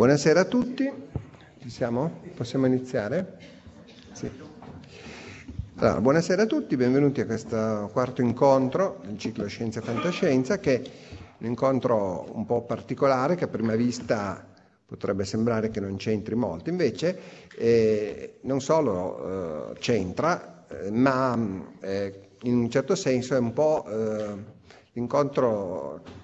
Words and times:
Buonasera 0.00 0.40
a 0.40 0.44
tutti, 0.46 0.90
ci 1.58 1.68
siamo? 1.68 2.22
Possiamo 2.34 2.64
iniziare? 2.64 3.36
Sì. 4.12 4.30
Allora, 5.74 6.00
buonasera 6.00 6.44
a 6.44 6.46
tutti, 6.46 6.74
benvenuti 6.74 7.20
a 7.20 7.26
questo 7.26 7.90
quarto 7.92 8.22
incontro 8.22 9.02
del 9.04 9.18
ciclo 9.18 9.46
Scienza 9.46 9.80
e 9.80 9.82
Fantascienza, 9.82 10.58
che 10.58 10.80
è 10.80 10.90
un 11.40 11.48
incontro 11.48 12.30
un 12.32 12.46
po' 12.46 12.62
particolare 12.62 13.34
che 13.34 13.44
a 13.44 13.48
prima 13.48 13.74
vista 13.76 14.42
potrebbe 14.86 15.26
sembrare 15.26 15.68
che 15.68 15.80
non 15.80 15.96
c'entri 15.96 16.34
molto, 16.34 16.70
invece 16.70 17.18
eh, 17.58 18.38
non 18.44 18.62
solo 18.62 19.72
eh, 19.72 19.78
c'entra, 19.80 20.64
eh, 20.66 20.90
ma 20.90 21.38
eh, 21.82 22.28
in 22.44 22.54
un 22.54 22.70
certo 22.70 22.94
senso 22.94 23.34
è 23.34 23.38
un 23.38 23.52
po' 23.52 23.84
eh, 23.86 24.34
l'incontro 24.92 26.19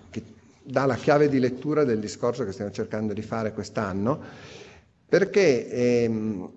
dà 0.67 0.85
la 0.85 0.97
chiave 0.97 1.29
di 1.29 1.39
lettura 1.39 1.85
del 1.85 2.01
discorso 2.01 2.45
che 2.45 2.53
stiamo 2.53 2.73
cercando 2.73 3.13
di 3.13 3.23
fare 3.23 3.53
quest'anno, 3.53 4.21
perché 5.09 5.69
ehm, 5.69 6.51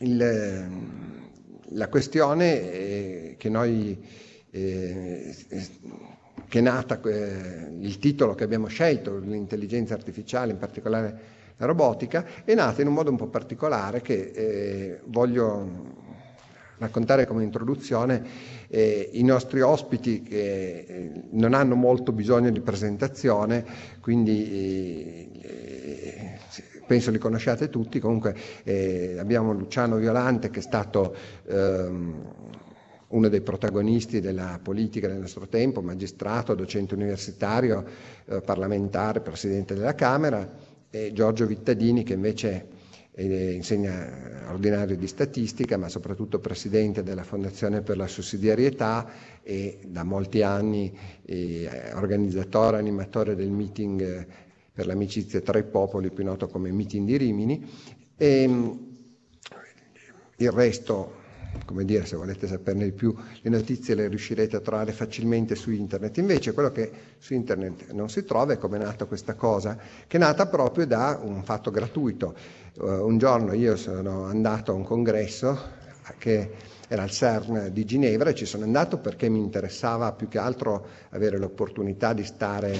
il, 0.00 0.68
la 1.70 1.88
questione 1.88 2.72
eh, 2.72 3.34
che 3.38 3.48
noi 3.48 3.98
eh, 4.50 5.34
che 6.48 6.58
è 6.58 6.62
nata, 6.62 7.00
eh, 7.04 7.68
il 7.78 7.98
titolo 7.98 8.34
che 8.34 8.44
abbiamo 8.44 8.66
scelto, 8.66 9.18
l'intelligenza 9.18 9.94
artificiale, 9.94 10.50
in 10.50 10.58
particolare 10.58 11.20
la 11.56 11.66
robotica, 11.66 12.24
è 12.44 12.54
nata 12.54 12.82
in 12.82 12.88
un 12.88 12.94
modo 12.94 13.10
un 13.10 13.16
po' 13.16 13.28
particolare 13.28 14.00
che 14.00 14.32
eh, 14.34 15.00
voglio 15.04 16.08
raccontare 16.78 17.26
come 17.26 17.44
introduzione. 17.44 18.58
Eh, 18.72 19.10
I 19.14 19.24
nostri 19.24 19.60
ospiti 19.62 20.22
eh, 20.28 21.10
non 21.32 21.54
hanno 21.54 21.74
molto 21.74 22.12
bisogno 22.12 22.50
di 22.50 22.60
presentazione, 22.60 23.64
quindi 24.00 25.28
eh, 25.42 26.38
penso 26.86 27.10
li 27.10 27.18
conosciate 27.18 27.68
tutti, 27.68 27.98
comunque 27.98 28.36
eh, 28.62 29.16
abbiamo 29.18 29.52
Luciano 29.52 29.96
Violante 29.96 30.50
che 30.50 30.60
è 30.60 30.62
stato 30.62 31.16
ehm, 31.48 32.14
uno 33.08 33.28
dei 33.28 33.40
protagonisti 33.40 34.20
della 34.20 34.60
politica 34.62 35.08
del 35.08 35.18
nostro 35.18 35.48
tempo, 35.48 35.82
magistrato, 35.82 36.54
docente 36.54 36.94
universitario, 36.94 37.84
eh, 38.26 38.40
parlamentare, 38.40 39.20
presidente 39.20 39.74
della 39.74 39.96
Camera, 39.96 40.48
e 40.90 41.12
Giorgio 41.12 41.46
Vittadini 41.46 42.04
che 42.04 42.14
invece 42.14 42.50
eh, 42.50 42.79
insegna 43.22 44.48
ordinario 44.50 44.96
di 44.96 45.06
statistica, 45.06 45.76
ma 45.76 45.88
soprattutto 45.88 46.38
presidente 46.38 47.02
della 47.02 47.22
Fondazione 47.22 47.82
per 47.82 47.96
la 47.96 48.06
sussidiarietà 48.06 49.08
e 49.42 49.78
da 49.86 50.04
molti 50.04 50.42
anni 50.42 50.96
eh, 51.24 51.68
organizzatore, 51.94 52.78
animatore 52.78 53.34
del 53.34 53.50
meeting 53.50 54.00
eh, 54.00 54.26
per 54.72 54.86
l'amicizia 54.86 55.40
tra 55.40 55.58
i 55.58 55.64
popoli, 55.64 56.10
più 56.10 56.24
noto 56.24 56.48
come 56.48 56.70
meeting 56.72 57.06
di 57.06 57.16
Rimini. 57.16 57.68
E, 58.16 58.78
il 60.36 60.50
resto 60.50 61.18
come 61.64 61.84
dire, 61.84 62.06
se 62.06 62.16
volete 62.16 62.46
saperne 62.46 62.84
di 62.84 62.92
più, 62.92 63.14
le 63.42 63.50
notizie 63.50 63.94
le 63.94 64.08
riuscirete 64.08 64.56
a 64.56 64.60
trovare 64.60 64.92
facilmente 64.92 65.54
su 65.54 65.70
internet. 65.70 66.16
Invece 66.18 66.52
quello 66.52 66.70
che 66.70 66.90
su 67.18 67.34
internet 67.34 67.90
non 67.92 68.08
si 68.08 68.24
trova 68.24 68.52
è 68.52 68.58
come 68.58 68.78
è 68.78 68.82
nata 68.82 69.04
questa 69.04 69.34
cosa, 69.34 69.76
che 70.06 70.16
è 70.16 70.20
nata 70.20 70.46
proprio 70.46 70.86
da 70.86 71.18
un 71.22 71.42
fatto 71.42 71.70
gratuito. 71.70 72.34
Uh, 72.74 73.04
un 73.04 73.18
giorno 73.18 73.52
io 73.52 73.76
sono 73.76 74.24
andato 74.24 74.72
a 74.72 74.74
un 74.74 74.84
congresso 74.84 75.78
che 76.18 76.50
era 76.88 77.02
al 77.02 77.10
CERN 77.10 77.70
di 77.72 77.84
Ginevra 77.84 78.30
e 78.30 78.34
ci 78.34 78.46
sono 78.46 78.64
andato 78.64 78.98
perché 78.98 79.28
mi 79.28 79.38
interessava 79.38 80.12
più 80.12 80.28
che 80.28 80.38
altro 80.38 80.86
avere 81.10 81.38
l'opportunità 81.38 82.12
di 82.12 82.24
stare 82.24 82.76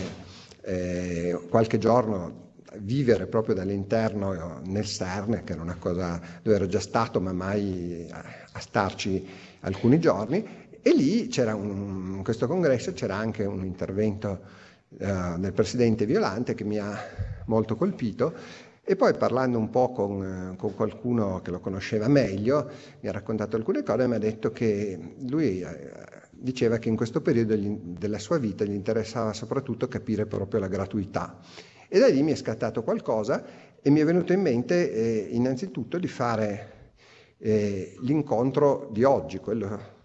eh, 0.62 1.39
qualche 1.49 1.78
giorno 1.78 2.49
vivere 2.78 3.27
proprio 3.27 3.55
dall'interno 3.55 4.61
nel 4.65 4.84
CERN, 4.84 5.43
che 5.45 5.53
era 5.53 5.62
una 5.62 5.77
cosa 5.78 6.21
dove 6.43 6.57
ero 6.57 6.67
già 6.67 6.81
stato, 6.81 7.21
ma 7.21 7.33
mai 7.33 8.07
a, 8.11 8.61
starci 8.61 9.27
alcuni 9.61 9.99
giorni. 9.99 10.69
E 10.83 10.95
lì 10.95 11.28
c'era 11.28 11.55
un, 11.55 12.15
in 12.17 12.25
questo 12.25 12.47
congresso 12.47 12.93
c'era 12.93 13.17
anche 13.17 13.45
un 13.45 13.65
intervento 13.65 14.41
uh, 14.89 15.39
del 15.39 15.53
presidente 15.53 16.07
Violante 16.07 16.55
che 16.55 16.65
mi 16.65 16.78
ha 16.78 16.99
molto 17.47 17.77
colpito. 17.77 18.33
E 18.91 18.97
poi 18.97 19.15
parlando 19.15 19.56
un 19.56 19.71
po' 19.71 19.93
con, 19.93 20.55
con, 20.59 20.75
qualcuno 20.75 21.41
che 21.43 21.53
lo 21.53 21.61
conosceva 21.61 22.09
meglio, 22.09 22.69
mi 22.99 23.09
ha 23.09 23.12
raccontato 23.12 23.55
alcune 23.55 23.84
cose 23.84 24.03
e 24.03 24.09
mi 24.09 24.17
ha 24.17 24.19
detto 24.19 24.51
che 24.51 24.99
lui 25.28 25.61
eh, 25.61 25.93
diceva 26.33 26.78
che 26.78 26.89
in 26.89 26.97
questo 26.97 27.21
periodo 27.21 27.55
della 27.56 28.19
sua 28.19 28.39
vita 28.39 28.65
gli 28.65 28.75
interessava 28.75 29.33
soprattutto 29.33 29.87
capire 29.87 30.27
proprio 30.27 30.59
la 30.59 30.67
gratuità. 30.67 31.39
E 31.87 32.01
da 32.01 32.09
lì 32.09 32.21
mi 32.25 32.33
è 32.33 32.34
scattato 32.34 32.83
qualcosa 32.83 33.45
e 33.81 33.91
mi 33.91 34.01
è 34.01 34.05
venuto 34.05 34.33
in 34.33 34.41
mente 34.41 34.93
eh, 34.93 35.28
innanzitutto 35.37 35.97
di 35.97 36.09
fare 36.09 36.95
eh, 37.39 37.95
l'incontro 38.01 38.89
di 38.91 39.05
oggi, 39.05 39.39
quello 39.39 40.00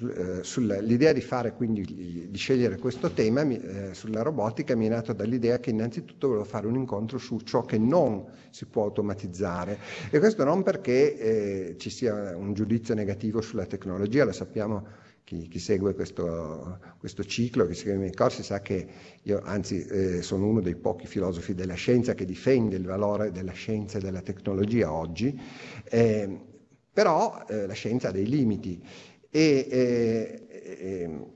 eh, 0.00 0.42
sull'idea 0.42 1.12
di 1.12 1.20
fare 1.20 1.54
quindi 1.54 2.28
di 2.30 2.36
scegliere 2.36 2.78
questo 2.78 3.10
tema 3.10 3.40
eh, 3.42 3.94
sulla 3.94 4.22
robotica 4.22 4.76
mi 4.76 4.86
è 4.86 4.88
nato 4.90 5.12
dall'idea 5.12 5.58
che 5.60 5.70
innanzitutto 5.70 6.28
volevo 6.28 6.44
fare 6.44 6.66
un 6.66 6.76
incontro 6.76 7.18
su 7.18 7.40
ciò 7.40 7.64
che 7.64 7.78
non 7.78 8.24
si 8.50 8.66
può 8.66 8.84
automatizzare. 8.84 9.78
E 10.10 10.18
questo 10.18 10.44
non 10.44 10.62
perché 10.62 11.18
eh, 11.18 11.76
ci 11.78 11.90
sia 11.90 12.36
un 12.36 12.52
giudizio 12.54 12.94
negativo 12.94 13.40
sulla 13.40 13.66
tecnologia, 13.66 14.24
lo 14.24 14.32
sappiamo 14.32 14.86
chi, 15.24 15.46
chi, 15.48 15.58
segue 15.58 15.94
questo, 15.94 16.78
questo, 16.98 17.24
ciclo, 17.24 17.66
chi 17.66 17.74
segue 17.74 17.94
i 17.94 17.98
miei 17.98 18.14
corsi 18.14 18.42
sa 18.42 18.60
che 18.60 18.86
io 19.22 19.42
anzi 19.44 19.84
eh, 19.84 20.22
sono 20.22 20.46
uno 20.46 20.60
dei 20.60 20.76
pochi 20.76 21.06
filosofi 21.06 21.54
della 21.54 21.74
scienza 21.74 22.14
che 22.14 22.24
difende 22.24 22.76
il 22.76 22.84
valore 22.84 23.30
della 23.30 23.52
scienza 23.52 23.98
e 23.98 24.00
della 24.00 24.22
tecnologia 24.22 24.90
oggi, 24.90 25.38
eh, 25.84 26.46
però 26.90 27.44
eh, 27.46 27.66
la 27.66 27.74
scienza 27.74 28.08
ha 28.08 28.10
dei 28.10 28.26
limiti 28.26 28.82
e 29.30 31.26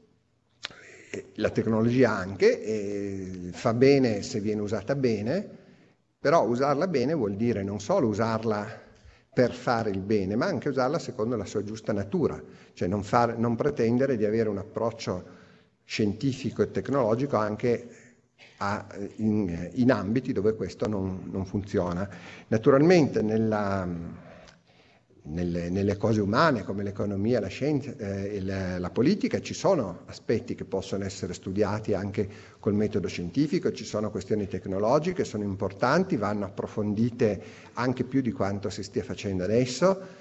la 1.34 1.50
tecnologia 1.50 2.14
anche 2.16 3.50
fa 3.52 3.74
bene 3.74 4.22
se 4.22 4.40
viene 4.40 4.60
usata 4.60 4.94
bene, 4.94 5.60
però 6.18 6.46
usarla 6.46 6.86
bene 6.88 7.14
vuol 7.14 7.34
dire 7.34 7.62
non 7.62 7.80
solo 7.80 8.08
usarla 8.08 8.80
per 9.32 9.52
fare 9.52 9.90
il 9.90 10.00
bene, 10.00 10.36
ma 10.36 10.46
anche 10.46 10.68
usarla 10.68 10.98
secondo 10.98 11.36
la 11.36 11.46
sua 11.46 11.64
giusta 11.64 11.92
natura, 11.92 12.40
cioè 12.74 12.86
non, 12.86 13.02
far, 13.02 13.38
non 13.38 13.56
pretendere 13.56 14.16
di 14.16 14.26
avere 14.26 14.48
un 14.48 14.58
approccio 14.58 15.40
scientifico 15.84 16.62
e 16.62 16.70
tecnologico 16.70 17.36
anche 17.36 17.88
a, 18.58 18.86
in, 19.16 19.70
in, 19.72 19.90
ambiti 19.90 20.32
dove 20.32 20.54
questo 20.54 20.86
non, 20.86 21.28
non 21.30 21.46
funziona. 21.46 22.08
Naturalmente 22.48 23.22
nella, 23.22 23.88
nelle, 25.24 25.70
nelle, 25.70 25.96
cose 25.96 26.20
umane 26.20 26.62
come 26.64 26.82
l'economia, 26.82 27.40
la 27.40 27.46
scienza 27.46 27.94
e 27.96 28.36
eh, 28.36 28.42
la, 28.42 28.78
la, 28.78 28.90
politica 28.90 29.40
ci 29.40 29.54
sono 29.54 30.00
aspetti 30.06 30.54
che 30.54 30.64
possono 30.64 31.04
essere 31.04 31.32
studiati 31.32 31.94
anche 31.94 32.28
col 32.58 32.74
metodo 32.74 33.08
scientifico, 33.08 33.72
ci 33.72 33.84
sono 33.84 34.10
questioni 34.10 34.48
tecnologiche, 34.48 35.24
sono 35.24 35.44
importanti, 35.44 36.16
vanno 36.16 36.46
approfondite 36.46 37.42
anche 37.74 38.04
più 38.04 38.20
di 38.20 38.32
quanto 38.32 38.68
si 38.70 38.82
stia 38.82 39.04
facendo 39.04 39.44
adesso, 39.44 40.20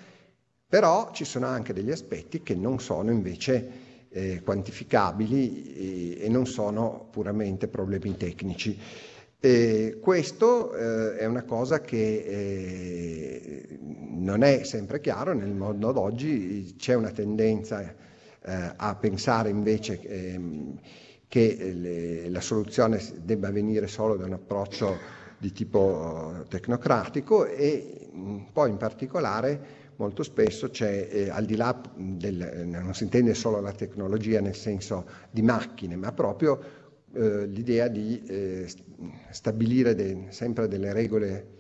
Però 0.71 1.12
ci 1.12 1.25
sono 1.25 1.48
anche 1.48 1.74
degli 1.74 1.92
aspetti 1.92 2.44
che 2.44 2.56
non 2.56 2.80
sono 2.80 3.12
invece 3.12 4.07
eh, 4.07 4.42
quantificabili 4.42 6.15
e, 6.18 6.24
e, 6.24 6.30
non 6.30 6.45
sono 6.45 7.09
puramente 7.12 7.68
problemi 7.68 8.15
tecnici. 8.15 8.80
Eh, 9.44 9.98
questo 10.00 10.72
eh, 10.76 11.18
è 11.18 11.26
una 11.26 11.42
cosa 11.42 11.82
che 11.82 11.98
eh, 11.98 13.80
non 13.80 14.44
è 14.44 14.62
sempre 14.64 15.02
chiaro, 15.02 15.34
nel 15.34 15.52
mondo 15.52 15.92
d'oggi 15.92 16.76
c'è 16.78 16.94
una 16.94 17.10
tendenza 17.10 17.82
eh, 17.82 18.74
a 18.76 18.96
pensare 18.98 19.50
invece 19.50 20.00
ehm, 20.00 20.80
che 21.28 21.74
le, 21.74 22.30
la 22.30 22.40
soluzione 22.40 23.02
debba 23.24 23.50
venire 23.50 23.88
solo 23.88 24.16
da 24.16 24.28
un 24.28 24.34
approccio 24.34 24.96
di 25.40 25.52
tipo 25.52 26.46
tecnocratico 26.48 27.48
e 27.48 28.12
poi 28.54 28.70
in 28.70 28.78
particolare 28.78 29.80
molto 29.96 30.22
spesso 30.22 30.70
c'è, 30.70 31.08
eh, 31.12 31.30
al 31.32 31.46
di 31.46 31.56
là 31.56 31.82
del, 31.96 32.68
non 32.68 32.94
si 32.94 33.06
intende 33.06 33.34
solo 33.34 33.60
la 33.60 33.72
tecnologia 33.72 34.40
nel 34.40 34.56
senso 34.56 35.04
di 35.32 35.42
macchine, 35.42 35.96
ma 35.96 36.12
proprio 36.12 36.81
eh, 37.13 37.46
l'idea 37.46 37.88
di 37.88 38.22
eh, 38.25 38.68
stabilire 39.31 39.96
de, 39.96 40.28
sempre 40.30 40.68
delle 40.68 40.94
regole 40.94 41.60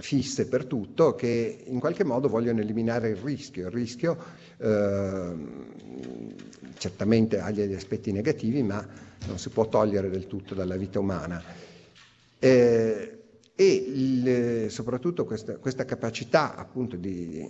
fisse 0.00 0.48
per 0.48 0.64
tutto 0.64 1.14
che 1.14 1.64
in 1.66 1.78
qualche 1.78 2.04
modo 2.04 2.28
vogliono 2.28 2.60
eliminare 2.60 3.10
il 3.10 3.16
rischio. 3.16 3.66
Il 3.66 3.72
rischio 3.72 4.16
eh, 4.58 5.34
certamente 6.78 7.38
ha 7.38 7.50
degli 7.52 7.74
aspetti 7.74 8.12
negativi, 8.12 8.62
ma 8.62 8.86
non 9.26 9.38
si 9.38 9.50
può 9.50 9.68
togliere 9.68 10.08
del 10.08 10.26
tutto 10.26 10.54
dalla 10.54 10.76
vita 10.76 10.98
umana. 10.98 11.42
Eh, 12.38 13.14
e 13.54 13.72
il, 13.74 14.70
soprattutto 14.70 15.26
questa, 15.26 15.58
questa, 15.58 15.84
capacità 15.84 16.56
appunto 16.56 16.96
di, 16.96 17.46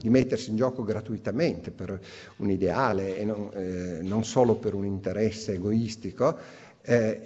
di, 0.00 0.08
mettersi 0.08 0.50
in 0.50 0.56
gioco 0.56 0.82
gratuitamente 0.82 1.70
per 1.70 2.00
un 2.36 2.50
ideale 2.50 3.16
e 3.16 3.24
non, 3.24 3.50
eh, 3.54 3.98
non 4.02 4.24
solo 4.24 4.56
per 4.56 4.74
un 4.74 4.84
interesse 4.84 5.54
egoistico, 5.54 6.36
eh, 6.82 7.20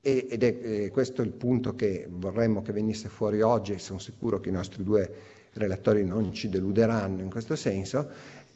ed 0.00 0.42
è 0.44 0.56
eh, 0.62 0.90
questo 0.90 1.22
il 1.22 1.32
punto 1.32 1.74
che 1.74 2.06
vorremmo 2.08 2.62
che 2.62 2.72
venisse 2.72 3.08
fuori 3.08 3.42
oggi 3.42 3.72
e 3.72 3.78
sono 3.78 3.98
sicuro 3.98 4.38
che 4.38 4.50
i 4.50 4.52
nostri 4.52 4.84
due 4.84 5.10
relatori 5.54 6.04
non 6.04 6.32
ci 6.32 6.48
deluderanno 6.48 7.22
in 7.22 7.30
questo 7.30 7.56
senso, 7.56 8.08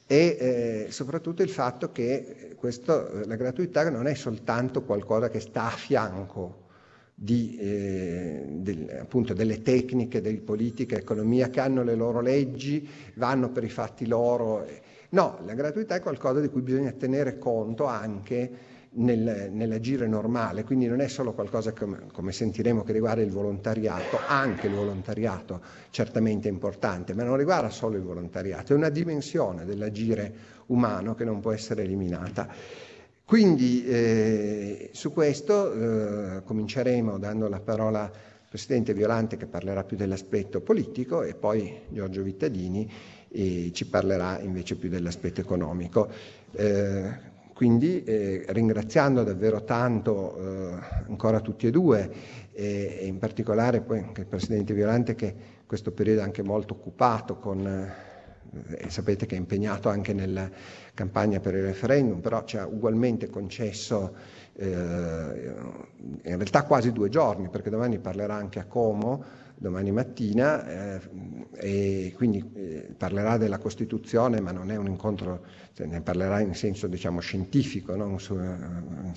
e 0.07 0.37
eh, 0.39 0.87
soprattutto 0.91 1.43
il 1.43 1.49
fatto 1.49 1.91
che 1.91 2.55
questo, 2.57 3.25
la 3.25 3.37
gratuità 3.37 3.89
non 3.91 4.07
è 4.07 4.15
soltanto 4.15 4.83
qualcosa 4.83 5.29
che 5.29 5.41
sta 5.41 5.65
a 5.67 5.71
fianco 5.71 6.69
di, 7.23 7.55
eh, 7.61 8.47
del, 8.49 8.97
appunto 8.99 9.35
delle 9.35 9.61
tecniche 9.61 10.23
di 10.23 10.41
politica 10.41 10.97
economia 10.97 11.51
che 11.51 11.61
hanno 11.61 11.83
le 11.83 11.95
loro 11.95 12.23
leggi, 12.23 12.89
vanno 13.17 13.51
per 13.51 13.63
i 13.63 13.69
fatti 13.69 14.07
loro. 14.07 14.67
No, 15.11 15.39
la 15.45 15.53
gratuità 15.53 15.97
è 15.97 16.01
qualcosa 16.01 16.41
di 16.41 16.49
cui 16.49 16.63
bisogna 16.63 16.93
tenere 16.93 17.37
conto 17.37 17.85
anche 17.85 18.51
nel, 18.93 19.51
nell'agire 19.53 20.07
normale, 20.07 20.65
quindi 20.65 20.87
non 20.87 21.03
è 21.03 21.09
solo 21.09 21.35
qualcosa 21.35 21.75
che, 21.75 21.87
come 22.11 22.33
sentiremo 22.33 22.85
che 22.85 22.93
riguarda 22.93 23.21
il 23.21 23.31
volontariato, 23.31 24.19
anche 24.27 24.69
il 24.69 24.73
volontariato 24.73 25.61
certamente 25.91 26.49
è 26.49 26.51
importante, 26.51 27.13
ma 27.13 27.23
non 27.23 27.37
riguarda 27.37 27.69
solo 27.69 27.97
il 27.97 28.03
volontariato, 28.03 28.73
è 28.73 28.77
una 28.77 28.89
dimensione 28.89 29.67
dell'agire 29.67 30.33
umano 30.69 31.15
che 31.15 31.25
non 31.25 31.41
può 31.41 31.53
essere 31.53 31.83
eliminata. 31.83 32.89
Quindi 33.31 33.85
eh, 33.87 34.91
su 34.93 35.12
questo 35.12 35.73
eh, 35.73 36.43
cominceremo 36.43 37.17
dando 37.17 37.47
la 37.47 37.61
parola 37.61 38.03
al 38.03 38.11
Presidente 38.49 38.93
Violante 38.93 39.37
che 39.37 39.47
parlerà 39.47 39.85
più 39.85 39.97
dell'aspetto 39.97 40.61
politico 40.61 41.23
e 41.23 41.37
poi 41.37 41.73
Giorgio 41.91 42.25
Vittadini 42.25 42.91
eh, 43.29 43.71
ci 43.73 43.87
parlerà 43.87 44.41
invece 44.41 44.75
più 44.75 44.88
dell'aspetto 44.88 45.41
economico. 45.41 46.09
Eh, 46.50 47.09
quindi 47.55 48.03
eh, 48.03 48.47
ringraziando 48.49 49.23
davvero 49.23 49.62
tanto 49.62 50.37
eh, 50.37 50.79
ancora 51.06 51.38
tutti 51.38 51.69
e 51.69 51.71
due 51.71 52.11
e 52.53 53.05
in 53.06 53.19
particolare 53.19 53.81
poi 53.81 54.00
anche 54.00 54.23
il 54.23 54.26
Presidente 54.26 54.75
Violante 54.75 55.15
che 55.15 55.26
in 55.26 55.67
questo 55.69 55.93
periodo 55.93 56.23
è 56.23 56.25
anche 56.25 56.43
molto 56.43 56.75
occupato 56.75 57.37
con 57.37 58.09
e 58.69 58.91
sapete 58.91 59.26
che 59.26 59.37
è 59.37 59.38
impegnato 59.38 59.88
anche 59.88 60.12
nella 60.12 60.50
campagna 60.94 61.41
per 61.41 61.55
il 61.55 61.62
referendum, 61.62 62.20
però 62.20 62.44
ci 62.44 62.56
ha 62.56 62.67
ugualmente 62.67 63.29
concesso 63.29 64.14
eh, 64.55 64.67
in 64.67 66.37
realtà 66.37 66.64
quasi 66.64 66.93
due 66.93 67.08
giorni, 67.08 67.49
perché 67.49 67.70
domani 67.70 67.99
parlerà 67.99 68.35
anche 68.35 68.58
a 68.58 68.64
Como, 68.64 69.23
domani 69.56 69.93
mattina, 69.93 70.97
eh, 70.97 71.00
e 71.52 72.12
quindi 72.17 72.50
eh, 72.55 72.94
parlerà 72.97 73.37
della 73.37 73.58
Costituzione, 73.58 74.41
ma 74.41 74.52
non 74.52 74.70
è 74.70 74.76
un 74.76 74.87
incontro, 74.87 75.44
cioè, 75.75 75.87
ne 75.87 76.00
parlerà 76.00 76.41
in 76.41 76.55
senso 76.55 76.87
diciamo, 76.87 77.20
scientifico, 77.20 77.94
non 77.94 78.19
su, 78.19 78.35
in 78.35 79.12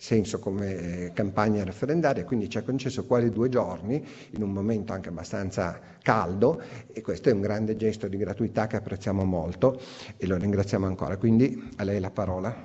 senso 0.00 0.38
come 0.38 0.76
eh, 0.76 1.12
campagna 1.12 1.62
referendaria, 1.62 2.24
quindi 2.24 2.48
ci 2.48 2.56
ha 2.56 2.62
concesso 2.62 3.04
quasi 3.04 3.28
due 3.28 3.50
giorni 3.50 4.02
in 4.30 4.42
un 4.42 4.50
momento 4.50 4.94
anche 4.94 5.10
abbastanza 5.10 5.78
caldo 6.02 6.62
e 6.90 7.02
questo 7.02 7.28
è 7.28 7.32
un 7.32 7.42
grande 7.42 7.76
gesto 7.76 8.08
di 8.08 8.16
gratuità 8.16 8.66
che 8.66 8.76
apprezziamo 8.76 9.24
molto 9.24 9.78
e 10.16 10.26
lo 10.26 10.38
ringraziamo 10.38 10.86
ancora. 10.86 11.18
Quindi 11.18 11.70
a 11.76 11.84
lei 11.84 12.00
la 12.00 12.10
parola. 12.10 12.56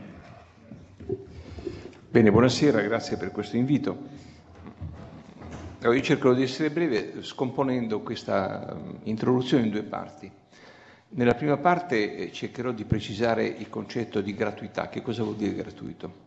Bene, 2.10 2.32
buonasera, 2.32 2.80
grazie 2.80 3.18
per 3.18 3.32
questo 3.32 3.58
invito. 3.58 3.98
Io 5.82 6.02
cercherò 6.02 6.34
di 6.34 6.44
essere 6.44 6.72
breve 6.72 7.22
scomponendo 7.22 8.00
questa 8.00 8.78
mm, 8.80 8.96
introduzione 9.04 9.66
in 9.66 9.72
due 9.72 9.84
parti. 9.84 10.32
Nella 11.10 11.36
prima 11.36 11.58
parte 11.58 12.16
eh, 12.16 12.32
cercherò 12.32 12.72
di 12.72 12.86
precisare 12.86 13.46
il 13.46 13.70
concetto 13.70 14.22
di 14.22 14.34
gratuità, 14.34 14.88
che 14.88 15.02
cosa 15.02 15.24
vuol 15.24 15.36
dire 15.36 15.54
gratuito. 15.54 16.25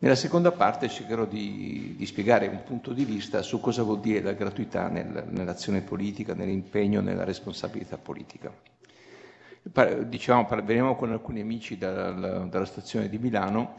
Nella 0.00 0.14
seconda 0.14 0.52
parte 0.52 0.88
cercherò 0.88 1.24
di, 1.24 1.94
di, 1.96 2.06
spiegare 2.06 2.46
un 2.46 2.62
punto 2.62 2.92
di 2.92 3.04
vista 3.04 3.42
su 3.42 3.58
cosa 3.58 3.82
vuol 3.82 3.98
dire 3.98 4.20
la 4.22 4.32
gratuità 4.32 4.86
nel, 4.86 5.24
nell'azione 5.28 5.80
politica, 5.80 6.34
nell'impegno, 6.34 7.00
nella 7.00 7.24
responsabilità 7.24 7.98
politica. 7.98 8.52
Dicevamo, 10.06 10.46
veniamo 10.62 10.94
con 10.94 11.10
alcuni 11.10 11.40
amici 11.40 11.76
dalla, 11.76 12.44
dalla 12.44 12.64
stazione 12.64 13.08
di 13.08 13.18
Milano 13.18 13.74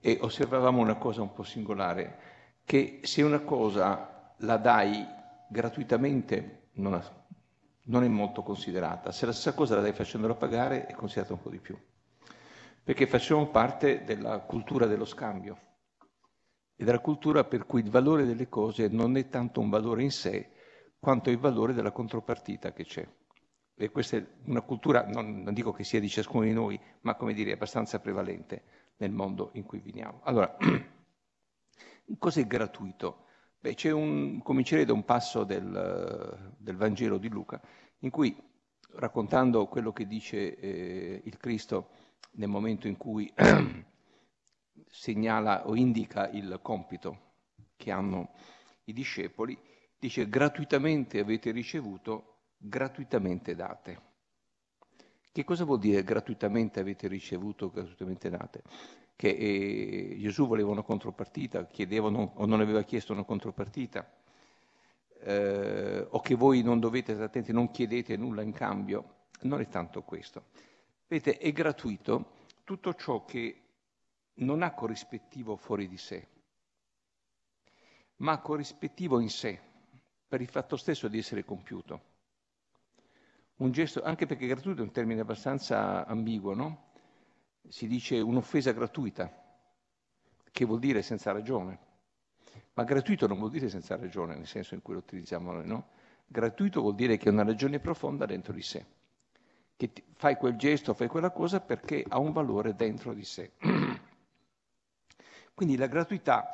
e 0.00 0.18
osservavamo 0.20 0.78
una 0.78 0.96
cosa 0.96 1.22
un 1.22 1.32
po' 1.32 1.42
singolare, 1.42 2.18
che 2.66 3.00
se 3.02 3.22
una 3.22 3.40
cosa 3.40 4.34
la 4.40 4.58
dai 4.58 5.06
gratuitamente 5.48 6.68
non, 6.74 6.92
ha, 6.92 7.02
non 7.84 8.04
è 8.04 8.08
molto 8.08 8.42
considerata, 8.42 9.10
se 9.10 9.24
la 9.24 9.32
stessa 9.32 9.54
cosa 9.54 9.76
la 9.76 9.80
dai 9.80 9.94
facendola 9.94 10.34
pagare 10.34 10.84
è 10.84 10.92
considerata 10.92 11.32
un 11.32 11.40
po' 11.40 11.48
di 11.48 11.58
più 11.58 11.78
perché 12.84 13.06
facciamo 13.06 13.48
parte 13.48 14.02
della 14.04 14.40
cultura 14.40 14.86
dello 14.86 15.04
scambio 15.04 15.58
e 16.74 16.84
della 16.84 17.00
cultura 17.00 17.44
per 17.44 17.64
cui 17.64 17.80
il 17.80 17.90
valore 17.90 18.24
delle 18.24 18.48
cose 18.48 18.88
non 18.88 19.16
è 19.16 19.28
tanto 19.28 19.60
un 19.60 19.70
valore 19.70 20.02
in 20.02 20.10
sé 20.10 20.50
quanto 20.98 21.30
il 21.30 21.38
valore 21.38 21.74
della 21.74 21.92
contropartita 21.92 22.72
che 22.72 22.84
c'è. 22.84 23.08
E 23.74 23.90
questa 23.90 24.16
è 24.16 24.26
una 24.44 24.60
cultura, 24.60 25.04
non, 25.06 25.42
non 25.42 25.54
dico 25.54 25.72
che 25.72 25.84
sia 25.84 25.98
di 25.98 26.08
ciascuno 26.08 26.44
di 26.44 26.52
noi, 26.52 26.80
ma 27.00 27.14
come 27.16 27.34
dire 27.34 27.52
abbastanza 27.52 27.98
prevalente 28.00 28.62
nel 28.98 29.10
mondo 29.10 29.50
in 29.54 29.64
cui 29.64 29.80
viviamo. 29.80 30.20
Allora, 30.24 30.56
cos'è 32.18 32.46
gratuito? 32.46 33.26
Beh, 33.58 33.76
un, 33.92 34.40
comincerei 34.42 34.84
da 34.84 34.92
un 34.92 35.04
passo 35.04 35.44
del, 35.44 36.54
del 36.56 36.76
Vangelo 36.76 37.18
di 37.18 37.28
Luca, 37.28 37.60
in 38.00 38.10
cui 38.10 38.36
raccontando 38.94 39.66
quello 39.66 39.92
che 39.92 40.06
dice 40.06 40.56
eh, 40.56 41.22
il 41.24 41.36
Cristo, 41.36 41.90
nel 42.32 42.48
momento 42.48 42.88
in 42.88 42.96
cui 42.96 43.32
segnala 44.88 45.66
o 45.66 45.74
indica 45.74 46.28
il 46.28 46.58
compito 46.62 47.30
che 47.76 47.90
hanno 47.90 48.30
i 48.84 48.92
discepoli, 48.92 49.58
dice 49.98 50.28
gratuitamente 50.28 51.18
avete 51.20 51.50
ricevuto, 51.50 52.38
gratuitamente 52.56 53.54
date. 53.54 54.10
Che 55.32 55.44
cosa 55.44 55.64
vuol 55.64 55.78
dire 55.78 56.04
gratuitamente 56.04 56.80
avete 56.80 57.08
ricevuto, 57.08 57.70
gratuitamente 57.70 58.28
date? 58.28 58.62
Che 59.16 59.28
eh, 59.28 60.16
Gesù 60.18 60.46
voleva 60.46 60.70
una 60.70 60.82
contropartita, 60.82 61.66
chiedevano 61.66 62.32
o 62.34 62.46
non 62.46 62.60
aveva 62.60 62.82
chiesto 62.82 63.12
una 63.12 63.24
contropartita, 63.24 64.06
eh, 65.24 66.06
o 66.10 66.20
che 66.20 66.34
voi 66.34 66.62
non 66.62 66.80
dovete, 66.80 67.12
attenti, 67.12 67.52
non 67.52 67.70
chiedete 67.70 68.16
nulla 68.16 68.42
in 68.42 68.52
cambio. 68.52 69.20
Non 69.42 69.60
è 69.60 69.68
tanto 69.68 70.02
questo. 70.02 70.46
Vedete, 71.12 71.36
è 71.36 71.52
gratuito 71.52 72.46
tutto 72.64 72.94
ciò 72.94 73.26
che 73.26 73.60
non 74.36 74.62
ha 74.62 74.72
corrispettivo 74.72 75.56
fuori 75.56 75.86
di 75.86 75.98
sé, 75.98 76.26
ma 78.16 78.38
corrispettivo 78.38 79.20
in 79.20 79.28
sé, 79.28 79.60
per 80.26 80.40
il 80.40 80.48
fatto 80.48 80.76
stesso 80.76 81.08
di 81.08 81.18
essere 81.18 81.44
compiuto. 81.44 82.00
Un 83.56 83.72
gesto, 83.72 84.02
anche 84.02 84.24
perché 84.24 84.46
gratuito 84.46 84.80
è 84.80 84.84
un 84.84 84.90
termine 84.90 85.20
abbastanza 85.20 86.06
ambiguo, 86.06 86.54
no? 86.54 86.92
Si 87.68 87.86
dice 87.86 88.18
un'offesa 88.18 88.72
gratuita, 88.72 89.30
che 90.50 90.64
vuol 90.64 90.78
dire 90.78 91.02
senza 91.02 91.30
ragione. 91.30 91.78
Ma 92.72 92.84
gratuito 92.84 93.26
non 93.26 93.36
vuol 93.36 93.50
dire 93.50 93.68
senza 93.68 93.96
ragione, 93.96 94.34
nel 94.34 94.46
senso 94.46 94.72
in 94.72 94.80
cui 94.80 94.94
lo 94.94 95.00
utilizziamo 95.00 95.52
noi, 95.52 95.66
no? 95.66 95.88
Gratuito 96.26 96.80
vuol 96.80 96.94
dire 96.94 97.18
che 97.18 97.28
ha 97.28 97.32
una 97.32 97.44
ragione 97.44 97.80
profonda 97.80 98.24
dentro 98.24 98.54
di 98.54 98.62
sé. 98.62 99.00
Che 99.88 100.04
fai 100.14 100.36
quel 100.36 100.56
gesto, 100.56 100.94
fai 100.94 101.08
quella 101.08 101.30
cosa 101.30 101.60
perché 101.60 102.04
ha 102.06 102.18
un 102.18 102.32
valore 102.32 102.74
dentro 102.74 103.12
di 103.12 103.24
sé. 103.24 103.52
Quindi 105.54 105.76
la 105.76 105.86
gratuità, 105.86 106.48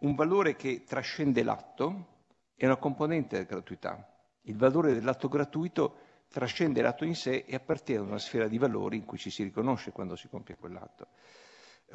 un 0.00 0.14
valore 0.14 0.56
che 0.56 0.84
trascende 0.84 1.42
l'atto, 1.42 2.14
è 2.54 2.66
una 2.66 2.76
componente 2.76 3.36
della 3.36 3.48
gratuità. 3.48 4.06
Il 4.42 4.56
valore 4.56 4.94
dell'atto 4.94 5.28
gratuito 5.28 5.98
trascende 6.28 6.82
l'atto 6.82 7.04
in 7.04 7.14
sé 7.14 7.44
e 7.46 7.54
appartiene 7.54 8.02
ad 8.02 8.08
una 8.08 8.18
sfera 8.18 8.46
di 8.46 8.58
valori 8.58 8.96
in 8.98 9.04
cui 9.04 9.18
ci 9.18 9.30
si 9.30 9.42
riconosce 9.42 9.92
quando 9.92 10.16
si 10.16 10.28
compie 10.28 10.56
quell'atto. 10.56 11.08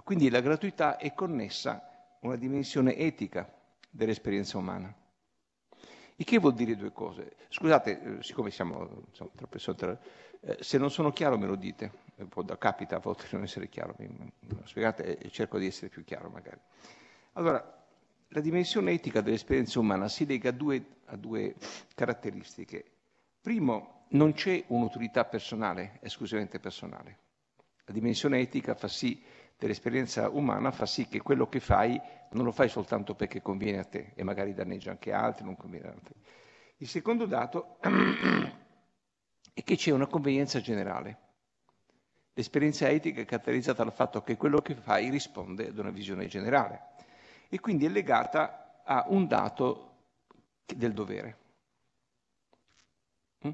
Quindi 0.03 0.29
la 0.29 0.41
gratuità 0.41 0.97
è 0.97 1.13
connessa 1.13 1.71
a 1.71 2.17
una 2.21 2.37
dimensione 2.37 2.95
etica 2.95 3.51
dell'esperienza 3.89 4.57
umana. 4.57 4.93
Il 6.15 6.25
che 6.25 6.37
vuol 6.37 6.53
dire 6.53 6.75
due 6.75 6.91
cose. 6.91 7.35
Scusate, 7.49 8.19
eh, 8.19 8.23
siccome 8.23 8.51
siamo 8.51 9.05
insomma, 9.07 9.31
troppe 9.35 9.57
sotto, 9.57 9.97
eh, 10.41 10.57
se 10.59 10.77
non 10.77 10.91
sono 10.91 11.11
chiaro 11.11 11.37
me 11.37 11.47
lo 11.47 11.55
dite, 11.55 11.91
Eh, 12.21 12.57
capita 12.57 12.97
a 12.97 12.99
volte 12.99 13.23
di 13.23 13.29
non 13.33 13.43
essere 13.43 13.67
chiaro, 13.67 13.95
mi, 13.97 14.07
me 14.07 14.31
lo 14.47 14.61
spiegate 14.65 15.17
e 15.17 15.29
cerco 15.31 15.57
di 15.57 15.65
essere 15.65 15.89
più 15.89 16.03
chiaro 16.03 16.29
magari. 16.29 16.59
Allora, 17.33 17.85
la 18.27 18.39
dimensione 18.41 18.91
etica 18.91 19.21
dell'esperienza 19.21 19.79
umana 19.79 20.07
si 20.07 20.25
lega 20.25 20.49
a 20.49 20.53
due, 20.53 20.83
a 21.05 21.15
due 21.15 21.55
caratteristiche. 21.95 22.83
Primo, 23.41 24.05
non 24.09 24.33
c'è 24.33 24.63
un'utilità 24.67 25.25
personale, 25.25 25.97
esclusivamente 26.01 26.59
personale. 26.59 27.17
La 27.85 27.93
dimensione 27.93 28.39
etica 28.39 28.75
fa 28.75 28.87
sì, 28.87 29.21
dell'esperienza 29.57 30.29
umana 30.29 30.71
fa 30.71 30.85
sì 30.85 31.07
che 31.07 31.21
quello 31.21 31.47
che 31.47 31.59
fai 31.59 31.99
non 32.31 32.45
lo 32.45 32.51
fai 32.51 32.69
soltanto 32.69 33.15
perché 33.15 33.41
conviene 33.41 33.79
a 33.79 33.83
te 33.83 34.11
e 34.15 34.23
magari 34.23 34.53
danneggia 34.53 34.91
anche 34.91 35.11
altri, 35.11 35.43
non 35.43 35.55
conviene 35.57 35.87
a 35.87 35.91
altri. 35.91 36.13
Il 36.77 36.87
secondo 36.87 37.25
dato 37.25 37.77
è 39.61 39.63
che 39.63 39.75
c'è 39.75 39.91
una 39.91 40.07
convenienza 40.07 40.59
generale. 40.59 41.29
L'esperienza 42.33 42.89
etica 42.89 43.21
è 43.21 43.25
caratterizzata 43.25 43.83
dal 43.83 43.93
fatto 43.93 44.23
che 44.23 44.35
quello 44.35 44.59
che 44.59 44.73
fai 44.73 45.09
risponde 45.09 45.67
ad 45.67 45.77
una 45.77 45.91
visione 45.91 46.25
generale 46.25 46.89
e 47.47 47.59
quindi 47.59 47.85
è 47.85 47.89
legata 47.89 48.81
a 48.83 49.05
un 49.09 49.27
dato 49.27 49.89
del 50.65 50.93
dovere. 50.93 51.37
Mm? 53.45 53.51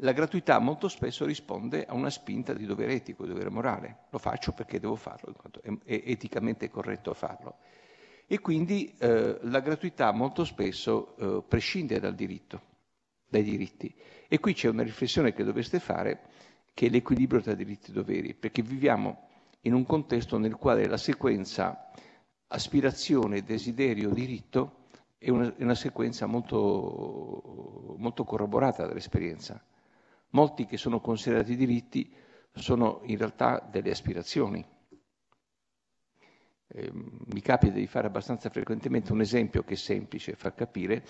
La 0.00 0.12
gratuità 0.12 0.58
molto 0.58 0.88
spesso 0.88 1.24
risponde 1.24 1.86
a 1.86 1.94
una 1.94 2.10
spinta 2.10 2.52
di 2.52 2.66
dovere 2.66 2.92
etico, 2.92 3.22
di 3.22 3.30
dovere 3.30 3.48
morale. 3.48 4.00
Lo 4.10 4.18
faccio 4.18 4.52
perché 4.52 4.78
devo 4.78 4.96
farlo, 4.96 5.30
in 5.30 5.36
quanto 5.36 5.62
è, 5.62 6.02
eticamente 6.04 6.68
corretto 6.68 7.14
farlo. 7.14 7.56
E 8.26 8.40
quindi 8.40 8.94
eh, 8.98 9.38
la 9.42 9.60
gratuità 9.60 10.12
molto 10.12 10.44
spesso 10.44 11.16
eh, 11.16 11.42
prescinde 11.48 11.98
dal 11.98 12.14
diritto, 12.14 12.74
dai 13.28 13.42
diritti. 13.42 13.94
E 14.28 14.38
qui 14.38 14.54
c'è 14.54 14.68
una 14.68 14.82
riflessione 14.82 15.32
che 15.32 15.44
dovreste 15.44 15.78
fare, 15.80 16.20
che 16.74 16.86
è 16.86 16.90
l'equilibrio 16.90 17.40
tra 17.40 17.54
diritti 17.54 17.90
e 17.90 17.94
doveri, 17.94 18.34
perché 18.34 18.62
viviamo 18.62 19.28
in 19.62 19.74
un 19.74 19.84
contesto 19.84 20.38
nel 20.38 20.56
quale 20.56 20.86
la 20.86 20.96
sequenza 20.96 21.90
aspirazione, 22.48 23.42
desiderio, 23.42 24.10
diritto 24.10 24.84
è 25.18 25.30
una, 25.30 25.54
è 25.56 25.62
una 25.62 25.74
sequenza 25.74 26.26
molto, 26.26 27.94
molto 27.98 28.24
corroborata 28.24 28.86
dall'esperienza. 28.86 29.62
Molti 30.30 30.66
che 30.66 30.76
sono 30.76 31.00
considerati 31.00 31.56
diritti 31.56 32.12
sono 32.52 33.00
in 33.04 33.16
realtà 33.18 33.66
delle 33.70 33.90
aspirazioni. 33.90 34.64
Eh, 36.68 36.90
mi 36.92 37.40
capita 37.40 37.74
di 37.74 37.86
fare 37.86 38.06
abbastanza 38.06 38.50
frequentemente 38.50 39.12
un 39.12 39.20
esempio 39.20 39.62
che 39.62 39.74
è 39.74 39.76
semplice, 39.76 40.34
fa 40.34 40.52
capire, 40.52 41.04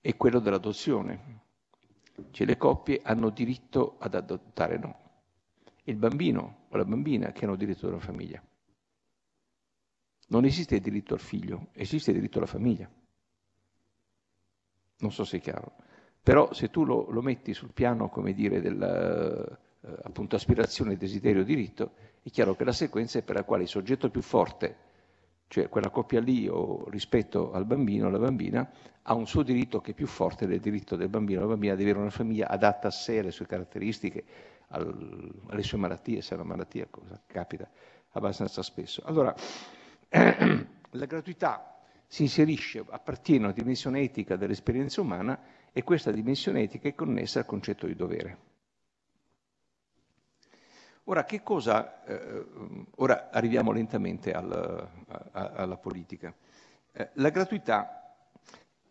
è 0.00 0.16
quello 0.16 0.40
dell'adozione. 0.40 1.42
Cioè 2.30 2.46
le 2.46 2.56
coppie 2.56 3.00
hanno 3.02 3.30
diritto 3.30 3.96
ad 3.98 4.14
adottare 4.14 4.78
no. 4.78 5.00
Il 5.84 5.96
bambino 5.96 6.66
o 6.68 6.76
la 6.76 6.84
bambina 6.84 7.32
che 7.32 7.44
hanno 7.44 7.56
diritto 7.56 7.88
una 7.88 7.98
famiglia. 7.98 8.42
Non 10.28 10.44
esiste 10.44 10.78
diritto 10.80 11.14
al 11.14 11.20
figlio, 11.20 11.68
esiste 11.72 12.12
diritto 12.12 12.38
alla 12.38 12.46
famiglia. 12.46 12.90
Non 14.98 15.12
so 15.12 15.24
se 15.24 15.38
è 15.38 15.40
chiaro. 15.40 15.72
Però 16.22 16.52
se 16.52 16.70
tu 16.70 16.84
lo, 16.84 17.10
lo 17.10 17.20
metti 17.20 17.52
sul 17.52 17.72
piano, 17.72 18.08
come 18.08 18.32
dire, 18.32 18.60
della 18.60 19.46
eh, 19.86 19.98
appunto 20.04 20.36
aspirazione, 20.36 20.96
desiderio, 20.96 21.44
diritto, 21.44 21.92
è 22.22 22.30
chiaro 22.30 22.54
che 22.54 22.64
la 22.64 22.72
sequenza 22.72 23.18
è 23.18 23.22
per 23.22 23.34
la 23.34 23.44
quale 23.44 23.64
il 23.64 23.68
soggetto 23.68 24.08
più 24.08 24.22
forte, 24.22 24.83
cioè 25.54 25.68
quella 25.68 25.88
coppia 25.88 26.18
lì 26.18 26.48
o 26.48 26.84
rispetto 26.90 27.52
al 27.52 27.64
bambino 27.64 28.06
o 28.06 28.08
alla 28.08 28.18
bambina, 28.18 28.68
ha 29.02 29.14
un 29.14 29.24
suo 29.24 29.44
diritto 29.44 29.80
che 29.80 29.92
è 29.92 29.94
più 29.94 30.08
forte 30.08 30.48
del 30.48 30.58
diritto 30.58 30.96
del 30.96 31.08
bambino 31.08 31.38
o 31.38 31.42
della 31.42 31.52
bambina 31.52 31.76
di 31.76 31.84
avere 31.84 32.00
una 32.00 32.10
famiglia 32.10 32.48
adatta 32.48 32.88
a 32.88 32.90
sé, 32.90 33.20
alle 33.20 33.30
sue 33.30 33.46
caratteristiche, 33.46 34.24
al, 34.70 35.32
alle 35.46 35.62
sue 35.62 35.78
malattie, 35.78 36.22
se 36.22 36.32
è 36.32 36.38
una 36.38 36.48
malattia, 36.48 36.88
cosa 36.90 37.22
capita 37.24 37.70
abbastanza 38.14 38.64
spesso. 38.64 39.00
Allora, 39.04 39.32
la 40.10 41.06
gratuità 41.06 41.78
si 42.04 42.22
inserisce, 42.22 42.84
appartiene 42.90 43.44
a 43.44 43.46
una 43.50 43.56
dimensione 43.56 44.00
etica 44.00 44.34
dell'esperienza 44.34 45.02
umana 45.02 45.38
e 45.72 45.84
questa 45.84 46.10
dimensione 46.10 46.62
etica 46.62 46.88
è 46.88 46.96
connessa 46.96 47.38
al 47.38 47.46
concetto 47.46 47.86
di 47.86 47.94
dovere. 47.94 48.53
Ora, 51.06 51.26
cosa, 51.42 52.02
eh, 52.04 52.46
ora 52.96 53.28
arriviamo 53.30 53.72
lentamente 53.72 54.32
al, 54.32 54.88
a, 55.32 55.50
alla 55.50 55.76
politica. 55.76 56.34
Eh, 56.92 57.10
la 57.14 57.28
gratuità 57.28 58.16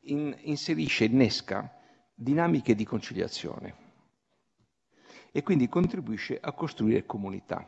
in, 0.02 0.36
inserisce, 0.42 1.06
innesca 1.06 1.76
dinamiche 2.14 2.76
di 2.76 2.86
conciliazione 2.86 3.76
e 5.32 5.42
quindi 5.42 5.68
contribuisce 5.68 6.38
a 6.40 6.52
costruire 6.52 7.08
comunità. 7.08 7.68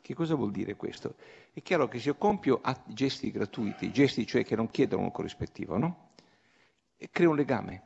Che 0.00 0.14
cosa 0.14 0.36
vuol 0.36 0.52
dire 0.52 0.76
questo? 0.76 1.16
È 1.52 1.60
chiaro 1.60 1.88
che 1.88 1.98
se 1.98 2.10
io 2.10 2.14
compio 2.14 2.60
gesti 2.84 3.32
gratuiti, 3.32 3.90
gesti 3.90 4.24
cioè 4.24 4.44
che 4.44 4.54
non 4.54 4.70
chiedono 4.70 5.02
un 5.02 5.10
corrispettivo, 5.10 5.76
no? 5.76 6.10
Creo 7.10 7.30
un 7.30 7.36
legame, 7.36 7.82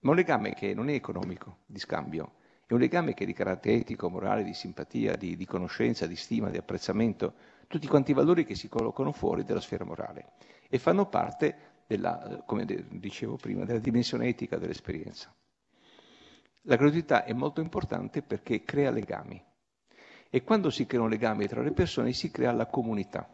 ma 0.00 0.10
un 0.10 0.16
legame 0.16 0.54
che 0.54 0.72
non 0.74 0.88
è 0.88 0.92
economico, 0.92 1.58
di 1.66 1.80
scambio, 1.80 2.34
è 2.68 2.74
un 2.74 2.80
legame 2.80 3.14
che 3.14 3.22
è 3.22 3.26
di 3.26 3.32
carattere 3.32 3.76
etico, 3.76 4.10
morale, 4.10 4.44
di 4.44 4.52
simpatia, 4.52 5.16
di, 5.16 5.36
di 5.36 5.46
conoscenza, 5.46 6.06
di 6.06 6.16
stima, 6.16 6.50
di 6.50 6.58
apprezzamento, 6.58 7.32
tutti 7.66 7.86
quanti 7.86 8.10
i 8.10 8.14
valori 8.14 8.44
che 8.44 8.54
si 8.54 8.68
collocano 8.68 9.10
fuori 9.10 9.42
dalla 9.42 9.62
sfera 9.62 9.86
morale 9.86 10.32
e 10.68 10.78
fanno 10.78 11.06
parte 11.06 11.56
della, 11.86 12.42
come 12.44 12.66
dicevo 12.66 13.36
prima, 13.36 13.64
della 13.64 13.78
dimensione 13.78 14.28
etica 14.28 14.58
dell'esperienza. 14.58 15.34
La 16.62 16.76
gratuità 16.76 17.24
è 17.24 17.32
molto 17.32 17.62
importante 17.62 18.20
perché 18.20 18.62
crea 18.62 18.90
legami. 18.90 19.42
E 20.28 20.44
quando 20.44 20.68
si 20.68 20.84
creano 20.84 21.08
legami 21.08 21.46
tra 21.46 21.62
le 21.62 21.72
persone 21.72 22.12
si 22.12 22.30
crea 22.30 22.52
la 22.52 22.66
comunità, 22.66 23.26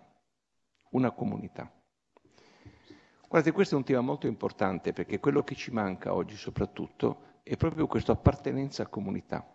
una 0.91 1.11
comunità. 1.11 1.69
Guardate, 3.27 3.53
questo 3.53 3.75
è 3.75 3.79
un 3.79 3.85
tema 3.85 4.01
molto 4.01 4.29
importante 4.29 4.93
perché 4.93 5.19
quello 5.19 5.43
che 5.43 5.57
ci 5.57 5.73
manca 5.73 6.15
oggi 6.15 6.37
soprattutto 6.37 7.33
è 7.45 7.57
proprio 7.59 7.87
questa 7.87 8.13
appartenenza 8.13 8.83
a 8.83 8.87
comunità 8.87 9.47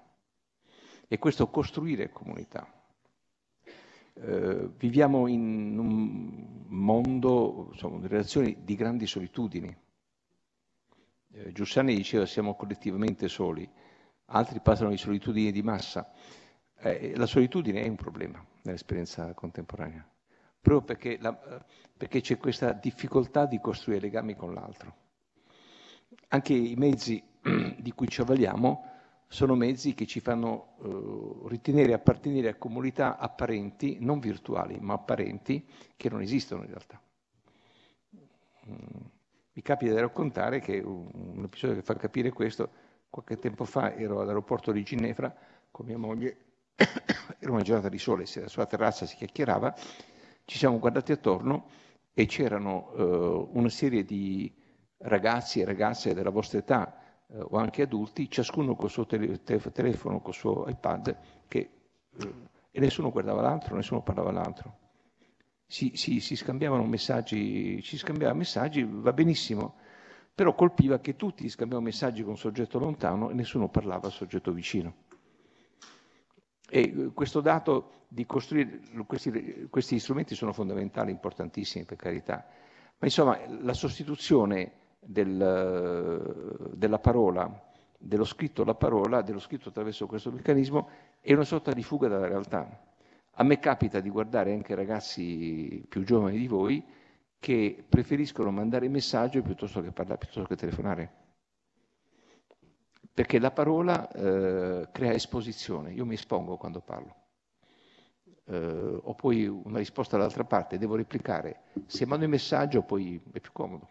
e 1.08 1.18
questo 1.18 1.50
costruire 1.50 2.12
comunità. 2.12 2.72
Eh, 4.14 4.70
viviamo 4.78 5.26
in 5.26 5.78
un 5.80 6.66
mondo, 6.68 7.70
insomma, 7.72 7.98
in 7.98 8.08
relazioni 8.08 8.64
di 8.64 8.76
grandi 8.76 9.08
solitudini. 9.08 9.76
Eh, 11.32 11.52
Giussani 11.52 11.96
diceva 11.96 12.28
siamo 12.28 12.56
collettivamente 12.56 13.28
soli, 13.28 13.68
altri 14.26 14.60
parlano 14.60 14.92
di 14.92 14.98
solitudini 14.98 15.52
di 15.52 15.64
massa. 15.64 16.12
Eh, 16.78 17.16
la 17.16 17.26
solitudine 17.26 17.82
è 17.82 17.88
un 17.88 17.96
problema 17.96 18.46
nell'esperienza 18.62 19.34
contemporanea, 19.34 20.08
proprio 20.62 20.84
perché, 20.84 21.18
la, 21.20 21.34
perché, 21.98 22.22
c'è 22.22 22.38
questa 22.38 22.72
difficoltà 22.72 23.48
di 23.48 23.60
costruire 23.60 24.00
legami 24.00 24.36
con 24.36 24.54
l'altro. 24.54 24.96
Anche 26.28 26.54
i 26.54 26.76
mezzi 26.76 27.24
di 27.80 27.92
cui 27.94 28.08
ci 28.08 28.22
avvaliamo 28.22 28.86
sono 29.32 29.54
mezzi 29.54 29.94
che 29.94 30.08
ci 30.08 30.20
fanno 30.22 30.76
eh, 30.82 31.50
ritenere 31.50 31.94
appartenere 31.94 32.50
a 32.50 32.56
comunità 32.56 33.18
apparenti, 33.18 33.98
non 34.00 34.20
virtuali, 34.20 34.80
ma 34.80 34.94
apparenti, 34.94 35.68
che 35.96 36.10
non 36.10 36.22
esistono 36.22 36.64
in 36.64 36.70
realtà. 36.70 37.00
Mm. 38.68 38.76
Mi 39.54 39.62
capita 39.62 39.94
di 39.94 40.00
raccontare 40.00 40.60
che 40.60 40.80
un, 40.80 41.44
episodio 41.44 41.76
che 41.76 41.84
fa 41.84 41.94
capire 41.96 42.32
questo, 42.32 42.70
qualche 43.10 43.38
tempo 43.38 43.66
fa 43.66 43.94
ero 43.94 44.22
all'aeroporto 44.22 44.72
di 44.72 44.84
Ginevra 44.84 45.36
con 45.70 45.86
mia 45.86 45.98
moglie 45.98 46.38
era 47.40 47.52
una 47.52 47.62
giornata 47.62 47.90
di 47.90 47.98
sole, 48.00 48.26
sulla 48.26 48.66
terrazza 48.66 49.06
si 49.06 49.16
chiacchierava, 49.16 49.76
ci 50.46 50.58
siamo 50.58 50.80
guardati 50.80 51.12
attorno 51.12 51.68
e 52.14 52.26
c'erano 52.26 52.92
uh, 52.96 53.50
una 53.54 53.70
serie 53.70 54.04
di 54.04 54.52
ragazzi 54.98 55.60
e 55.60 55.66
ragazze 55.66 56.14
della 56.14 56.32
vostra 56.32 56.60
età 56.60 56.99
uh, 57.30 57.48
o 57.50 57.58
anche 57.58 57.82
adulti, 57.82 58.30
ciascuno 58.30 58.76
col 58.76 58.90
suo 58.90 59.06
tele- 59.06 59.42
telefono, 59.44 60.22
col 60.22 60.34
suo 60.34 60.68
iPad, 60.68 61.18
che, 61.48 61.70
uh, 62.18 62.34
e 62.72 62.80
nessuno 62.80 63.12
guardava 63.12 63.42
l'altro, 63.42 63.76
nessuno 63.76 64.02
parlava 64.02 64.32
l'altro. 64.32 64.78
Si, 65.66 65.92
si, 65.96 66.20
si 66.20 66.36
scambiavano 66.36 66.84
messaggi, 66.86 67.82
si 67.84 67.98
scambiavano 67.98 68.40
messaggi, 68.40 68.84
va 68.84 69.14
benissimo, 69.14 69.76
però 70.34 70.56
colpiva 70.56 71.00
che 71.00 71.16
tutti 71.16 71.48
scambiavano 71.50 71.90
messaggi 71.90 72.22
con 72.22 72.32
un 72.32 72.38
soggetto 72.38 72.80
lontano 72.80 73.30
e 73.30 73.34
nessuno 73.34 73.70
parlava 73.70 74.08
al 74.08 74.14
soggetto 74.14 74.52
vicino. 74.52 74.94
E 76.70 76.82
eh, 76.82 77.12
questo 77.14 77.42
dato 77.42 78.06
di 78.08 78.26
costruire 78.26 78.80
questi, 79.06 79.68
questi 79.70 80.00
strumenti 80.00 80.36
sono 80.36 80.54
fondamentali, 80.54 81.12
importantissimi 81.12 81.86
per 81.86 81.98
carità, 81.98 82.46
ma 82.98 83.06
insomma 83.06 83.38
la 83.62 83.74
sostituzione 83.74 84.72
del, 85.00 86.72
della 86.74 87.00
parola, 87.00 87.68
dello 87.98 88.26
scritto 88.26 88.62
alla 88.62 88.76
parola, 88.76 89.22
dello 89.22 89.40
scritto 89.40 89.70
attraverso 89.70 90.08
questo 90.08 90.32
meccanismo, 90.32 90.90
è 91.20 91.34
una 91.34 91.44
sorta 91.44 91.74
di 91.74 91.84
fuga 91.84 92.08
dalla 92.08 92.28
realtà. 92.28 92.88
A 93.34 93.44
me 93.44 93.60
capita 93.60 94.00
di 94.00 94.10
guardare 94.10 94.54
anche 94.54 94.76
ragazzi 94.76 95.86
più 95.88 96.04
giovani 96.04 96.38
di 96.38 96.48
voi 96.48 96.84
che 97.40 97.86
preferiscono 97.88 98.52
mandare 98.52 98.90
messaggio 98.90 99.42
piuttosto 99.42 99.82
che 99.82 99.92
parlare, 99.92 100.18
piuttosto 100.18 100.48
che 100.48 100.56
telefonare. 100.56 101.14
Perché 103.14 103.40
la 103.40 103.52
parola 103.52 104.10
eh, 104.12 104.90
crea 104.92 105.14
esposizione, 105.14 105.92
io 105.92 106.06
mi 106.06 106.16
espongo 106.16 106.58
quando 106.58 106.82
parlo. 106.82 107.16
Eh, 108.46 109.00
ho 109.04 109.14
poi 109.14 109.46
una 109.48 109.78
risposta 109.78 110.18
dall'altra 110.18 110.44
parte, 110.44 110.78
devo 110.78 110.96
replicare. 110.96 111.64
Se 111.86 112.06
mando 112.06 112.26
il 112.26 112.32
messaggio 112.32 112.82
poi 112.82 113.22
è 113.32 113.40
più 113.40 113.52
comodo. 113.52 113.88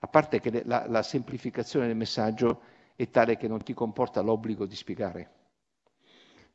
A 0.00 0.08
parte 0.08 0.40
che 0.40 0.62
la, 0.64 0.86
la 0.86 1.02
semplificazione 1.02 1.86
del 1.86 1.96
messaggio 1.96 2.60
è 2.96 3.08
tale 3.10 3.36
che 3.36 3.48
non 3.48 3.62
ti 3.62 3.74
comporta 3.74 4.20
l'obbligo 4.20 4.66
di 4.66 4.74
spiegare. 4.74 5.30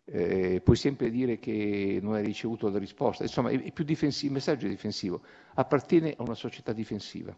Eh, 0.03 0.61
puoi 0.61 0.75
sempre 0.75 1.09
dire 1.09 1.37
che 1.37 1.99
non 2.01 2.15
hai 2.15 2.23
ricevuto 2.23 2.69
la 2.69 2.79
risposta, 2.79 3.23
insomma 3.23 3.49
è, 3.49 3.61
è 3.61 3.83
difensivo, 3.83 4.27
il 4.27 4.33
messaggio 4.33 4.65
è 4.65 4.69
difensivo, 4.69 5.21
appartiene 5.53 6.15
a 6.17 6.23
una 6.23 6.33
società 6.33 6.73
difensiva, 6.73 7.37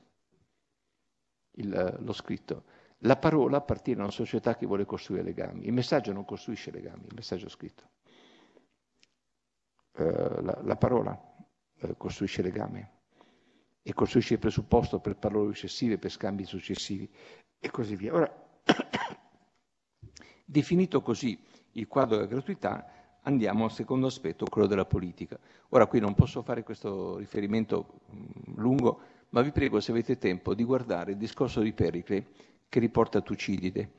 il, 1.58 1.98
lo 2.00 2.14
scritto. 2.14 2.64
La 3.00 3.18
parola 3.18 3.58
appartiene 3.58 4.00
a 4.00 4.04
una 4.04 4.14
società 4.14 4.56
che 4.56 4.66
vuole 4.66 4.86
costruire 4.86 5.24
legami, 5.24 5.66
il 5.66 5.74
messaggio 5.74 6.14
non 6.14 6.24
costruisce 6.24 6.72
legami, 6.72 7.06
il 7.06 7.14
messaggio 7.14 7.50
scritto. 7.50 7.90
Eh, 9.96 10.42
la, 10.42 10.60
la, 10.64 10.76
parola 10.78 11.36
eh, 11.80 11.96
costruisce 11.98 12.42
legame 12.42 12.93
e 13.84 13.94
costruisce 13.94 14.36
il 14.36 14.40
presupposto 14.40 15.00
per 15.00 15.18
parole 15.18 15.54
successive, 15.54 15.98
per 15.98 16.10
scambi 16.10 16.46
successivi 16.46 17.08
e 17.60 17.70
così 17.70 17.96
via. 17.98 18.14
Ora, 18.14 18.34
definito 20.46 21.02
così, 21.02 21.38
il 21.74 21.88
quadro 21.88 22.16
della 22.16 22.28
gratuità, 22.28 23.20
andiamo 23.24 23.66
al 23.66 23.72
secondo 23.72 24.08
aspetto, 24.08 24.46
quello 24.46 24.68
della 24.68 24.86
politica. 24.86 25.38
Ora 25.70 25.86
qui 25.86 26.00
non 26.00 26.14
posso 26.14 26.42
fare 26.42 26.64
questo 26.64 27.18
riferimento 27.18 28.02
mm, 28.14 28.56
lungo, 28.56 29.00
ma 29.30 29.42
vi 29.42 29.52
prego, 29.52 29.80
se 29.80 29.92
avete 29.92 30.18
tempo, 30.18 30.54
di 30.54 30.64
guardare 30.64 31.12
il 31.12 31.18
discorso 31.18 31.62
di 31.62 31.74
Pericle 31.74 32.26
che 32.70 32.80
riporta 32.80 33.22
Tucidide. 33.22 33.92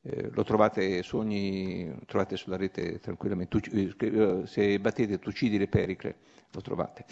Eh, 0.00 0.30
lo 0.30 0.44
trovate, 0.44 1.02
su 1.02 1.18
ogni, 1.18 1.92
trovate 2.06 2.36
sulla 2.36 2.56
rete 2.56 2.98
tranquillamente, 3.00 3.60
tu, 3.60 3.70
eh, 3.74 4.46
se 4.46 4.78
battete 4.78 5.18
Tucidide 5.18 5.66
Pericle 5.66 6.16
lo 6.52 6.60
trovate. 6.60 7.04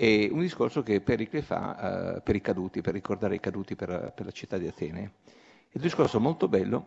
È 0.00 0.28
un 0.30 0.40
discorso 0.40 0.82
che 0.82 1.02
Pericle 1.02 1.42
fa 1.42 2.14
eh, 2.16 2.20
per 2.22 2.34
i 2.34 2.40
caduti, 2.40 2.80
per 2.80 2.94
ricordare 2.94 3.34
i 3.34 3.38
caduti 3.38 3.76
per, 3.76 4.14
per 4.16 4.24
la 4.24 4.30
città 4.30 4.56
di 4.56 4.66
Atene. 4.66 5.12
È 5.68 5.76
un 5.76 5.82
discorso 5.82 6.18
molto 6.18 6.48
bello 6.48 6.86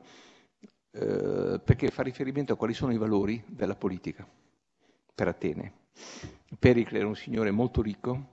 eh, 0.89 1.61
perché 1.63 1.91
fa 1.91 2.01
riferimento 2.01 2.53
a 2.53 2.55
quali 2.55 2.73
sono 2.73 2.91
i 2.91 2.97
valori 2.97 3.43
della 3.45 3.75
politica 3.75 4.27
per 5.13 5.27
Atene. 5.27 5.73
Pericle 6.57 6.97
era 6.97 7.05
un 7.05 7.15
signore 7.15 7.51
molto 7.51 7.83
ricco, 7.83 8.29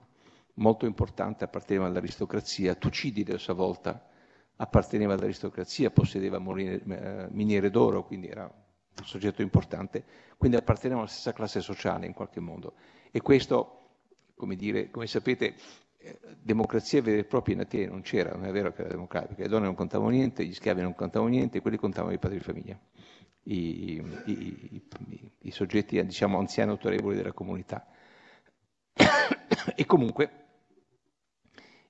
molto 0.55 0.87
importante, 0.87 1.43
apparteneva 1.43 1.85
all'aristocrazia, 1.85 2.73
Tucidide 2.73 3.35
a 3.35 3.37
sua 3.37 3.53
volta 3.53 4.09
apparteneva 4.55 5.13
all'aristocrazia, 5.13 5.91
possedeva 5.91 6.37
eh, 6.37 7.27
miniere 7.29 7.69
d'oro, 7.69 8.03
quindi 8.03 8.29
era 8.29 8.45
un 8.45 9.05
soggetto 9.05 9.43
importante, 9.43 10.03
quindi 10.37 10.57
apparteneva 10.57 11.01
alla 11.01 11.07
stessa 11.07 11.33
classe 11.33 11.61
sociale 11.61 12.07
in 12.07 12.13
qualche 12.13 12.39
modo. 12.39 12.73
E 13.11 13.21
questo, 13.21 13.80
come, 14.41 14.55
dire, 14.55 14.89
come 14.89 15.05
sapete, 15.05 15.53
eh, 15.99 16.17
democrazia 16.41 16.99
vera 17.03 17.19
e 17.19 17.25
propria 17.25 17.53
in 17.53 17.61
Atene 17.61 17.85
non 17.85 18.01
c'era, 18.01 18.31
non 18.31 18.45
è 18.45 18.51
vero 18.51 18.73
che 18.73 18.81
era 18.81 18.89
democratica, 18.89 19.43
le 19.43 19.47
donne 19.47 19.65
non 19.65 19.75
contavano 19.75 20.09
niente, 20.09 20.43
gli 20.43 20.53
schiavi 20.55 20.81
non 20.81 20.95
contavano 20.95 21.29
niente, 21.29 21.61
quelli 21.61 21.77
contavano 21.77 22.11
i 22.11 22.17
padri 22.17 22.39
di 22.39 22.43
famiglia, 22.43 22.79
i, 23.43 24.01
i, 24.25 24.81
i, 25.05 25.31
i 25.41 25.51
soggetti 25.51 26.03
diciamo 26.03 26.39
anziani 26.39 26.71
autorevoli 26.71 27.15
della 27.15 27.33
comunità. 27.33 27.85
e 29.75 29.85
comunque 29.85 30.31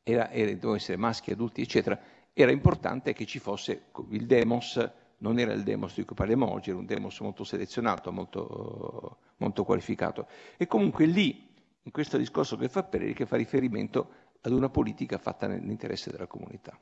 era, 0.03 0.29
era, 0.29 0.47
dovevano 0.51 0.75
essere 0.75 0.97
maschi, 0.97 1.31
adulti, 1.31 1.61
eccetera, 1.61 1.97
era 2.33 2.51
importante 2.51 3.13
che 3.13 3.25
ci 3.25 3.39
fosse 3.39 3.91
il 4.09 4.25
demos, 4.25 4.91
non 5.19 5.39
era 5.39 5.53
il 5.53 5.63
demos 5.63 5.95
di 5.95 6.03
cui 6.03 6.15
parliamo 6.15 6.51
oggi, 6.51 6.71
era 6.71 6.79
un 6.79 6.85
demos 6.85 7.17
molto 7.21 7.45
selezionato, 7.45 8.11
molto, 8.11 9.19
molto 9.37 9.63
qualificato. 9.63 10.27
E 10.57 10.67
comunque 10.67 11.05
lì 11.05 11.47
in 11.83 11.91
questo 11.91 12.17
discorso 12.17 12.55
che 12.57 12.69
fa 12.69 12.83
Pereri 12.83 13.13
che 13.13 13.25
fa 13.25 13.37
riferimento 13.37 14.09
ad 14.41 14.51
una 14.51 14.69
politica 14.69 15.17
fatta 15.17 15.47
nell'interesse 15.47 16.11
della 16.11 16.27
comunità. 16.27 16.77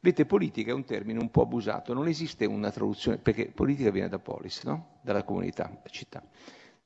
Vedete, 0.00 0.26
politica 0.26 0.70
è 0.70 0.74
un 0.74 0.84
termine 0.84 1.18
un 1.18 1.30
po' 1.30 1.42
abusato, 1.42 1.92
non 1.92 2.06
esiste 2.06 2.44
una 2.44 2.70
traduzione, 2.70 3.18
perché 3.18 3.50
politica 3.50 3.90
viene 3.90 4.08
da 4.08 4.18
polis, 4.18 4.62
no? 4.62 5.00
dalla 5.02 5.24
comunità, 5.24 5.68
da 5.82 5.88
città. 5.90 6.22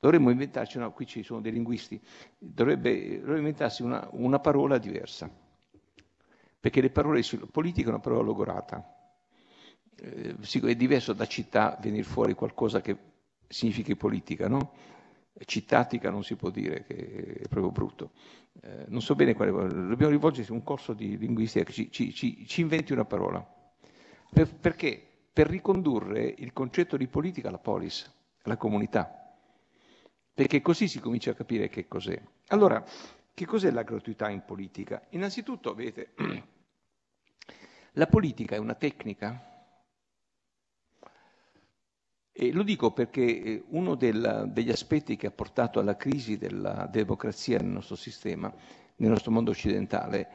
Dovremmo 0.00 0.31
inventarci, 0.31 0.78
no, 0.78 0.90
qui 0.92 1.07
ci 1.07 1.22
sono 1.22 1.40
dei 1.40 1.52
linguisti, 1.52 2.00
dovrebbe, 2.38 3.18
dovrebbe 3.18 3.38
inventarsi 3.38 3.83
una, 3.83 4.09
una, 4.12 4.40
parola 4.40 4.78
diversa, 4.78 5.31
perché 6.59 6.81
le 6.81 6.90
parole, 6.90 7.22
politica 7.50 7.88
è 7.88 7.92
una 7.92 8.00
parola 8.00 8.22
logorata, 8.22 8.83
eh, 9.94 10.35
è 10.40 10.74
diverso 10.74 11.12
da 11.12 11.26
città 11.26 11.78
venire 11.81 12.02
fuori 12.02 12.35
qualcosa 12.35 12.81
che 12.81 12.96
significhi 13.46 13.94
politica, 13.94 14.48
no? 14.48 14.72
Cittatica 15.45 16.11
non 16.11 16.25
si 16.25 16.37
può 16.37 16.51
dire 16.51 16.85
che 16.85 17.40
è 17.42 17.49
proprio 17.49 17.71
brutto. 17.71 18.11
Eh, 18.61 18.85
non 18.88 19.01
so 19.01 19.14
bene 19.14 19.35
quale, 19.35 19.51
dobbiamo 19.51 20.11
rivolgersi 20.12 20.51
a 20.51 20.55
un 20.55 20.62
corso 20.62 20.92
di 20.92 21.16
linguistica 21.16 21.64
che 21.64 21.73
ci, 21.73 21.90
ci, 21.90 22.12
ci, 22.12 22.47
ci 22.47 22.61
inventi 22.61 22.92
una 22.92 23.05
parola. 23.05 23.45
Per, 24.31 24.55
perché? 24.55 25.07
Per 25.33 25.47
ricondurre 25.47 26.35
il 26.38 26.53
concetto 26.53 26.97
di 26.97 27.07
politica 27.07 27.49
alla 27.49 27.59
polis, 27.59 28.11
alla 28.42 28.57
comunità. 28.57 29.35
Perché 30.35 30.61
così 30.61 30.88
si 30.88 31.01
comincia 31.01 31.31
a 31.31 31.35
capire 31.35 31.68
che 31.68 31.88
cos'è. 31.88 32.21
Allora, 32.49 32.85
che 33.35 33.47
cos'è 33.47 33.71
la 33.71 33.83
gratuità 33.83 34.29
in 34.29 34.45
politica? 34.45 35.07
Innanzitutto, 35.11 35.75
vedete, 35.75 36.12
la 37.92 38.07
politica 38.07 38.57
è 38.57 38.59
una 38.59 38.75
tecnica 38.75 39.52
e 42.35 42.51
lo 42.51 42.62
dico 42.62 42.92
perché 42.92 43.42
eh, 43.42 43.64
uno 43.68 43.95
del, 43.95 44.49
degli 44.51 44.71
aspetti 44.71 45.16
che 45.16 45.27
ha 45.27 45.31
portato 45.31 45.79
alla 45.79 45.97
crisi 45.97 46.38
della 46.38 46.88
democrazia 46.90 47.59
nel 47.59 47.71
nostro 47.71 47.95
sistema, 47.95 48.53
nel 48.97 49.11
nostro 49.11 49.31
mondo 49.31 49.51
occidentale, 49.51 50.29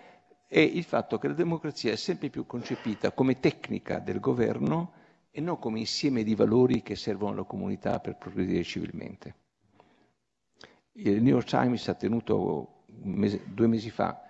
è 0.48 0.60
il 0.60 0.84
fatto 0.84 1.18
che 1.18 1.28
la 1.28 1.34
democrazia 1.34 1.92
è 1.92 1.96
sempre 1.96 2.30
più 2.30 2.46
concepita 2.46 3.12
come 3.12 3.40
tecnica 3.40 4.00
del 4.00 4.20
governo 4.20 4.94
e 5.32 5.42
non 5.42 5.58
come 5.58 5.80
insieme 5.80 6.24
di 6.24 6.36
valori 6.36 6.84
che 6.84 6.96
servono 6.96 7.34
alla 7.34 7.44
comunità 7.44 8.00
per 8.00 8.16
progredire 8.16 8.64
civilmente. 8.64 9.36
Il 10.94 11.22
New 11.22 11.34
York 11.34 11.48
Times 11.48 11.88
ha 11.88 11.96
tenuto 11.96 12.84
mese, 13.04 13.42
due 13.46 13.68
mesi 13.68 13.90
fa 13.90 14.22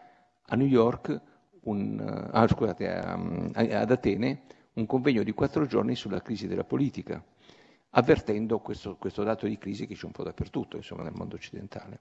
a 0.42 0.56
New 0.56 0.68
York, 0.68 1.22
un, 1.64 2.30
ah, 2.32 2.48
scusate, 2.48 2.90
a, 2.90 3.14
ad 3.14 3.92
Atene, 3.92 4.44
un 4.74 4.86
convegno 4.86 5.24
di 5.24 5.34
quattro 5.34 5.66
giorni 5.66 5.96
sulla 5.96 6.22
crisi 6.22 6.48
della 6.48 6.64
politica 6.64 7.24
avvertendo 7.98 8.60
questo, 8.60 8.96
questo, 8.96 9.24
dato 9.24 9.48
di 9.48 9.58
crisi 9.58 9.88
che 9.88 9.96
c'è 9.96 10.06
un 10.06 10.12
po' 10.12 10.24
dappertutto, 10.24 10.78
insomma, 10.78 11.04
nel 11.04 11.14
mondo 11.16 11.36
occidentale. 11.36 12.00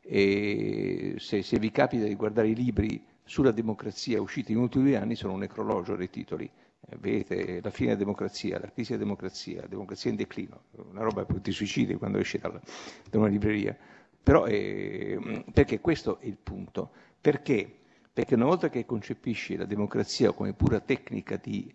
E 0.00 1.16
se, 1.18 1.42
se 1.42 1.58
vi 1.58 1.70
capita 1.70 2.06
di 2.06 2.14
guardare 2.14 2.48
i 2.48 2.54
libri 2.54 3.04
sulla 3.24 3.50
democrazia 3.50 4.20
usciti 4.20 4.52
negli 4.52 4.62
ultimi 4.62 4.84
due 4.84 4.96
anni, 4.96 5.16
sono 5.16 5.32
un 5.32 5.40
necrologio 5.40 5.96
dei 5.96 6.10
titoli. 6.10 6.48
Eh, 6.88 6.96
vedete, 6.96 7.60
la 7.60 7.70
fine 7.70 7.88
della 7.88 7.98
democrazia, 7.98 8.60
la 8.60 8.70
crisi 8.70 8.92
della 8.92 9.02
democrazia, 9.02 9.62
la 9.62 9.66
democrazia 9.66 10.10
in 10.10 10.16
declino, 10.16 10.62
una 10.90 11.02
roba 11.02 11.24
per 11.24 11.40
ti 11.40 11.50
suicidi 11.50 11.94
quando 11.96 12.18
esci 12.18 12.38
da, 12.38 12.48
da 12.48 13.18
una 13.18 13.28
libreria. 13.28 13.76
Però, 14.22 14.46
eh, 14.46 15.44
perché 15.52 15.80
questo 15.80 16.20
è 16.20 16.26
il 16.26 16.36
punto. 16.40 16.90
Perché? 17.20 17.78
Perché 18.12 18.34
una 18.36 18.44
volta 18.44 18.68
che 18.68 18.84
concepisci 18.84 19.56
la 19.56 19.64
democrazia 19.64 20.30
come 20.32 20.52
pura 20.52 20.78
tecnica 20.78 21.36
di 21.36 21.72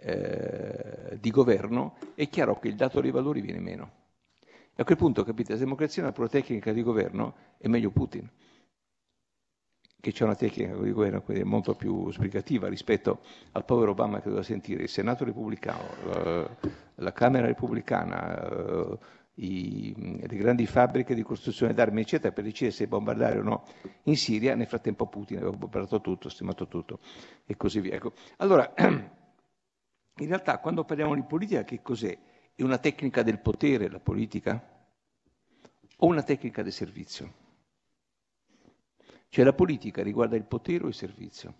eh, 0.00 1.18
di 1.20 1.30
governo, 1.30 1.96
è 2.14 2.28
chiaro 2.28 2.58
che 2.58 2.68
il 2.68 2.74
dato 2.74 3.00
dei 3.00 3.10
valori 3.10 3.40
viene 3.40 3.60
meno. 3.60 3.90
E 4.74 4.82
a 4.82 4.84
quel 4.84 4.96
punto, 4.96 5.24
capite, 5.24 5.52
la 5.52 5.58
democrazia 5.58 6.02
è 6.02 6.04
una 6.04 6.14
pura 6.14 6.28
tecnica 6.28 6.72
di 6.72 6.82
governo, 6.82 7.34
è 7.58 7.68
meglio 7.68 7.90
Putin, 7.90 8.28
che 10.00 10.12
c'è 10.12 10.24
una 10.24 10.34
tecnica 10.34 10.74
di 10.74 10.92
governo 10.92 11.22
molto 11.44 11.74
più 11.74 12.10
sbrigativa 12.10 12.68
rispetto 12.68 13.20
al 13.52 13.64
povero 13.64 13.90
Obama 13.90 14.18
che 14.18 14.24
doveva 14.24 14.42
sentire 14.42 14.82
il 14.82 14.88
Senato 14.88 15.24
repubblicano, 15.24 15.84
la, 16.04 16.56
la 16.94 17.12
Camera 17.12 17.46
repubblicana, 17.46 18.48
uh, 18.48 18.98
i, 19.34 19.94
le 20.26 20.36
grandi 20.36 20.66
fabbriche 20.66 21.14
di 21.14 21.22
costruzione 21.22 21.74
d'armi, 21.74 22.00
eccetera, 22.00 22.32
per 22.32 22.44
decidere 22.44 22.74
se 22.74 22.86
bombardare 22.86 23.38
o 23.38 23.42
no 23.42 23.64
in 24.04 24.16
Siria. 24.16 24.54
Nel 24.54 24.66
frattempo 24.66 25.06
Putin 25.06 25.38
aveva 25.38 25.52
bombardato 25.52 26.00
tutto, 26.00 26.28
stimato 26.28 26.66
tutto 26.66 27.00
e 27.46 27.56
così 27.56 27.80
via. 27.80 27.94
Ecco. 27.94 28.12
Allora, 28.38 28.72
In 30.20 30.28
realtà 30.28 30.58
quando 30.58 30.84
parliamo 30.84 31.14
di 31.14 31.22
politica 31.22 31.64
che 31.64 31.82
cos'è? 31.82 32.16
È 32.54 32.62
una 32.62 32.78
tecnica 32.78 33.22
del 33.22 33.38
potere 33.38 33.88
la 33.88 34.00
politica? 34.00 34.78
o 36.02 36.06
una 36.06 36.22
tecnica 36.22 36.62
di 36.62 36.70
servizio. 36.70 37.48
Cioè 39.28 39.44
la 39.44 39.52
politica 39.52 40.02
riguarda 40.02 40.36
il 40.36 40.44
potere 40.44 40.84
o 40.84 40.88
il 40.88 40.94
servizio. 40.94 41.54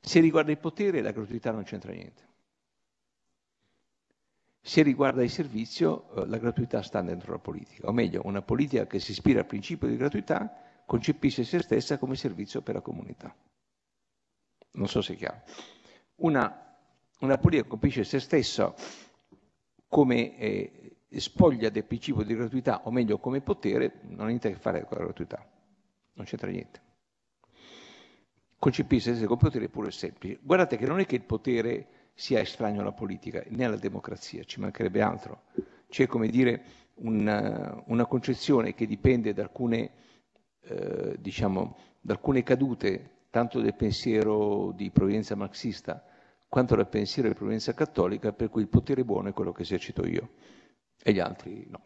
Se 0.00 0.20
riguarda 0.20 0.50
il 0.50 0.58
potere 0.58 1.00
la 1.00 1.10
gratuità 1.10 1.50
non 1.50 1.64
c'entra 1.64 1.92
niente. 1.92 2.22
Se 4.60 4.82
riguarda 4.82 5.22
il 5.22 5.30
servizio, 5.30 6.10
eh, 6.14 6.26
la 6.26 6.38
gratuità 6.38 6.82
sta 6.82 7.02
dentro 7.02 7.32
la 7.32 7.38
politica, 7.38 7.88
o 7.88 7.92
meglio, 7.92 8.22
una 8.24 8.40
politica 8.40 8.86
che 8.86 8.98
si 8.98 9.10
ispira 9.10 9.40
al 9.40 9.46
principio 9.46 9.88
di 9.88 9.96
gratuità 9.96 10.82
concepisce 10.86 11.44
se 11.44 11.60
stessa 11.60 11.98
come 11.98 12.16
servizio 12.16 12.62
per 12.62 12.74
la 12.74 12.80
comunità. 12.80 13.34
Non 14.72 14.88
so 14.88 15.02
se 15.02 15.14
è 15.14 15.16
chiaro. 15.16 15.42
Una, 16.16 16.63
una 17.24 17.38
politica 17.38 17.62
che 17.64 17.68
concepisce 17.68 18.04
se 18.04 18.20
stessa 18.20 18.74
come 19.88 20.36
eh, 20.38 20.96
spoglia 21.16 21.68
del 21.68 21.84
principio 21.84 22.22
di 22.22 22.34
gratuità, 22.34 22.82
o 22.84 22.90
meglio 22.90 23.18
come 23.18 23.40
potere, 23.40 24.00
non 24.08 24.20
ha 24.20 24.26
niente 24.26 24.48
a 24.48 24.50
che 24.50 24.58
fare 24.58 24.84
con 24.84 24.98
la 24.98 25.04
gratuità, 25.04 25.46
non 26.14 26.26
c'entra 26.26 26.50
niente. 26.50 26.82
Concepirsi 28.58 29.08
se 29.08 29.14
stessa 29.14 29.28
come 29.28 29.40
potere 29.40 29.68
pure 29.68 29.90
semplice. 29.90 30.38
Guardate 30.42 30.76
che 30.76 30.86
non 30.86 31.00
è 31.00 31.06
che 31.06 31.16
il 31.16 31.22
potere 31.22 31.86
sia 32.14 32.40
estraneo 32.40 32.80
alla 32.80 32.92
politica 32.92 33.42
né 33.48 33.64
alla 33.64 33.76
democrazia, 33.76 34.42
ci 34.44 34.60
mancherebbe 34.60 35.00
altro. 35.00 35.42
C'è 35.88 36.06
come 36.06 36.28
dire 36.28 36.62
una, 36.94 37.82
una 37.86 38.06
concezione 38.06 38.74
che 38.74 38.86
dipende 38.86 39.32
da 39.32 39.42
alcune, 39.42 39.90
eh, 40.62 41.16
diciamo, 41.18 41.76
da 42.00 42.14
alcune 42.14 42.42
cadute, 42.42 43.10
tanto 43.30 43.60
del 43.60 43.74
pensiero 43.74 44.72
di 44.72 44.90
provenienza 44.90 45.34
marxista 45.34 46.04
quanto 46.54 46.76
dal 46.76 46.88
pensiero 46.88 47.26
di 47.26 47.34
provenienza 47.34 47.74
cattolica, 47.74 48.32
per 48.32 48.48
cui 48.48 48.62
il 48.62 48.68
potere 48.68 49.04
buono 49.04 49.28
è 49.28 49.32
quello 49.32 49.50
che 49.50 49.62
esercito 49.62 50.06
io 50.06 50.34
e 51.02 51.12
gli 51.12 51.18
altri 51.18 51.66
no. 51.68 51.80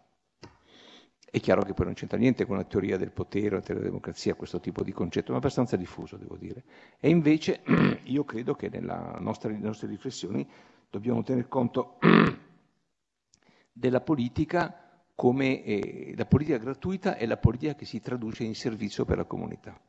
È 1.30 1.40
chiaro 1.40 1.62
che 1.62 1.72
poi 1.72 1.86
non 1.86 1.94
c'entra 1.94 2.18
niente 2.18 2.44
con 2.44 2.58
la 2.58 2.64
teoria 2.64 2.98
del 2.98 3.10
potere, 3.10 3.48
la 3.48 3.60
teoria 3.62 3.76
della 3.76 3.86
democrazia, 3.86 4.34
questo 4.34 4.60
tipo 4.60 4.82
di 4.82 4.92
concetto, 4.92 5.32
ma 5.32 5.38
abbastanza 5.38 5.76
diffuso, 5.76 6.18
devo 6.18 6.36
dire. 6.36 6.64
E 7.00 7.08
invece 7.08 7.62
io 8.04 8.24
credo 8.24 8.54
che 8.54 8.68
nostra, 8.68 9.48
nelle 9.48 9.64
nostre 9.64 9.88
riflessioni 9.88 10.46
dobbiamo 10.90 11.22
tener 11.22 11.48
conto 11.48 11.96
della 13.72 14.02
politica 14.02 15.02
come 15.14 15.64
eh, 15.64 16.12
la 16.14 16.26
politica 16.26 16.58
gratuita 16.58 17.16
è 17.16 17.24
la 17.24 17.38
politica 17.38 17.74
che 17.74 17.86
si 17.86 18.00
traduce 18.00 18.44
in 18.44 18.54
servizio 18.54 19.06
per 19.06 19.16
la 19.16 19.24
comunità. 19.24 19.80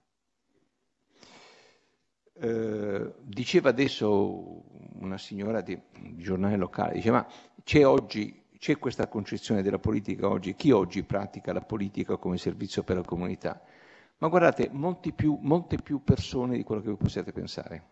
Eh, 2.41 3.13
diceva 3.21 3.69
adesso 3.69 4.63
una 4.99 5.17
signora 5.17 5.60
di, 5.60 5.78
di 5.99 6.23
giornale 6.23 6.56
locale, 6.56 6.93
diceva 6.93 7.28
c'è 7.63 7.86
oggi 7.86 8.39
c'è 8.60 8.78
questa 8.78 9.08
concezione 9.08 9.62
della 9.62 9.80
politica 9.80 10.28
oggi, 10.28 10.54
chi 10.54 10.71
oggi 10.71 11.04
pratica 11.04 11.54
la 11.54 11.62
politica 11.62 12.17
come 12.17 12.38
servizio 12.38 12.84
per 12.84 12.97
la 12.97 13.04
comunità? 13.04 13.62
Ma 14.17 14.28
guardate, 14.28 14.69
più, 15.15 15.38
molte 15.41 15.78
più 15.78 16.04
persone 16.04 16.58
di 16.58 16.63
quello 16.63 16.82
che 16.82 16.88
voi 16.88 16.97
possiate 16.97 17.32
pensare. 17.32 17.84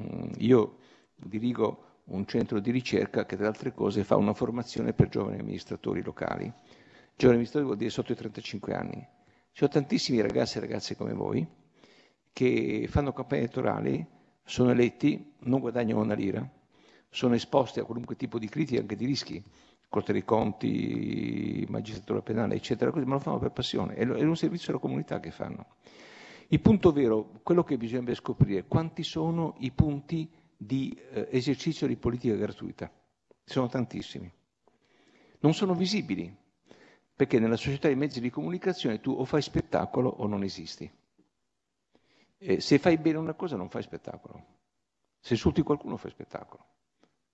Mm, 0.00 0.32
io 0.36 0.76
dirigo 1.16 1.84
un 2.04 2.26
centro 2.26 2.60
di 2.60 2.70
ricerca 2.70 3.24
che 3.24 3.36
tra 3.36 3.44
le 3.44 3.50
altre 3.50 3.72
cose 3.72 4.04
fa 4.04 4.16
una 4.16 4.34
formazione 4.34 4.92
per 4.92 5.08
giovani 5.08 5.38
amministratori 5.38 6.02
locali. 6.02 6.44
Giovani 6.44 7.40
amministratori 7.40 7.64
vuol 7.64 7.76
dire 7.78 7.90
sotto 7.90 8.12
i 8.12 8.16
35 8.16 8.74
anni. 8.74 9.08
Ci 9.52 9.58
sono 9.58 9.70
tantissimi 9.70 10.20
ragazzi 10.20 10.58
e 10.58 10.60
ragazze 10.60 10.94
come 10.94 11.14
voi 11.14 11.46
che 12.32 12.86
fanno 12.88 13.12
campagne 13.12 13.42
elettorali, 13.42 14.06
sono 14.44 14.70
eletti, 14.70 15.34
non 15.40 15.60
guadagnano 15.60 16.00
una 16.00 16.14
lira, 16.14 16.48
sono 17.08 17.34
esposti 17.34 17.80
a 17.80 17.84
qualunque 17.84 18.16
tipo 18.16 18.38
di 18.38 18.48
critiche, 18.48 18.80
anche 18.80 18.96
di 18.96 19.06
rischi, 19.06 19.42
Corte 19.88 20.12
dei 20.12 20.24
Conti, 20.24 21.66
magistratura 21.68 22.22
penale, 22.22 22.54
eccetera, 22.54 22.90
così, 22.90 23.04
ma 23.04 23.14
lo 23.14 23.20
fanno 23.20 23.38
per 23.38 23.50
passione, 23.50 23.94
è 23.94 24.04
un 24.04 24.36
servizio 24.36 24.72
alla 24.72 24.80
comunità 24.80 25.20
che 25.20 25.30
fanno. 25.30 25.66
Il 26.48 26.60
punto 26.60 26.92
vero, 26.92 27.40
quello 27.42 27.62
che 27.62 27.76
bisognerebbe 27.76 28.14
scoprire, 28.14 28.64
quanti 28.64 29.02
sono 29.02 29.54
i 29.58 29.70
punti 29.70 30.30
di 30.56 30.96
eh, 31.10 31.28
esercizio 31.30 31.86
di 31.86 31.96
politica 31.96 32.34
gratuita. 32.34 32.90
Sono 33.44 33.68
tantissimi. 33.68 34.30
Non 35.40 35.54
sono 35.54 35.74
visibili, 35.74 36.34
perché 37.14 37.38
nella 37.38 37.56
società 37.56 37.88
dei 37.88 37.96
mezzi 37.96 38.20
di 38.20 38.30
comunicazione 38.30 39.00
tu 39.00 39.12
o 39.12 39.24
fai 39.24 39.42
spettacolo 39.42 40.08
o 40.08 40.26
non 40.26 40.42
esisti. 40.42 40.90
E 42.44 42.60
se 42.60 42.78
fai 42.78 42.96
bene 42.98 43.18
una 43.18 43.34
cosa 43.34 43.54
non 43.56 43.68
fai 43.68 43.82
spettacolo. 43.82 44.44
Se 45.20 45.34
insulti 45.34 45.62
qualcuno 45.62 45.96
fai 45.96 46.10
spettacolo. 46.10 46.64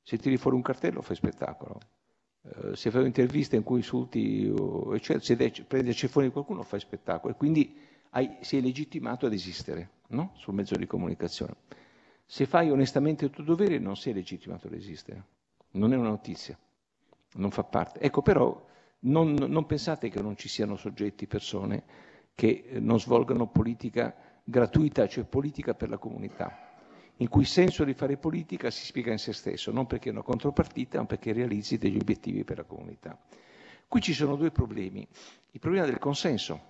Se 0.02 0.18
tiri 0.18 0.36
fuori 0.36 0.56
un 0.56 0.62
cartello 0.62 1.00
fai 1.00 1.16
spettacolo. 1.16 1.80
Eh, 2.42 2.76
se 2.76 2.90
fai 2.90 3.00
un'intervista 3.00 3.56
in 3.56 3.62
cui 3.62 3.78
insulti, 3.78 4.52
eccetera, 4.92 5.20
se 5.24 5.36
de- 5.36 5.64
prendi 5.66 5.88
il 5.88 5.94
ceffone 5.96 6.26
di 6.26 6.32
qualcuno 6.32 6.62
fai 6.62 6.80
spettacolo 6.80 7.32
e 7.32 7.36
quindi 7.36 7.74
hai, 8.10 8.36
sei 8.42 8.60
legittimato 8.60 9.24
ad 9.24 9.32
esistere 9.32 9.90
no? 10.08 10.32
sul 10.36 10.52
mezzo 10.52 10.76
di 10.76 10.86
comunicazione. 10.86 11.54
Se 12.26 12.44
fai 12.44 12.70
onestamente 12.70 13.24
il 13.24 13.30
tuo 13.30 13.44
dovere 13.44 13.78
non 13.78 13.96
sei 13.96 14.12
legittimato 14.12 14.66
ad 14.66 14.74
esistere, 14.74 15.24
non 15.72 15.94
è 15.94 15.96
una 15.96 16.10
notizia, 16.10 16.58
non 17.36 17.50
fa 17.50 17.64
parte. 17.64 18.00
Ecco 18.00 18.20
però 18.20 18.62
non, 19.00 19.32
non 19.32 19.64
pensate 19.64 20.10
che 20.10 20.20
non 20.20 20.36
ci 20.36 20.48
siano 20.50 20.76
soggetti, 20.76 21.26
persone 21.26 21.84
che 22.34 22.68
non 22.78 23.00
svolgano 23.00 23.48
politica 23.48 24.14
gratuita, 24.50 25.06
cioè 25.06 25.24
politica 25.24 25.74
per 25.74 25.90
la 25.90 25.98
comunità 25.98 26.68
in 27.20 27.28
cui 27.28 27.42
il 27.42 27.48
senso 27.48 27.84
di 27.84 27.94
fare 27.94 28.16
politica 28.16 28.70
si 28.70 28.84
spiega 28.84 29.10
in 29.10 29.18
se 29.18 29.32
stesso, 29.32 29.72
non 29.72 29.86
perché 29.86 30.08
è 30.08 30.12
una 30.12 30.22
contropartita, 30.22 30.98
ma 30.98 31.06
perché 31.06 31.32
realizzi 31.32 31.76
degli 31.76 31.98
obiettivi 31.98 32.44
per 32.44 32.58
la 32.58 32.64
comunità. 32.64 33.18
Qui 33.88 34.00
ci 34.00 34.12
sono 34.12 34.36
due 34.36 34.50
problemi. 34.50 35.06
Il 35.50 35.60
problema 35.60 35.84
del 35.86 35.98
consenso 35.98 36.60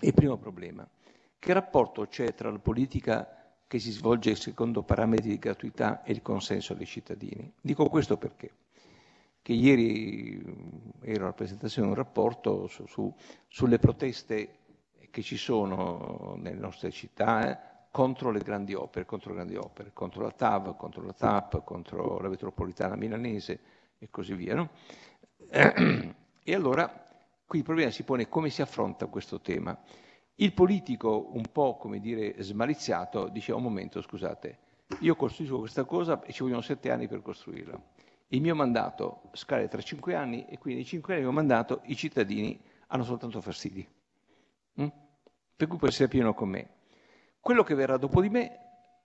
è 0.00 0.06
il 0.06 0.14
primo 0.14 0.38
problema. 0.38 0.88
Che 1.38 1.52
rapporto 1.52 2.06
c'è 2.06 2.34
tra 2.34 2.50
la 2.50 2.58
politica 2.58 3.54
che 3.66 3.78
si 3.78 3.90
svolge 3.90 4.34
secondo 4.34 4.82
parametri 4.82 5.28
di 5.28 5.38
gratuità 5.38 6.02
e 6.02 6.12
il 6.12 6.22
consenso 6.22 6.72
dei 6.72 6.86
cittadini? 6.86 7.52
Dico 7.60 7.88
questo 7.90 8.16
perché? 8.16 8.50
Che 9.42 9.52
ieri 9.52 10.42
ero 11.02 11.24
alla 11.24 11.32
presentazione 11.34 11.88
di 11.88 11.92
un 11.92 11.98
rapporto 11.98 12.66
su, 12.66 12.86
su, 12.86 13.14
sulle 13.46 13.78
proteste 13.78 14.64
che 15.16 15.22
ci 15.22 15.38
sono 15.38 16.34
nelle 16.36 16.58
nostre 16.58 16.90
città, 16.90 17.50
eh, 17.50 17.58
contro 17.90 18.30
le 18.30 18.40
grandi 18.40 18.74
opere, 18.74 19.06
contro 19.06 19.30
le 19.30 19.36
grandi 19.36 19.56
opere, 19.56 19.94
contro 19.94 20.20
la 20.20 20.30
TAV, 20.30 20.76
contro 20.76 21.02
la 21.02 21.14
TAP, 21.14 21.64
contro 21.64 22.18
la 22.18 22.28
metropolitana 22.28 22.96
milanese 22.96 23.60
e 23.96 24.10
così 24.10 24.34
via. 24.34 24.54
No? 24.54 24.68
E 25.48 26.54
allora 26.54 27.08
qui 27.46 27.60
il 27.60 27.64
problema 27.64 27.90
si 27.90 28.02
pone 28.02 28.28
come 28.28 28.50
si 28.50 28.60
affronta 28.60 29.06
questo 29.06 29.40
tema. 29.40 29.74
Il 30.34 30.52
politico, 30.52 31.30
un 31.32 31.44
po' 31.50 31.78
come 31.78 31.98
dire 31.98 32.34
smaliziato, 32.42 33.28
dice 33.28 33.52
un 33.52 33.62
momento, 33.62 34.02
scusate, 34.02 34.58
io 35.00 35.16
costruisco 35.16 35.60
questa 35.60 35.84
cosa 35.84 36.22
e 36.24 36.32
ci 36.32 36.42
vogliono 36.42 36.60
sette 36.60 36.90
anni 36.90 37.08
per 37.08 37.22
costruirla. 37.22 37.80
Il 38.28 38.42
mio 38.42 38.54
mandato 38.54 39.30
scade 39.32 39.66
tra 39.68 39.80
cinque 39.80 40.14
anni 40.14 40.44
e 40.44 40.58
quindi 40.58 40.80
nei 40.80 40.84
cinque 40.84 41.14
anni 41.14 41.22
del 41.22 41.32
mio 41.32 41.40
mandato 41.40 41.80
i 41.84 41.96
cittadini 41.96 42.60
hanno 42.88 43.04
soltanto 43.04 43.40
fastidi. 43.40 43.88
Mm? 44.78 44.88
Per 45.56 45.66
cui 45.66 45.78
può 45.78 45.88
essere 45.88 46.08
pieno 46.08 46.34
con 46.34 46.50
me. 46.50 46.68
Quello 47.40 47.62
che 47.62 47.74
verrà 47.74 47.96
dopo 47.96 48.20
di 48.20 48.28
me 48.28 48.60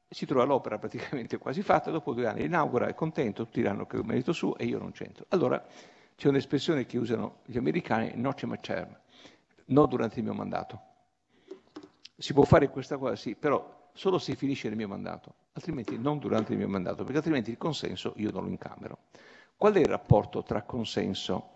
si 0.10 0.26
trova 0.26 0.44
l'opera 0.44 0.78
praticamente 0.78 1.38
quasi 1.38 1.62
fatta, 1.62 1.90
dopo 1.92 2.14
due 2.14 2.28
anni 2.28 2.44
inaugura, 2.44 2.88
è 2.88 2.94
contento, 2.94 3.46
tutti 3.46 3.62
diranno 3.62 3.86
che 3.86 3.96
è 3.96 4.00
un 4.00 4.08
merito 4.08 4.34
suo 4.34 4.58
e 4.58 4.66
io 4.66 4.78
non 4.78 4.92
c'entro. 4.92 5.26
Allora 5.30 5.66
c'è 6.16 6.28
un'espressione 6.28 6.86
che 6.86 6.98
usano 6.98 7.38
gli 7.46 7.58
americani, 7.58 8.12
noce 8.16 8.46
macerm, 8.46 9.00
no 9.68 9.86
durante 9.86 10.20
il 10.20 10.26
mio 10.26 10.34
mandato. 10.34 10.82
Si 12.18 12.34
può 12.34 12.44
fare 12.44 12.70
questa 12.70 12.98
cosa, 12.98 13.16
sì, 13.16 13.36
però 13.36 13.90
solo 13.94 14.20
se 14.20 14.36
finisce 14.36 14.68
il 14.68 14.76
mio 14.76 14.90
mandato, 14.90 15.36
altrimenti 15.54 15.98
non 15.98 16.20
durante 16.20 16.52
il 16.52 16.58
mio 16.58 16.68
mandato, 16.68 17.04
perché 17.04 17.18
altrimenti 17.18 17.52
il 17.52 17.58
consenso 17.58 18.14
io 18.18 18.32
non 18.32 18.44
lo 18.44 18.50
incamero. 18.50 18.98
Qual 19.56 19.74
è 19.74 19.80
il 19.80 19.86
rapporto 19.86 20.44
tra 20.44 20.64
consenso 20.64 21.52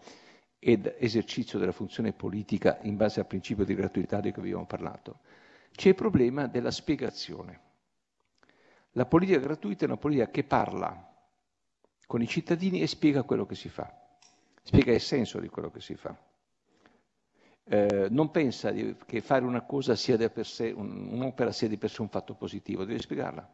ed 0.67 0.95
esercizio 0.97 1.60
della 1.60 1.71
funzione 1.71 2.12
politica 2.12 2.80
in 2.82 2.95
base 2.95 3.19
al 3.19 3.28
principio 3.28 3.63
di 3.65 3.75
gratuità 3.75 4.19
di 4.19 4.32
cui 4.32 4.41
abbiamo 4.41 4.65
parlato? 4.65 5.19
C'è 5.69 5.89
il 5.89 5.95
problema 5.95 6.47
della 6.47 6.71
spiegazione. 6.71 7.60
La 8.93 9.06
politica 9.06 9.38
gratuita 9.38 9.84
è 9.84 9.88
una 9.88 9.97
politica 9.97 10.32
che 10.32 10.43
parla 10.43 11.13
con 12.08 12.19
i 12.23 12.28
cittadini 12.28 12.82
e 12.82 12.88
spiega 12.88 13.21
quello 13.21 13.45
che 13.45 13.54
si 13.54 13.69
fa, 13.69 13.93
spiega 14.63 14.91
il 14.91 15.01
senso 15.01 15.39
di 15.39 15.49
quello 15.49 15.69
che 15.69 15.82
si 15.82 15.93
fa. 15.93 16.17
Eh, 17.67 18.08
non 18.10 18.32
pensa 18.32 18.73
che 18.73 19.21
fare 19.21 19.45
una 19.45 19.62
cosa 19.62 19.95
sia 19.95 20.17
sé, 20.41 20.71
un, 20.71 21.10
un'opera 21.12 21.51
sia 21.51 21.67
di 21.67 21.78
per 21.78 21.91
sé 21.91 22.01
un 22.01 22.10
fatto 22.10 22.34
positivo, 22.34 22.86
deve 22.86 23.01
spiegarla. 23.01 23.47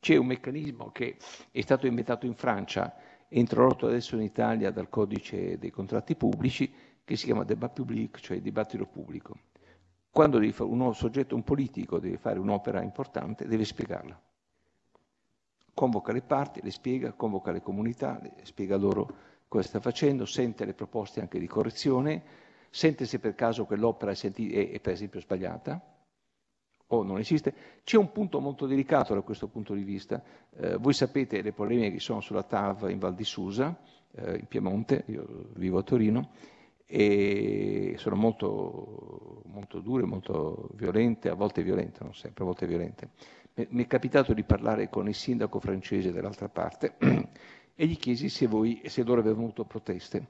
C'è 0.00 0.16
un 0.16 0.26
meccanismo 0.26 0.90
che 0.92 1.16
è 1.50 1.60
stato 1.62 1.86
inventato 1.86 2.26
in 2.26 2.34
Francia 2.34 2.94
introdotto 3.28 3.86
adesso 3.86 4.16
in 4.16 4.22
Italia 4.22 4.70
dal 4.70 4.88
codice 4.88 5.58
dei 5.58 5.70
contratti 5.70 6.14
pubblici 6.14 6.72
che 7.04 7.16
si 7.16 7.26
chiama 7.26 7.44
débat 7.44 7.74
public, 7.74 8.18
cioè 8.20 8.40
dibattito 8.40 8.86
pubblico. 8.86 9.38
Quando 10.10 10.38
un 10.38 10.94
soggetto, 10.94 11.34
un 11.34 11.42
politico, 11.42 11.98
deve 11.98 12.18
fare 12.18 12.38
un'opera 12.38 12.82
importante, 12.82 13.46
deve 13.46 13.64
spiegarla. 13.64 14.20
Convoca 15.74 16.12
le 16.12 16.22
parti, 16.22 16.60
le 16.62 16.70
spiega, 16.70 17.12
convoca 17.12 17.50
le 17.50 17.60
comunità, 17.60 18.20
le 18.22 18.32
spiega 18.44 18.76
loro 18.76 19.08
cosa 19.48 19.66
sta 19.66 19.80
facendo, 19.80 20.24
sente 20.24 20.64
le 20.64 20.74
proposte 20.74 21.20
anche 21.20 21.40
di 21.40 21.48
correzione, 21.48 22.22
sente 22.70 23.06
se 23.06 23.18
per 23.18 23.34
caso 23.34 23.66
quell'opera 23.66 24.12
è, 24.12 24.70
è 24.70 24.80
per 24.80 24.92
esempio 24.92 25.20
sbagliata 25.20 25.93
o 26.94 27.02
non 27.02 27.18
esiste. 27.18 27.54
C'è 27.84 27.96
un 27.96 28.12
punto 28.12 28.40
molto 28.40 28.66
delicato 28.66 29.14
da 29.14 29.20
questo 29.20 29.48
punto 29.48 29.74
di 29.74 29.82
vista. 29.82 30.22
Eh, 30.56 30.76
voi 30.76 30.92
sapete 30.92 31.42
le 31.42 31.52
polemiche 31.52 31.92
che 31.92 32.00
sono 32.00 32.20
sulla 32.20 32.42
TAV 32.42 32.88
in 32.90 32.98
Val 32.98 33.14
di 33.14 33.24
Susa, 33.24 33.76
eh, 34.16 34.36
in 34.36 34.46
Piemonte, 34.46 35.04
io 35.06 35.48
vivo 35.54 35.78
a 35.78 35.82
Torino, 35.82 36.30
e 36.86 37.94
sono 37.98 38.16
molto, 38.16 39.42
molto 39.46 39.80
dure, 39.80 40.04
molto 40.04 40.68
violente, 40.74 41.28
a 41.28 41.34
volte 41.34 41.62
violente, 41.62 42.02
non 42.02 42.14
sempre, 42.14 42.44
a 42.44 42.46
volte 42.46 42.66
violente. 42.66 43.10
Mi 43.68 43.84
è 43.84 43.86
capitato 43.86 44.32
di 44.34 44.42
parlare 44.42 44.88
con 44.88 45.08
il 45.08 45.14
sindaco 45.14 45.60
francese 45.60 46.12
dall'altra 46.12 46.48
parte 46.48 46.96
e 47.74 47.86
gli 47.86 47.96
chiesi 47.96 48.28
se, 48.28 48.46
voi, 48.46 48.82
se 48.86 49.02
loro 49.04 49.20
avevano 49.20 49.44
avuto 49.44 49.64
proteste 49.64 50.26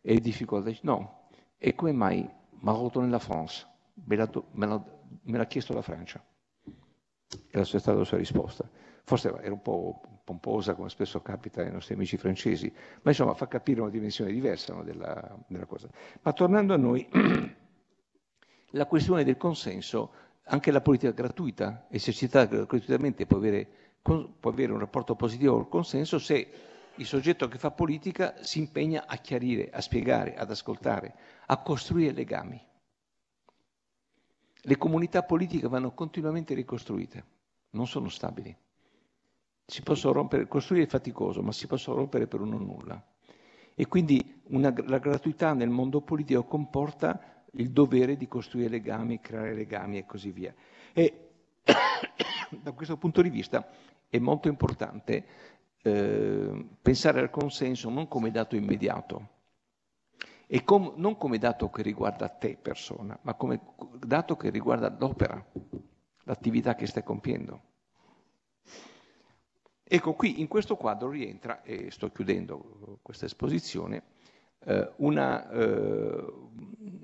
e 0.00 0.20
difficoltà. 0.20 0.70
No, 0.82 1.28
e 1.58 1.74
come 1.74 1.92
mai 1.92 2.28
Marotto 2.60 3.00
nella 3.00 3.18
France? 3.18 3.66
Me 3.94 4.16
l'ha, 4.16 4.28
me 4.52 4.66
l'ha- 4.66 4.84
me 5.24 5.38
l'ha 5.38 5.46
chiesto 5.46 5.72
la 5.74 5.82
Francia. 5.82 6.22
Era 7.50 7.64
stata 7.64 7.92
la 7.94 8.04
sua 8.04 8.18
risposta. 8.18 8.68
Forse 9.04 9.28
era 9.40 9.52
un 9.52 9.62
po' 9.62 10.00
pomposa, 10.24 10.74
come 10.74 10.88
spesso 10.88 11.20
capita 11.22 11.60
ai 11.62 11.72
nostri 11.72 11.94
amici 11.94 12.16
francesi, 12.16 12.72
ma 13.02 13.10
insomma 13.10 13.34
fa 13.34 13.48
capire 13.48 13.80
una 13.80 13.90
dimensione 13.90 14.32
diversa 14.32 14.74
no, 14.74 14.82
della, 14.84 15.36
della 15.48 15.66
cosa. 15.66 15.88
Ma 16.22 16.32
tornando 16.32 16.72
a 16.74 16.76
noi, 16.76 17.06
la 18.70 18.86
questione 18.86 19.24
del 19.24 19.36
consenso, 19.36 20.12
anche 20.44 20.70
la 20.70 20.80
politica 20.80 21.12
gratuita, 21.12 21.86
esercitata 21.90 22.54
gratuitamente, 22.56 23.26
può 23.26 23.36
avere, 23.38 23.68
può 24.00 24.50
avere 24.50 24.72
un 24.72 24.78
rapporto 24.78 25.14
positivo 25.14 25.54
col 25.56 25.68
consenso 25.68 26.18
se 26.18 26.50
il 26.96 27.06
soggetto 27.06 27.48
che 27.48 27.58
fa 27.58 27.70
politica 27.70 28.34
si 28.42 28.58
impegna 28.58 29.06
a 29.06 29.16
chiarire, 29.16 29.70
a 29.70 29.80
spiegare, 29.80 30.34
ad 30.36 30.50
ascoltare, 30.50 31.14
a 31.46 31.56
costruire 31.62 32.12
legami. 32.12 32.60
Le 34.64 34.76
comunità 34.76 35.24
politiche 35.24 35.66
vanno 35.66 35.92
continuamente 35.92 36.54
ricostruite, 36.54 37.24
non 37.70 37.88
sono 37.88 38.08
stabili. 38.08 38.56
Si 39.66 39.82
possono 39.82 40.12
rompere, 40.12 40.46
costruire 40.46 40.84
è 40.86 40.88
faticoso, 40.88 41.42
ma 41.42 41.50
si 41.50 41.66
possono 41.66 41.96
rompere 41.96 42.28
per 42.28 42.40
uno 42.40 42.58
nulla. 42.58 43.04
E 43.74 43.86
quindi 43.88 44.42
una- 44.48 44.72
la 44.86 44.98
gratuità 44.98 45.52
nel 45.52 45.70
mondo 45.70 46.00
politico 46.02 46.44
comporta 46.44 47.44
il 47.54 47.70
dovere 47.70 48.16
di 48.16 48.28
costruire 48.28 48.68
legami, 48.68 49.20
creare 49.20 49.54
legami 49.54 49.98
e 49.98 50.06
così 50.06 50.30
via. 50.30 50.54
E 50.92 51.30
da 52.50 52.72
questo 52.72 52.96
punto 52.96 53.20
di 53.20 53.30
vista 53.30 53.68
è 54.08 54.18
molto 54.18 54.48
importante 54.48 55.24
eh, 55.82 56.66
pensare 56.80 57.20
al 57.20 57.30
consenso 57.30 57.90
non 57.90 58.06
come 58.06 58.30
dato 58.30 58.54
immediato, 58.54 59.28
e 60.54 60.64
com- 60.64 60.92
non 60.96 61.16
come 61.16 61.38
dato 61.38 61.70
che 61.70 61.80
riguarda 61.80 62.28
te 62.28 62.58
persona, 62.60 63.18
ma 63.22 63.32
come 63.32 63.58
dato 63.98 64.36
che 64.36 64.50
riguarda 64.50 64.94
l'opera, 64.98 65.42
l'attività 66.24 66.74
che 66.74 66.86
stai 66.86 67.02
compiendo. 67.02 67.62
Ecco, 69.82 70.12
qui 70.12 70.40
in 70.42 70.48
questo 70.48 70.76
quadro 70.76 71.08
rientra, 71.08 71.62
e 71.62 71.90
sto 71.90 72.12
chiudendo 72.12 72.98
questa 73.00 73.24
esposizione, 73.24 74.02
eh, 74.64 74.92
una, 74.96 75.48
eh, 75.48 76.32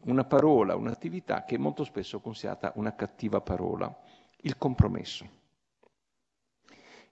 una 0.03 0.25
parola, 0.25 0.77
un'attività 0.77 1.45
che 1.45 1.55
è 1.55 1.59
molto 1.59 1.85
spesso 1.85 2.21
considerata 2.21 2.73
una 2.75 2.95
cattiva 2.95 3.41
parola, 3.41 3.99
il 4.43 4.59
compromesso. 4.59 5.27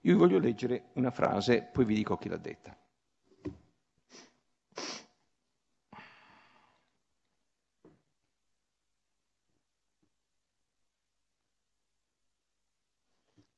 Io 0.01 0.13
vi 0.13 0.19
voglio 0.19 0.37
leggere 0.37 0.89
una 0.93 1.09
frase, 1.09 1.63
poi 1.63 1.85
vi 1.85 1.95
dico 1.95 2.15
chi 2.15 2.29
l'ha 2.29 2.37
detta. 2.37 2.77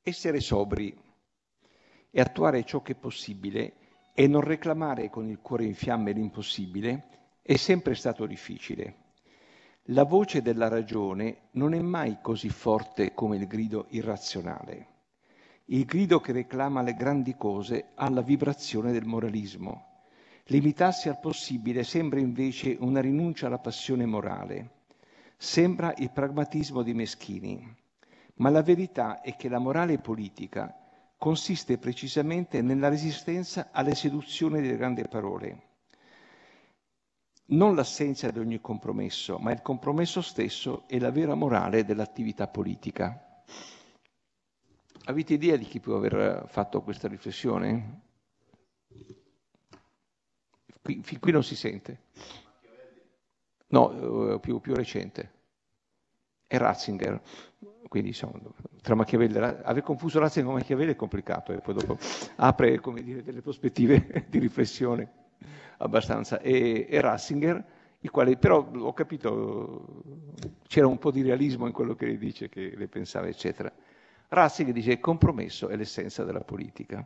Essere 0.09 0.39
sobri 0.39 0.91
e 2.09 2.19
attuare 2.19 2.63
ciò 2.63 2.81
che 2.81 2.93
è 2.93 2.95
possibile 2.95 3.73
e 4.15 4.25
non 4.25 4.41
reclamare 4.41 5.11
con 5.11 5.29
il 5.29 5.37
cuore 5.39 5.65
in 5.65 5.75
fiamme 5.75 6.13
l'impossibile 6.13 7.03
è 7.43 7.55
sempre 7.57 7.93
stato 7.93 8.25
difficile. 8.25 8.95
La 9.91 10.05
voce 10.05 10.41
della 10.41 10.67
ragione 10.67 11.49
non 11.51 11.75
è 11.75 11.79
mai 11.79 12.17
così 12.23 12.49
forte 12.49 13.13
come 13.13 13.37
il 13.37 13.45
grido 13.45 13.85
irrazionale. 13.89 14.87
Il 15.65 15.85
grido 15.85 16.19
che 16.19 16.31
reclama 16.31 16.81
le 16.81 16.95
grandi 16.95 17.35
cose 17.35 17.89
ha 17.93 18.09
la 18.09 18.23
vibrazione 18.23 18.91
del 18.91 19.05
moralismo. 19.05 20.07
Limitarsi 20.45 21.07
al 21.07 21.19
possibile 21.19 21.83
sembra 21.83 22.19
invece 22.19 22.75
una 22.79 22.99
rinuncia 22.99 23.45
alla 23.45 23.59
passione 23.59 24.07
morale. 24.07 24.85
Sembra 25.37 25.93
il 25.97 26.09
pragmatismo 26.09 26.81
dei 26.81 26.95
meschini. 26.95 27.77
Ma 28.39 28.49
la 28.49 28.61
verità 28.61 29.21
è 29.21 29.35
che 29.35 29.49
la 29.49 29.59
morale 29.59 29.97
politica 29.99 30.73
consiste 31.17 31.77
precisamente 31.77 32.61
nella 32.61 32.87
resistenza 32.87 33.69
alle 33.71 33.93
seduzioni 33.95 34.61
delle 34.61 34.77
grandi 34.77 35.05
parole. 35.07 35.67
Non 37.51 37.75
l'assenza 37.75 38.31
di 38.31 38.39
ogni 38.39 38.61
compromesso, 38.61 39.37
ma 39.39 39.51
il 39.51 39.61
compromesso 39.61 40.21
stesso 40.21 40.87
è 40.87 40.97
la 40.99 41.11
vera 41.11 41.35
morale 41.35 41.83
dell'attività 41.83 42.47
politica. 42.47 43.43
Avete 45.05 45.33
idea 45.33 45.57
di 45.57 45.65
chi 45.65 45.79
può 45.79 45.95
aver 45.97 46.47
fatto 46.47 46.81
questa 46.81 47.07
riflessione? 47.07 48.01
Qui, 50.81 51.01
fin 51.03 51.19
qui 51.19 51.31
non 51.31 51.43
si 51.43 51.55
sente. 51.55 52.03
No, 53.67 54.33
eh, 54.35 54.39
più, 54.39 54.59
più 54.61 54.73
recente. 54.73 55.31
È 56.47 56.57
Ratzinger. 56.57 57.21
Quindi 57.89 58.09
insomma, 58.09 58.39
tra 58.83 58.93
Machiavelli 58.93 59.35
aver 59.35 59.81
confuso 59.81 60.19
Ratzinger 60.19 60.51
con 60.51 60.59
Machiavelli 60.59 60.91
è 60.91 60.95
complicato 60.95 61.51
e 61.53 61.57
poi 61.57 61.73
dopo 61.73 61.97
apre 62.35 62.79
dire, 63.01 63.23
delle 63.23 63.41
prospettive 63.41 64.25
di 64.29 64.37
riflessione 64.37 65.11
abbastanza. 65.77 66.39
E, 66.39 66.85
e 66.87 67.01
Ratzinger, 67.01 67.65
il 68.01 68.11
quale 68.11 68.37
però 68.37 68.69
ho 68.71 68.93
capito, 68.93 70.03
c'era 70.67 70.85
un 70.85 70.99
po' 70.99 71.09
di 71.09 71.23
realismo 71.23 71.65
in 71.65 71.73
quello 71.73 71.95
che 71.95 72.05
lei 72.05 72.19
dice, 72.19 72.47
che 72.47 72.75
lei 72.75 72.87
pensava, 72.87 73.25
eccetera. 73.25 73.73
Ratzinger 74.27 74.71
dice 74.71 74.89
che 74.89 74.93
il 74.93 74.99
compromesso 74.99 75.67
è 75.67 75.75
l'essenza 75.75 76.23
della 76.23 76.43
politica, 76.43 77.03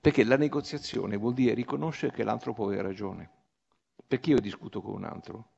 perché 0.00 0.24
la 0.24 0.38
negoziazione 0.38 1.18
vuol 1.18 1.34
dire 1.34 1.52
riconoscere 1.52 2.14
che 2.14 2.24
l'altro 2.24 2.54
può 2.54 2.64
avere 2.64 2.80
ragione. 2.80 3.30
Perché 4.08 4.30
io 4.30 4.40
discuto 4.40 4.80
con 4.80 4.94
un 4.94 5.04
altro? 5.04 5.48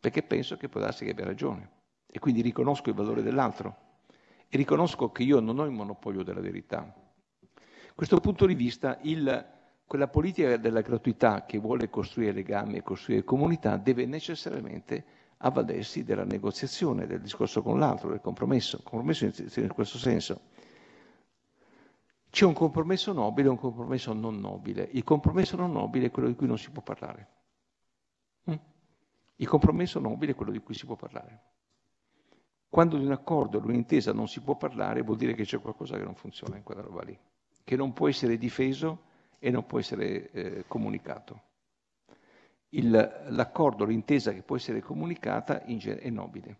Perché 0.00 0.22
penso 0.22 0.56
che 0.56 0.70
può 0.70 0.80
darsi 0.80 1.04
che 1.04 1.10
abbia 1.10 1.26
ragione 1.26 1.73
e 2.14 2.20
quindi 2.20 2.42
riconosco 2.42 2.90
il 2.90 2.94
valore 2.94 3.22
dell'altro 3.22 3.76
e 4.48 4.56
riconosco 4.56 5.10
che 5.10 5.24
io 5.24 5.40
non 5.40 5.58
ho 5.58 5.64
il 5.64 5.72
monopolio 5.72 6.22
della 6.22 6.40
verità. 6.40 6.94
Questo 7.92 8.20
punto 8.20 8.46
di 8.46 8.54
vista, 8.54 9.00
il, 9.02 9.44
quella 9.84 10.06
politica 10.06 10.56
della 10.56 10.80
gratuità 10.80 11.44
che 11.44 11.58
vuole 11.58 11.90
costruire 11.90 12.30
legami 12.30 12.76
e 12.76 12.82
costruire 12.82 13.24
comunità 13.24 13.76
deve 13.78 14.06
necessariamente 14.06 15.04
avvalersi 15.38 16.04
della 16.04 16.22
negoziazione, 16.22 17.08
del 17.08 17.20
discorso 17.20 17.62
con 17.62 17.80
l'altro, 17.80 18.10
del 18.10 18.20
compromesso, 18.20 18.80
compromesso 18.84 19.24
in, 19.24 19.32
in 19.56 19.74
questo 19.74 19.98
senso. 19.98 20.40
C'è 22.30 22.44
un 22.44 22.52
compromesso 22.52 23.12
nobile 23.12 23.48
e 23.48 23.50
un 23.50 23.58
compromesso 23.58 24.12
non 24.12 24.38
nobile. 24.38 24.88
Il 24.92 25.02
compromesso 25.02 25.56
non 25.56 25.72
nobile 25.72 26.06
è 26.06 26.10
quello 26.12 26.28
di 26.28 26.36
cui 26.36 26.46
non 26.46 26.58
si 26.58 26.70
può 26.70 26.80
parlare. 26.80 27.28
Mm? 28.48 28.54
Il 29.34 29.48
compromesso 29.48 29.98
nobile 29.98 30.30
è 30.30 30.34
quello 30.36 30.52
di 30.52 30.60
cui 30.60 30.74
si 30.74 30.86
può 30.86 30.94
parlare. 30.94 31.53
Quando 32.74 32.98
di 32.98 33.04
un 33.04 33.12
accordo, 33.12 33.60
di 33.60 33.68
un'intesa 33.68 34.12
non 34.12 34.26
si 34.26 34.40
può 34.40 34.56
parlare, 34.56 35.02
vuol 35.02 35.16
dire 35.16 35.34
che 35.34 35.44
c'è 35.44 35.60
qualcosa 35.60 35.96
che 35.96 36.02
non 36.02 36.16
funziona 36.16 36.56
in 36.56 36.64
quella 36.64 36.80
roba 36.80 37.04
lì, 37.04 37.16
che 37.62 37.76
non 37.76 37.92
può 37.92 38.08
essere 38.08 38.36
difeso 38.36 39.02
e 39.38 39.48
non 39.52 39.64
può 39.64 39.78
essere 39.78 40.32
eh, 40.32 40.64
comunicato. 40.66 41.42
Il, 42.70 42.90
l'accordo, 43.28 43.84
l'intesa 43.84 44.32
che 44.32 44.42
può 44.42 44.56
essere 44.56 44.80
comunicata 44.80 45.62
genere 45.64 46.00
è 46.00 46.10
nobile. 46.10 46.56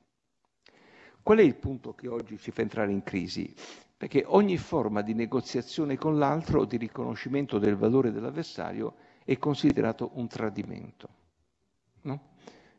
Qual 1.21 1.39
è 1.39 1.43
il 1.43 1.57
punto 1.57 1.97
che 1.97 2.07
oggi 2.07 2.39
ci 2.39 2.53
fa 2.53 2.63
entrare 2.63 2.93
in 2.93 3.03
crisi? 3.03 3.53
Perché 3.97 4.23
ogni 4.25 4.57
forma 4.57 5.03
di 5.03 5.15
negoziazione 5.15 5.97
con 5.97 6.17
l'altro 6.17 6.61
o 6.61 6.65
di 6.65 6.77
riconoscimento 6.77 7.59
del 7.59 7.75
valore 7.75 8.13
dell'avversario 8.13 8.95
è 9.25 9.37
considerato 9.37 10.13
un 10.15 10.29
tradimento. 10.29 11.09
No? 12.03 12.34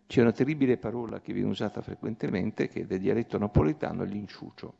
C'è 0.08 0.22
una 0.22 0.32
terribile 0.32 0.78
parola 0.78 1.20
che 1.20 1.34
viene 1.34 1.50
usata 1.50 1.82
frequentemente, 1.82 2.68
che 2.68 2.82
è 2.82 2.86
del 2.86 3.00
dialetto 3.00 3.38
napoletano, 3.39 4.04
è 4.04 4.06
l'inciucio, 4.06 4.76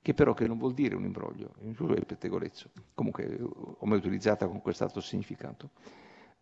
che 0.00 0.14
però 0.14 0.32
che 0.32 0.46
non 0.46 0.56
vuol 0.56 0.72
dire 0.72 0.94
un 0.94 1.04
imbroglio, 1.04 1.54
l'inciucio 1.60 1.94
è 1.94 1.98
il 1.98 2.06
pettegolezzo, 2.06 2.70
comunque 2.94 3.38
ho 3.40 3.86
mai 3.86 3.98
utilizzata 3.98 4.46
con 4.46 4.62
quest'altro 4.62 5.00
significato. 5.02 5.70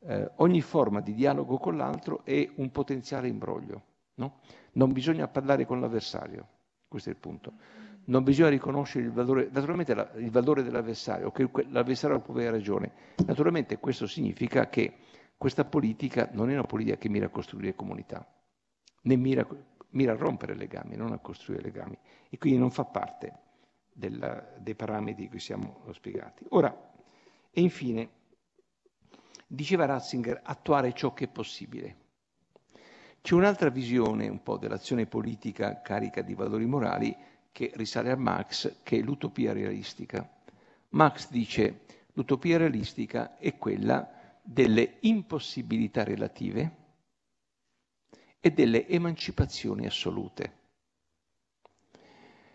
Eh, 0.01 0.31
ogni 0.37 0.61
forma 0.61 1.01
di 1.01 1.13
dialogo 1.15 1.59
con 1.59 1.77
l'altro 1.77 2.25
è 2.25 2.49
un 2.57 2.71
potenziale 2.71 3.27
imbroglio, 3.27 3.83
no? 4.15 4.39
Non 4.73 4.93
bisogna 4.93 5.27
parlare 5.27 5.67
con 5.67 5.81
l'avversario, 5.81 6.47
questo 6.87 7.09
è 7.09 7.13
il 7.13 7.19
punto. 7.19 7.53
Non 8.05 8.23
bisogna 8.23 8.49
riconoscere 8.49 9.05
il 9.05 9.11
valore, 9.11 9.49
naturalmente 9.51 9.95
la, 9.95 10.09
il 10.15 10.31
valore 10.31 10.63
dell'avversario, 10.63 11.33
che 11.33 11.51
l'avversario 11.69 12.21
può 12.21 12.33
avere 12.33 12.53
ragione. 12.53 12.93
Naturalmente 13.27 13.79
questo 13.79 14.07
significa 14.07 14.69
che 14.69 14.95
questa 15.39 15.65
politica 15.65 16.29
non 16.33 16.51
è 16.51 16.53
una 16.53 16.65
politica 16.65 16.97
che 16.99 17.09
mira 17.09 17.27
a 17.27 17.31
costruire 17.31 17.77
comunità, 17.77 18.27
né 19.03 19.17
mira, 19.17 19.47
mira 19.91 20.13
a 20.13 20.17
rompere 20.17 20.55
legami, 20.55 20.97
non 20.97 21.13
a 21.13 21.19
costruire 21.19 21.63
legami, 21.63 21.97
e 22.29 22.37
quindi 22.39 22.59
non 22.59 22.73
fa 22.73 22.85
parte 22.85 23.39
del, 23.93 24.57
dei 24.59 24.75
parametri 24.75 25.29
che 25.29 25.39
siamo 25.39 25.85
spiegati. 25.93 26.45
Ora, 26.51 26.77
e 27.51 27.61
infine, 27.61 28.11
diceva 29.47 29.87
Ratzinger, 29.87 30.41
attuare 30.43 30.93
ciò 30.93 31.15
che 31.15 31.25
è 31.25 31.29
possibile. 31.29 31.97
C'è 33.23 33.35
un'altra 33.35 33.71
visione 33.71 34.29
un 34.29 34.43
po' 34.43 34.57
dell'azione 34.59 35.07
politica 35.07 35.81
carica 35.83 36.21
di 36.23 36.35
valori 36.35 36.67
morali 36.67 37.17
che 37.53 37.71
risale 37.75 38.11
a 38.11 38.17
Marx, 38.17 38.79
che 38.83 38.99
è 38.99 39.03
l'utopia 39.03 39.53
realistica. 39.53 40.29
Marx 40.91 41.31
dice 41.31 41.81
l'utopia 42.15 42.59
realistica 42.59 43.37
è 43.37 43.57
quella 43.57 44.18
delle 44.51 44.97
impossibilità 45.01 46.05
relative 46.05 46.77
e 48.41 48.51
delle 48.51 48.89
emancipazioni 48.89 49.85
assolute. 49.85 50.57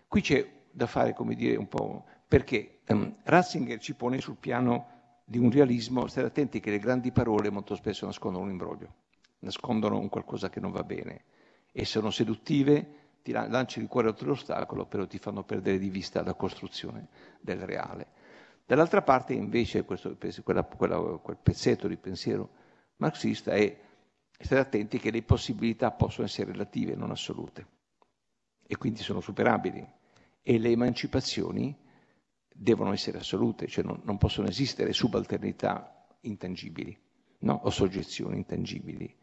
Qui 0.08 0.20
c'è 0.20 0.50
da 0.72 0.88
fare, 0.88 1.14
come 1.14 1.36
dire, 1.36 1.54
un 1.54 1.68
po' 1.68 2.04
perché 2.26 2.80
um, 2.88 3.14
Ratzinger 3.22 3.78
ci 3.78 3.94
pone 3.94 4.20
sul 4.20 4.34
piano 4.34 5.20
di 5.24 5.38
un 5.38 5.52
realismo, 5.52 6.08
state 6.08 6.26
attenti 6.26 6.58
che 6.58 6.70
le 6.70 6.80
grandi 6.80 7.12
parole 7.12 7.48
molto 7.50 7.76
spesso 7.76 8.06
nascondono 8.06 8.44
un 8.44 8.50
imbroglio, 8.50 8.94
nascondono 9.40 9.96
un 9.96 10.08
qualcosa 10.08 10.50
che 10.50 10.58
non 10.58 10.72
va 10.72 10.82
bene 10.82 11.24
e 11.70 11.84
sono 11.84 12.10
seduttive, 12.10 13.02
ti 13.22 13.30
lanci 13.30 13.78
il 13.78 13.86
cuore 13.86 14.08
oltre 14.08 14.26
l'ostacolo, 14.26 14.84
però 14.84 15.06
ti 15.06 15.18
fanno 15.18 15.44
perdere 15.44 15.78
di 15.78 15.90
vista 15.90 16.24
la 16.24 16.34
costruzione 16.34 17.06
del 17.40 17.64
reale. 17.64 18.23
Dall'altra 18.66 19.02
parte 19.02 19.34
invece 19.34 19.84
questo, 19.84 20.16
quella, 20.42 20.62
quella, 20.62 20.98
quel 21.18 21.36
pezzetto 21.42 21.86
di 21.86 21.96
pensiero 21.96 22.48
marxista 22.96 23.52
è 23.52 23.78
state 24.30 24.60
attenti 24.60 24.98
che 24.98 25.10
le 25.10 25.22
possibilità 25.22 25.90
possono 25.90 26.26
essere 26.26 26.52
relative, 26.52 26.94
non 26.94 27.10
assolute, 27.10 27.66
e 28.66 28.76
quindi 28.76 29.02
sono 29.02 29.20
superabili, 29.20 29.86
e 30.42 30.58
le 30.58 30.70
emancipazioni 30.70 31.76
devono 32.54 32.92
essere 32.92 33.18
assolute, 33.18 33.66
cioè 33.66 33.84
non, 33.84 34.00
non 34.04 34.16
possono 34.16 34.48
esistere 34.48 34.92
subalternità 34.92 36.06
intangibili 36.20 36.96
no? 37.40 37.60
o 37.64 37.70
soggezioni 37.70 38.36
intangibili. 38.36 39.14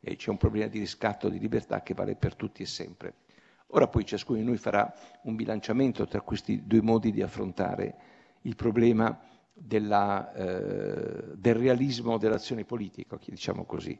E 0.00 0.16
c'è 0.16 0.30
un 0.30 0.38
problema 0.38 0.66
di 0.68 0.78
riscatto 0.78 1.28
di 1.28 1.38
libertà 1.38 1.82
che 1.82 1.94
vale 1.94 2.16
per 2.16 2.34
tutti 2.34 2.62
e 2.62 2.66
sempre. 2.66 3.14
Ora 3.68 3.86
poi 3.86 4.04
ciascuno 4.04 4.38
di 4.38 4.44
noi 4.44 4.56
farà 4.56 4.92
un 5.22 5.36
bilanciamento 5.36 6.06
tra 6.06 6.22
questi 6.22 6.66
due 6.66 6.80
modi 6.80 7.12
di 7.12 7.22
affrontare 7.22 7.96
il 8.42 8.56
problema 8.56 9.18
della, 9.52 10.32
eh, 10.32 11.34
del 11.36 11.54
realismo 11.54 12.18
dell'azione 12.18 12.64
politica, 12.64 13.18
diciamo 13.24 13.64
così. 13.64 13.98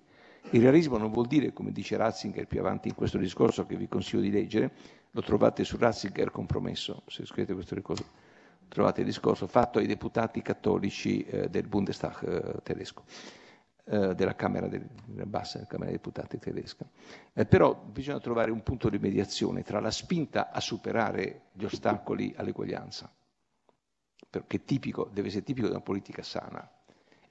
Il 0.51 0.63
realismo 0.63 0.97
non 0.97 1.11
vuol 1.11 1.27
dire, 1.27 1.53
come 1.53 1.71
dice 1.71 1.97
Ratzinger 1.97 2.47
più 2.47 2.61
avanti 2.61 2.89
in 2.89 2.95
questo 2.95 3.19
discorso 3.19 3.67
che 3.67 3.77
vi 3.77 3.89
consiglio 3.89 4.23
di 4.23 4.31
leggere, 4.31 4.73
lo 5.11 5.23
trovate 5.23 5.65
su 5.65 5.77
Ratzinger 5.77 6.31
compromesso, 6.31 7.03
se 7.07 7.27
scrivete 7.27 7.53
queste 7.55 7.81
cose 7.83 8.29
trovate 8.71 9.01
il 9.01 9.07
discorso 9.07 9.49
fatto 9.49 9.81
ai 9.81 9.87
deputati 9.87 10.41
cattolici 10.43 11.25
eh, 11.25 11.51
del 11.51 11.67
Bundestag 11.67 12.23
eh, 12.23 12.63
tedesco, 12.63 13.03
eh, 13.85 14.15
della 14.15 14.37
Camera 14.37 14.69
del, 14.69 14.87
della 15.05 15.27
bassa 15.27 15.59
della 15.59 15.69
Camera 15.69 15.91
dei 15.91 15.99
deputati 15.99 16.39
tedesca. 16.39 16.89
Eh, 17.35 17.45
però 17.47 17.75
bisogna 17.75 18.21
trovare 18.21 18.53
un 18.53 18.63
punto 18.63 18.89
di 18.89 18.99
mediazione 18.99 19.63
tra 19.63 19.81
la 19.81 19.91
spinta 19.91 20.51
a 20.53 20.61
superare 20.61 21.47
gli 21.53 21.65
ostacoli 21.65 22.33
all'eguaglianza, 22.37 23.13
è 24.31 24.65
tipico, 24.65 25.09
deve 25.13 25.29
essere 25.29 25.43
tipico 25.43 25.67
di 25.67 25.73
una 25.73 25.83
politica 25.83 26.23
sana, 26.23 26.69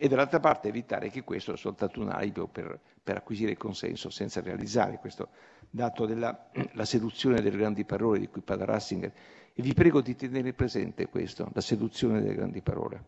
e 0.01 0.07
dall'altra 0.07 0.39
parte 0.39 0.69
evitare 0.69 1.09
che 1.09 1.23
questo 1.23 1.51
sia 1.51 1.61
soltanto 1.61 1.99
un 1.99 2.09
alibi 2.09 2.47
per, 2.49 2.79
per, 3.03 3.17
acquisire 3.17 3.57
consenso 3.57 4.09
senza 4.09 4.39
realizzare 4.39 4.97
questo 4.97 5.27
dato 5.69 6.05
della 6.05 6.49
seduzione 6.83 7.41
delle 7.41 7.57
grandi 7.57 7.83
parole 7.83 8.19
di 8.19 8.29
cui 8.29 8.39
parla 8.39 8.63
Rassinger 8.63 9.11
e 9.53 9.61
vi 9.61 9.73
prego 9.73 9.99
di 9.99 10.15
tenere 10.15 10.53
presente 10.53 11.09
questo, 11.09 11.49
la 11.53 11.59
seduzione 11.59 12.21
delle 12.21 12.35
grandi 12.35 12.61
parole. 12.61 13.03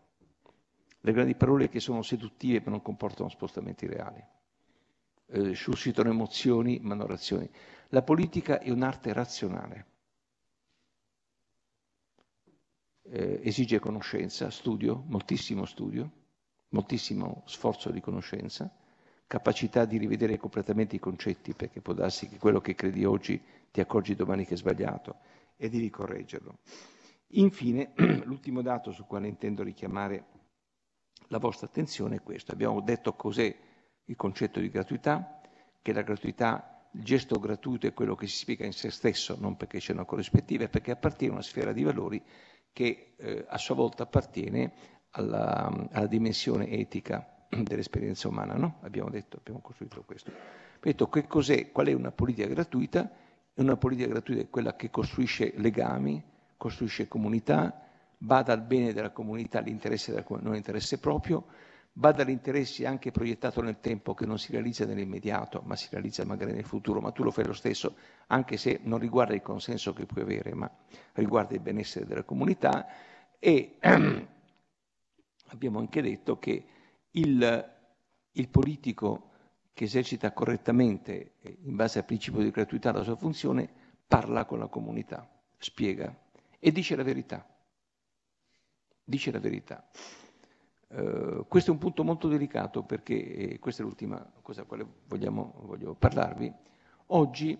Le 1.00 1.12
grandi 1.12 1.34
parole 1.34 1.70
che 1.70 1.80
sono 1.80 2.02
seduttive 2.02 2.60
ma 2.62 2.72
non 2.72 2.82
comportano 2.82 3.30
spostamenti 3.30 3.86
reali. 3.86 4.22
Eh, 5.28 5.54
suscitano 5.54 6.10
emozioni 6.10 6.78
ma 6.82 6.94
non 6.94 7.06
razioni. 7.06 7.48
La 7.88 8.02
politica 8.02 8.60
è 8.60 8.70
un'arte 8.70 9.14
razionale. 9.14 9.86
Eh, 13.04 13.40
esige 13.42 13.78
conoscenza, 13.78 14.50
studio, 14.50 15.02
moltissimo 15.06 15.64
studio, 15.64 16.10
moltissimo 16.68 17.42
sforzo 17.46 17.90
di 17.90 18.00
conoscenza, 18.00 18.72
capacità 19.26 19.84
di 19.84 19.98
rivedere 19.98 20.36
completamente 20.36 20.96
i 20.96 21.00
concetti, 21.00 21.54
perché 21.54 21.80
può 21.80 21.94
darsi 21.94 22.28
che 22.28 22.38
quello 22.38 22.60
che 22.60 22.74
credi 22.74 23.04
oggi 23.04 23.40
ti 23.70 23.80
accorgi 23.80 24.14
domani 24.14 24.44
che 24.44 24.54
è 24.54 24.56
sbagliato 24.56 25.16
e 25.56 25.68
di 25.68 25.78
ricorreggerlo. 25.78 26.58
Infine, 27.34 27.92
l'ultimo 28.24 28.62
dato 28.62 28.92
sul 28.92 29.06
quale 29.06 29.28
intendo 29.28 29.62
richiamare 29.62 30.26
la 31.28 31.38
vostra 31.38 31.66
attenzione 31.66 32.16
è 32.16 32.22
questo. 32.22 32.52
Abbiamo 32.52 32.80
detto 32.80 33.14
cos'è 33.14 33.54
il 34.04 34.16
concetto 34.16 34.60
di 34.60 34.68
gratuità, 34.68 35.40
che 35.80 35.92
la 35.92 36.02
gratuità, 36.02 36.88
il 36.92 37.02
gesto 37.02 37.38
gratuito 37.38 37.86
è 37.86 37.94
quello 37.94 38.14
che 38.14 38.26
si 38.26 38.36
spiega 38.36 38.66
in 38.66 38.72
se 38.72 38.90
stesso, 38.90 39.36
non 39.40 39.56
perché 39.56 39.78
c'è 39.78 39.92
una 39.92 40.04
corrispettiva, 40.04 40.64
è 40.64 40.68
perché 40.68 40.90
appartiene 40.90 41.32
a 41.32 41.36
una 41.36 41.44
sfera 41.44 41.72
di 41.72 41.82
valori 41.82 42.22
che 42.72 43.14
eh, 43.16 43.44
a 43.48 43.58
sua 43.58 43.74
volta 43.74 44.04
appartiene 44.04 44.72
alla, 45.10 45.88
alla 45.90 46.06
dimensione 46.06 46.68
etica 46.68 47.46
dell'esperienza 47.48 48.28
umana, 48.28 48.54
no? 48.54 48.78
Abbiamo 48.82 49.10
detto, 49.10 49.38
abbiamo 49.38 49.60
costruito 49.60 50.02
questo. 50.04 50.32
Detto 50.80 51.08
che 51.08 51.26
cos'è, 51.26 51.70
qual 51.70 51.86
è 51.86 51.92
una 51.92 52.10
politica 52.10 52.48
gratuita? 52.48 53.10
Una 53.54 53.76
politica 53.76 54.08
gratuita 54.08 54.40
è 54.42 54.48
quella 54.48 54.74
che 54.74 54.90
costruisce 54.90 55.52
legami, 55.56 56.22
costruisce 56.56 57.06
comunità, 57.06 57.82
bada 58.16 58.52
al 58.52 58.62
bene 58.62 58.92
della 58.92 59.10
comunità, 59.10 59.58
all'interesse 59.58 60.10
della 60.10 60.22
comunità, 60.22 60.48
non 60.48 60.58
interesse 60.58 60.98
proprio, 60.98 61.44
bada 61.92 62.22
all'interesse 62.22 62.86
anche 62.86 63.10
proiettato 63.10 63.60
nel 63.60 63.78
tempo 63.80 64.14
che 64.14 64.24
non 64.24 64.38
si 64.38 64.50
realizza 64.52 64.86
nell'immediato, 64.86 65.60
ma 65.64 65.76
si 65.76 65.88
realizza 65.90 66.24
magari 66.24 66.52
nel 66.52 66.64
futuro, 66.64 67.00
ma 67.00 67.12
tu 67.12 67.22
lo 67.22 67.30
fai 67.30 67.44
lo 67.44 67.52
stesso, 67.52 67.96
anche 68.28 68.56
se 68.56 68.80
non 68.84 68.98
riguarda 68.98 69.34
il 69.34 69.42
consenso 69.42 69.92
che 69.92 70.06
puoi 70.06 70.22
avere, 70.22 70.54
ma 70.54 70.70
riguarda 71.14 71.54
il 71.54 71.60
benessere 71.60 72.06
della 72.06 72.22
comunità. 72.24 72.86
E 73.38 73.76
abbiamo 75.48 75.78
anche 75.78 76.00
detto 76.00 76.38
che 76.38 76.64
il, 77.10 77.70
il 78.32 78.48
politico 78.48 79.30
che 79.74 79.84
esercita 79.84 80.32
correttamente, 80.32 81.34
in 81.64 81.76
base 81.76 81.98
al 81.98 82.04
principio 82.06 82.40
di 82.42 82.50
gratuità, 82.50 82.92
la 82.92 83.02
sua 83.02 83.16
funzione, 83.16 83.68
parla 84.06 84.44
con 84.44 84.58
la 84.58 84.66
comunità, 84.66 85.28
spiega 85.58 86.14
e 86.58 86.72
dice 86.72 86.96
la 86.96 87.02
verità. 87.02 87.46
Dice 89.04 89.30
la 89.30 89.40
verità. 89.40 89.88
Uh, 90.94 91.46
questo 91.48 91.70
è 91.70 91.72
un 91.72 91.78
punto 91.78 92.04
molto 92.04 92.28
delicato 92.28 92.82
perché, 92.82 93.14
e 93.34 93.58
questa 93.58 93.82
è 93.82 93.84
l'ultima 93.86 94.30
cosa 94.42 94.60
a 94.60 94.64
quale 94.64 94.86
vogliamo, 95.06 95.54
voglio 95.62 95.94
parlarvi, 95.94 96.52
oggi 97.06 97.58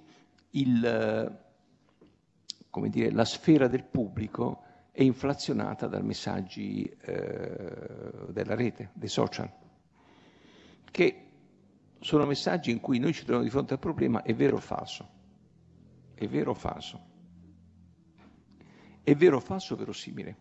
il, 0.50 1.40
dire, 2.90 3.10
la 3.10 3.24
sfera 3.24 3.68
del 3.68 3.84
pubblico 3.84 4.64
è 4.90 5.02
inflazionata 5.02 5.86
dai 5.86 6.02
messaggi 6.02 6.94
uh, 7.06 8.30
della 8.30 8.54
rete, 8.54 8.90
dei 8.92 9.08
social, 9.08 9.50
che 10.90 11.26
sono 12.00 12.26
messaggi 12.26 12.70
in 12.70 12.80
cui 12.80 12.98
noi 12.98 13.14
ci 13.14 13.20
troviamo 13.20 13.44
di 13.44 13.50
fronte 13.50 13.72
al 13.72 13.78
problema 13.78 14.22
è 14.22 14.34
vero 14.34 14.56
o 14.56 14.60
falso. 14.60 15.08
È 16.12 16.26
vero 16.26 16.50
o 16.50 16.54
falso. 16.54 17.00
È 19.02 19.14
vero 19.14 19.36
o 19.36 19.40
falso 19.40 19.74
verosimile. 19.74 20.36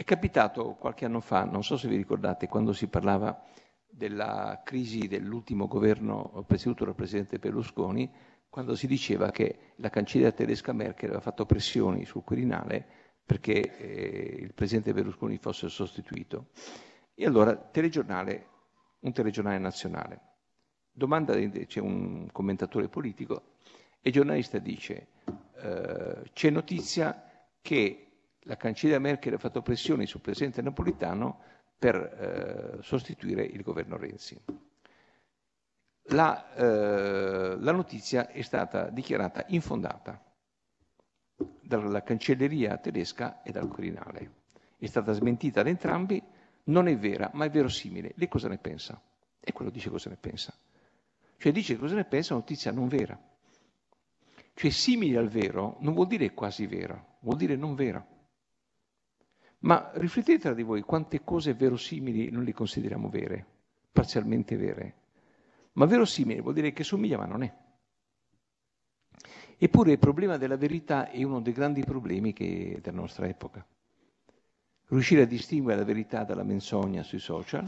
È 0.00 0.04
capitato 0.04 0.76
qualche 0.76 1.04
anno 1.04 1.20
fa, 1.20 1.44
non 1.44 1.62
so 1.62 1.76
se 1.76 1.86
vi 1.86 1.96
ricordate, 1.96 2.48
quando 2.48 2.72
si 2.72 2.86
parlava 2.86 3.38
della 3.86 4.62
crisi 4.64 5.08
dell'ultimo 5.08 5.66
governo 5.66 6.42
presieduto 6.46 6.86
dal 6.86 6.94
presidente 6.94 7.38
Berlusconi, 7.38 8.10
quando 8.48 8.74
si 8.76 8.86
diceva 8.86 9.30
che 9.30 9.74
la 9.76 9.90
cancelliera 9.90 10.32
tedesca 10.32 10.72
Merkel 10.72 11.10
aveva 11.10 11.20
fatto 11.22 11.44
pressioni 11.44 12.06
sul 12.06 12.24
Quirinale 12.24 12.82
perché 13.26 13.76
eh, 13.76 14.36
il 14.40 14.54
presidente 14.54 14.94
Berlusconi 14.94 15.36
fosse 15.36 15.68
sostituito. 15.68 16.46
E 17.14 17.26
allora 17.26 17.54
telegiornale, 17.54 18.46
un 19.00 19.12
telegiornale 19.12 19.58
nazionale 19.58 20.20
Domanda, 20.90 21.34
c'è 21.34 21.80
un 21.80 22.26
commentatore 22.32 22.88
politico 22.88 23.56
e 24.00 24.08
il 24.08 24.12
giornalista 24.14 24.56
dice 24.60 25.08
eh, 25.56 26.22
c'è 26.32 26.48
notizia 26.48 27.22
che 27.60 28.09
la 28.44 28.56
cancelliera 28.56 29.00
Merkel 29.00 29.34
ha 29.34 29.38
fatto 29.38 29.62
pressioni 29.62 30.06
sul 30.06 30.20
presidente 30.20 30.62
napolitano 30.62 31.40
per 31.78 31.96
eh, 31.96 32.82
sostituire 32.82 33.42
il 33.42 33.62
governo 33.62 33.96
Renzi. 33.96 34.38
La, 36.12 36.54
eh, 36.54 37.56
la, 37.58 37.72
notizia 37.72 38.28
è 38.28 38.42
stata 38.42 38.88
dichiarata 38.90 39.44
infondata 39.48 40.22
dalla 41.60 42.02
cancelleria 42.02 42.76
tedesca 42.78 43.42
e 43.42 43.52
dal 43.52 43.68
Quirinale. 43.68 44.38
È 44.76 44.86
stata 44.86 45.12
smentita 45.12 45.62
da 45.62 45.68
entrambi, 45.68 46.22
non 46.64 46.88
è 46.88 46.96
vera, 46.98 47.30
ma 47.34 47.44
è 47.44 47.50
verosimile. 47.50 48.12
Lei 48.16 48.28
cosa 48.28 48.48
ne 48.48 48.58
pensa? 48.58 49.00
E 49.38 49.52
quello 49.52 49.70
dice 49.70 49.88
cosa 49.88 50.10
ne 50.10 50.16
pensa. 50.16 50.52
Cioè 51.36 51.52
dice 51.52 51.78
cosa 51.78 51.94
ne 51.94 52.04
pensa 52.04 52.34
una 52.34 52.42
notizia 52.42 52.72
non 52.72 52.88
vera. 52.88 53.18
Cioè 54.52 54.70
simile 54.70 55.16
al 55.16 55.28
vero 55.28 55.76
non 55.80 55.94
vuol 55.94 56.08
dire 56.08 56.34
quasi 56.34 56.66
vera, 56.66 57.02
vuol 57.20 57.36
dire 57.36 57.56
non 57.56 57.74
vera. 57.74 58.04
Ma 59.60 59.90
riflettete 59.94 60.38
tra 60.38 60.54
di 60.54 60.62
voi 60.62 60.82
quante 60.82 61.22
cose 61.22 61.54
verosimili 61.54 62.30
non 62.30 62.44
le 62.44 62.52
consideriamo 62.54 63.08
vere, 63.08 63.44
parzialmente 63.92 64.56
vere. 64.56 64.94
Ma 65.72 65.84
verosimile 65.86 66.40
vuol 66.40 66.54
dire 66.54 66.72
che 66.72 66.82
somiglia 66.82 67.18
ma 67.18 67.26
non 67.26 67.42
è. 67.42 67.54
Eppure 69.62 69.92
il 69.92 69.98
problema 69.98 70.38
della 70.38 70.56
verità 70.56 71.10
è 71.10 71.22
uno 71.22 71.40
dei 71.40 71.52
grandi 71.52 71.84
problemi 71.84 72.32
che, 72.32 72.78
della 72.80 72.96
nostra 72.96 73.26
epoca. 73.28 73.64
Riuscire 74.86 75.22
a 75.22 75.26
distinguere 75.26 75.78
la 75.78 75.84
verità 75.84 76.24
dalla 76.24 76.42
menzogna 76.42 77.02
sui 77.02 77.18
social, 77.18 77.66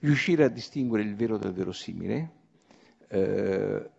riuscire 0.00 0.42
a 0.42 0.48
distinguere 0.48 1.04
il 1.04 1.14
vero 1.14 1.38
dal 1.38 1.52
verosimile. 1.52 2.30
Eh, 3.06 3.90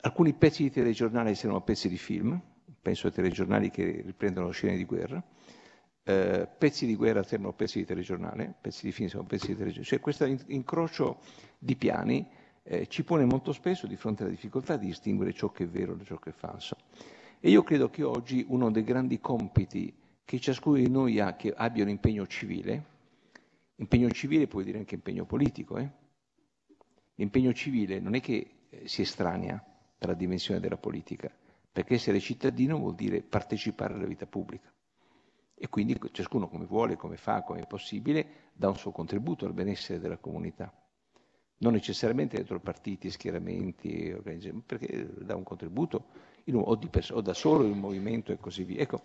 alcuni 0.00 0.32
pezzi 0.32 0.62
di 0.62 0.70
telegiornale 0.70 1.34
sembrano 1.34 1.62
pezzi 1.62 1.90
di 1.90 1.98
film, 1.98 2.40
penso 2.80 3.08
ai 3.08 3.12
telegiornali 3.12 3.70
che 3.70 4.02
riprendono 4.02 4.50
scene 4.50 4.76
di 4.78 4.84
guerra, 4.86 5.22
eh, 6.04 6.48
pezzi 6.58 6.86
di 6.86 6.96
guerra 6.96 7.22
sembrano 7.22 7.54
pezzi 7.54 7.78
di 7.78 7.84
telegiornale, 7.84 8.54
pezzi 8.60 8.86
di 8.86 8.92
film 8.92 9.08
sembrano 9.08 9.28
pezzi 9.28 9.48
di 9.48 9.56
telegiornale. 9.56 9.86
Cioè 9.86 10.00
questo 10.00 10.24
incrocio 10.46 11.20
di 11.58 11.76
piani 11.76 12.26
eh, 12.64 12.86
ci 12.88 13.04
pone 13.04 13.24
molto 13.24 13.52
spesso 13.52 13.86
di 13.86 13.96
fronte 13.96 14.22
alla 14.22 14.30
difficoltà 14.30 14.76
di 14.76 14.86
distinguere 14.86 15.32
ciò 15.32 15.50
che 15.50 15.64
è 15.64 15.68
vero 15.68 15.94
da 15.94 16.04
ciò 16.04 16.16
che 16.18 16.30
è 16.30 16.32
falso. 16.32 16.76
E 17.40 17.50
io 17.50 17.62
credo 17.62 17.90
che 17.90 18.02
oggi 18.02 18.44
uno 18.48 18.70
dei 18.70 18.84
grandi 18.84 19.18
compiti 19.20 19.92
che 20.24 20.38
ciascuno 20.38 20.76
di 20.76 20.88
noi 20.88 21.18
ha, 21.18 21.34
che 21.34 21.52
abbia 21.54 21.82
un 21.82 21.90
impegno 21.90 22.26
civile, 22.26 22.84
impegno 23.76 24.08
civile 24.10 24.46
può 24.46 24.62
dire 24.62 24.78
anche 24.78 24.94
impegno 24.94 25.24
politico, 25.24 25.76
eh? 25.76 25.90
l'impegno 27.16 27.52
civile 27.52 27.98
non 27.98 28.14
è 28.14 28.20
che 28.20 28.50
eh, 28.68 28.88
si 28.88 29.02
estranea 29.02 29.62
dalla 29.98 30.14
dimensione 30.14 30.60
della 30.60 30.76
politica, 30.76 31.30
perché 31.70 31.94
essere 31.94 32.20
cittadino 32.20 32.78
vuol 32.78 32.94
dire 32.94 33.22
partecipare 33.22 33.94
alla 33.94 34.06
vita 34.06 34.26
pubblica. 34.26 34.72
E 35.62 35.68
quindi 35.68 35.96
ciascuno 36.10 36.48
come 36.48 36.64
vuole, 36.64 36.96
come 36.96 37.16
fa, 37.16 37.42
come 37.42 37.60
è 37.60 37.66
possibile, 37.66 38.26
dà 38.52 38.68
un 38.68 38.76
suo 38.76 38.90
contributo 38.90 39.46
al 39.46 39.52
benessere 39.52 40.00
della 40.00 40.16
comunità 40.16 40.72
non 41.62 41.72
necessariamente 41.72 42.36
dentro 42.36 42.60
partiti, 42.60 43.10
schieramenti, 43.10 44.14
perché 44.66 45.08
dà 45.20 45.36
un 45.36 45.44
contributo 45.44 46.06
un, 46.46 46.62
o, 46.66 46.76
pers- 46.76 47.10
o, 47.10 47.20
da 47.20 47.34
solo 47.34 47.64
in 47.64 47.72
un 47.72 47.78
movimento 47.78 48.32
e 48.32 48.38
così 48.38 48.64
via. 48.64 48.80
Ecco, 48.80 49.02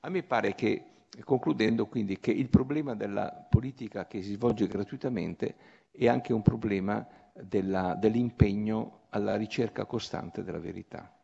a 0.00 0.08
me 0.08 0.22
pare 0.22 0.54
che, 0.54 0.84
concludendo 1.24 1.86
quindi, 1.86 2.18
che 2.18 2.30
il 2.30 2.48
problema 2.48 2.94
della 2.94 3.30
politica 3.30 4.06
che 4.06 4.22
si 4.22 4.32
svolge 4.32 4.66
gratuitamente 4.66 5.54
è 5.90 6.08
anche 6.08 6.32
un 6.32 6.40
problema 6.42 7.06
della, 7.34 7.94
dell'impegno 7.94 9.00
alla 9.10 9.36
ricerca 9.36 9.84
costante 9.84 10.42
della 10.42 10.58
verità, 10.58 11.14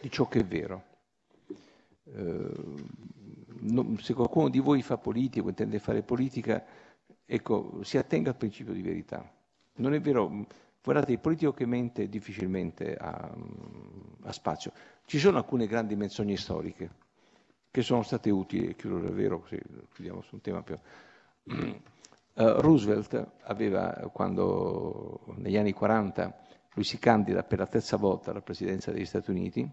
di 0.00 0.10
ciò 0.10 0.28
che 0.28 0.40
è 0.40 0.44
vero. 0.44 0.84
Eh, 2.04 3.14
non, 3.60 3.98
se 3.98 4.14
qualcuno 4.14 4.48
di 4.48 4.58
voi 4.58 4.82
fa 4.82 4.96
politica 4.96 5.44
o 5.44 5.48
intende 5.48 5.78
fare 5.78 6.02
politica, 6.02 6.64
ecco, 7.24 7.80
si 7.82 7.98
attenga 7.98 8.30
al 8.30 8.36
principio 8.36 8.72
di 8.72 8.82
verità. 8.82 9.28
Non 9.76 9.94
è 9.94 10.00
vero, 10.00 10.46
guardate, 10.82 11.12
il 11.12 11.18
politico 11.18 11.52
che 11.52 11.66
mente 11.66 12.08
difficilmente 12.08 12.96
ha, 12.96 13.34
ha 14.22 14.32
spazio. 14.32 14.72
Ci 15.04 15.18
sono 15.18 15.38
alcune 15.38 15.66
grandi 15.66 15.96
menzogne 15.96 16.36
storiche 16.36 17.04
che 17.70 17.82
sono 17.82 18.02
state 18.02 18.30
utili, 18.30 18.74
chiudo 18.74 19.00
davvero, 19.00 19.40
così 19.40 19.60
chiudiamo 19.92 20.22
su 20.22 20.36
un 20.36 20.40
tema 20.40 20.62
più... 20.62 20.78
Uh, 21.44 21.80
Roosevelt 22.60 23.32
aveva, 23.42 24.08
quando 24.12 25.20
negli 25.36 25.56
anni 25.58 25.72
40 25.72 26.34
lui 26.72 26.84
si 26.84 26.98
candida 26.98 27.42
per 27.42 27.58
la 27.58 27.66
terza 27.66 27.96
volta 27.96 28.30
alla 28.30 28.40
presidenza 28.40 28.90
degli 28.90 29.04
Stati 29.04 29.30
Uniti, 29.30 29.70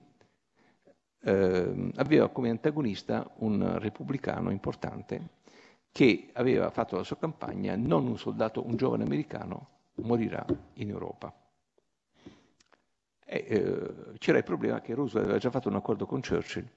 eh, 1.23 1.91
aveva 1.95 2.29
come 2.29 2.49
antagonista 2.49 3.29
un 3.37 3.79
repubblicano 3.79 4.51
importante 4.51 5.41
che 5.91 6.29
aveva 6.33 6.69
fatto 6.69 6.95
la 6.95 7.03
sua 7.03 7.17
campagna 7.17 7.75
non 7.75 8.07
un 8.07 8.17
soldato, 8.17 8.65
un 8.65 8.75
giovane 8.75 9.03
americano, 9.03 9.67
morirà 9.95 10.45
in 10.73 10.89
Europa. 10.89 11.33
E, 13.25 13.45
eh, 13.47 14.17
c'era 14.17 14.39
il 14.39 14.43
problema 14.43 14.81
che 14.81 14.95
Roosevelt 14.95 15.25
aveva 15.25 15.39
già 15.39 15.51
fatto 15.51 15.69
un 15.69 15.75
accordo 15.75 16.05
con 16.05 16.19
Churchill, 16.19 16.67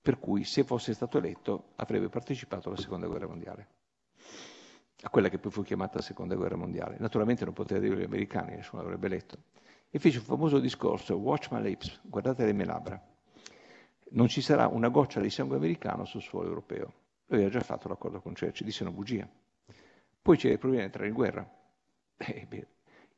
per 0.00 0.18
cui 0.18 0.44
se 0.44 0.64
fosse 0.64 0.92
stato 0.92 1.18
eletto 1.18 1.70
avrebbe 1.76 2.08
partecipato 2.08 2.68
alla 2.68 2.78
seconda 2.78 3.06
guerra 3.06 3.28
mondiale, 3.28 3.68
a 5.02 5.08
quella 5.08 5.28
che 5.28 5.38
poi 5.38 5.52
fu 5.52 5.62
chiamata 5.62 6.02
seconda 6.02 6.34
guerra 6.34 6.56
mondiale. 6.56 6.96
Naturalmente 6.98 7.44
non 7.44 7.54
poteva 7.54 7.80
dire 7.80 7.96
gli 7.96 8.04
americani, 8.04 8.56
nessuno 8.56 8.82
l'avrebbe 8.82 9.06
eletto. 9.06 9.38
E 9.88 9.98
fece 9.98 10.18
un 10.18 10.24
famoso 10.24 10.58
discorso, 10.58 11.16
watch 11.16 11.50
my 11.52 11.62
lips, 11.62 12.00
guardate 12.02 12.44
le 12.44 12.52
mie 12.52 12.66
labbra, 12.66 13.00
non 14.10 14.28
ci 14.28 14.40
sarà 14.40 14.66
una 14.66 14.88
goccia 14.88 15.20
di 15.20 15.30
sangue 15.30 15.56
americano 15.56 16.04
sul 16.04 16.22
suolo 16.22 16.48
europeo. 16.48 16.92
Lui 17.26 17.40
aveva 17.40 17.50
già 17.50 17.60
fatto 17.60 17.88
l'accordo 17.88 18.20
con 18.20 18.34
Churchill, 18.34 18.66
disse 18.66 18.82
una 18.82 18.92
bugia. 18.92 19.28
Poi 20.20 20.36
c'era 20.36 20.54
il 20.54 20.58
problema 20.58 20.82
di 20.82 20.88
entrare 20.88 21.08
in 21.08 21.14
guerra, 21.14 21.50
eh, 22.16 22.46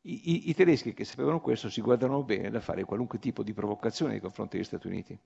i, 0.02 0.32
i, 0.32 0.48
I, 0.50 0.54
tedeschi 0.54 0.94
che 0.94 1.04
sapevano 1.04 1.40
questo 1.40 1.68
si 1.68 1.80
guardano 1.80 2.22
bene 2.22 2.50
da 2.50 2.60
fare 2.60 2.84
qualunque 2.84 3.18
tipo 3.18 3.42
di 3.42 3.52
provocazione 3.52 4.12
nei 4.12 4.20
confronti 4.20 4.56
degli 4.56 4.66
Stati 4.66 4.86
Uniti. 4.86 5.18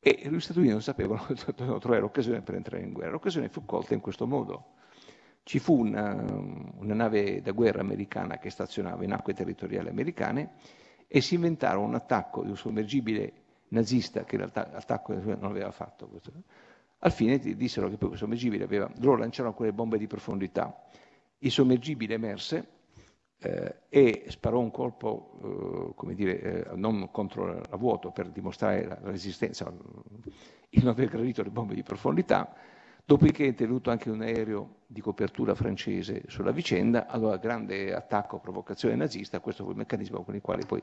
E 0.00 0.28
gli 0.30 0.40
Stati 0.40 0.58
Uniti 0.58 0.72
non 0.72 0.82
sapevano, 0.82 1.26
dovevano 1.56 1.78
trovare 1.78 2.00
l'occasione 2.00 2.42
per 2.42 2.54
entrare 2.54 2.82
in 2.82 2.92
guerra. 2.92 3.12
L'occasione 3.12 3.48
fu 3.48 3.64
colta 3.64 3.94
in 3.94 4.00
questo 4.00 4.26
modo. 4.26 4.74
Ci 5.42 5.58
fu 5.58 5.78
una, 5.78 6.12
una 6.12 6.94
nave 6.94 7.40
da 7.40 7.52
guerra 7.52 7.80
americana 7.80 8.38
che 8.38 8.50
stazionava 8.50 9.02
in 9.04 9.12
acque 9.12 9.32
territoriali 9.32 9.88
americane 9.88 10.52
e 11.06 11.20
si 11.20 11.34
inventarono 11.34 11.86
un 11.86 11.94
attacco 11.94 12.42
di 12.42 12.50
un 12.50 12.56
sommergibile 12.56 13.32
nazista 13.68 14.24
che 14.24 14.36
l'attacco 14.36 15.14
non 15.14 15.44
aveva 15.44 15.70
fatto. 15.70 16.10
Al 17.00 17.12
fine 17.12 17.38
dissero 17.38 17.88
che 17.88 17.96
poi 17.96 18.08
questo 18.08 18.24
sommergibile 18.26 18.64
aveva, 18.64 18.90
loro 18.98 19.18
lanciarono 19.18 19.54
quelle 19.54 19.72
bombe 19.72 19.98
di 19.98 20.06
profondità. 20.06 20.84
Il 21.38 21.50
sommergibile 21.50 22.14
emerse 22.14 22.66
eh, 23.40 23.74
e 23.88 24.24
sparò 24.28 24.58
un 24.58 24.70
colpo, 24.70 25.90
eh, 25.90 25.94
come 25.94 26.14
dire, 26.14 26.40
eh, 26.40 26.76
non 26.76 27.08
contro 27.12 27.46
la 27.46 27.76
vuoto 27.76 28.10
per 28.10 28.30
dimostrare 28.30 28.84
la 28.84 28.98
resistenza, 29.02 29.72
il 30.70 30.82
non 30.82 30.92
aver 30.92 31.08
gradito 31.08 31.42
le 31.42 31.50
bombe 31.50 31.74
di 31.74 31.84
profondità, 31.84 32.52
dopodiché 33.04 33.44
è 33.44 33.48
intervenuto 33.48 33.90
anche 33.90 34.10
un 34.10 34.20
aereo 34.22 34.80
di 34.86 35.00
copertura 35.00 35.54
francese 35.54 36.24
sulla 36.26 36.50
vicenda, 36.50 37.06
allora 37.06 37.36
grande 37.36 37.94
attacco, 37.94 38.38
provocazione 38.38 38.96
nazista, 38.96 39.40
questo 39.40 39.64
fu 39.64 39.70
il 39.70 39.76
meccanismo 39.76 40.24
con 40.24 40.34
il 40.34 40.40
quale 40.40 40.66
poi 40.66 40.82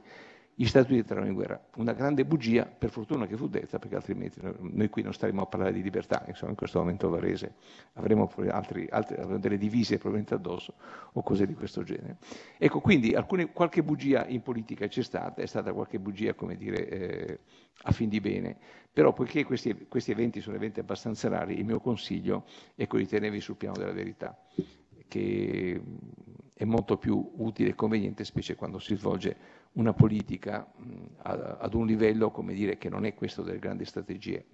gli 0.57 0.65
Stati 0.65 0.93
Uniti 0.93 1.01
entrarono 1.01 1.27
in 1.27 1.33
guerra. 1.33 1.61
Una 1.75 1.91
grande 1.91 2.23
bugia, 2.23 2.65
per 2.65 2.89
fortuna 2.89 3.27
che 3.27 3.35
fu 3.35 3.49
detta, 3.49 3.77
perché 3.77 3.95
altrimenti 3.95 4.39
noi 4.41 4.87
qui 4.87 5.01
non 5.01 5.13
staremo 5.13 5.41
a 5.41 5.45
parlare 5.45 5.73
di 5.73 5.81
libertà, 5.81 6.23
insomma 6.27 6.51
in 6.51 6.57
questo 6.57 6.79
momento 6.79 7.09
Varese 7.09 7.55
avremo, 7.93 8.31
altri, 8.49 8.87
altri, 8.89 9.15
avremo 9.15 9.37
delle 9.37 9.57
divise 9.57 9.97
probabilmente 9.97 10.33
addosso 10.33 10.75
o 11.11 11.21
cose 11.23 11.45
di 11.45 11.53
questo 11.55 11.83
genere. 11.83 12.17
Ecco, 12.57 12.79
quindi 12.79 13.13
alcune, 13.13 13.51
qualche 13.51 13.83
bugia 13.83 14.25
in 14.27 14.41
politica 14.41 14.87
c'è 14.87 15.03
stata, 15.03 15.41
è 15.41 15.45
stata 15.45 15.73
qualche 15.73 15.99
bugia, 15.99 16.33
come 16.35 16.55
dire, 16.55 16.87
eh, 16.87 17.39
a 17.83 17.91
fin 17.91 18.07
di 18.07 18.21
bene, 18.21 18.55
però 18.93 19.11
poiché 19.11 19.43
questi, 19.43 19.87
questi 19.89 20.11
eventi 20.11 20.39
sono 20.39 20.55
eventi 20.55 20.79
abbastanza 20.79 21.27
rari, 21.27 21.59
il 21.59 21.65
mio 21.65 21.81
consiglio 21.81 22.45
è 22.75 22.87
quello 22.87 23.03
di 23.03 23.09
tenervi 23.09 23.41
sul 23.41 23.57
piano 23.57 23.75
della 23.75 23.91
verità, 23.91 24.39
che 25.09 25.81
è 26.55 26.63
molto 26.63 26.97
più 26.97 27.33
utile 27.35 27.71
e 27.71 27.75
conveniente, 27.75 28.23
specie 28.23 28.55
quando 28.55 28.79
si 28.79 28.95
svolge 28.95 29.63
una 29.75 29.93
politica 29.93 30.71
ad 31.21 31.73
un 31.73 31.85
livello, 31.85 32.31
come 32.31 32.53
dire, 32.53 32.77
che 32.77 32.89
non 32.89 33.05
è 33.05 33.13
questo 33.13 33.41
delle 33.41 33.59
grandi 33.59 33.85
strategie, 33.85 34.45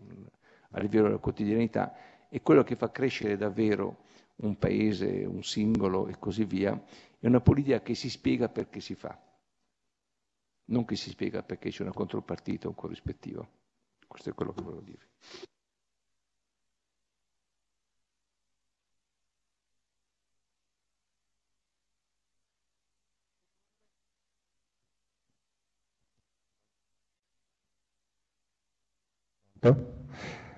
a 0.72 0.80
livello 0.80 1.04
della 1.08 1.18
quotidianità, 1.18 1.94
è 2.30 2.42
quello 2.42 2.64
che 2.64 2.76
fa 2.76 2.92
crescere 2.92 3.38
davvero 3.38 4.04
un 4.38 4.58
paese, 4.58 5.26
un 5.26 5.44
singolo 5.44 6.08
e 6.08 6.18
così 6.18 6.46
via, 6.46 6.82
è 7.20 7.28
una 7.28 7.42
politica 7.42 7.82
che 7.82 7.94
si 7.94 8.10
spiega 8.10 8.50
perché 8.50 8.80
si 8.80 8.96
fa, 8.96 9.18
non 10.66 10.86
che 10.86 10.96
si 10.96 11.10
spiega 11.10 11.44
perché 11.44 11.70
c'è 11.70 11.84
una 11.84 11.94
contropartita 11.94 12.68
o 12.68 12.70
un 12.72 12.76
corrispettivo. 12.76 13.48
Questo 14.08 14.30
è 14.30 14.34
quello 14.34 14.54
che 14.54 14.62
volevo 14.62 14.82
dire. 14.82 15.10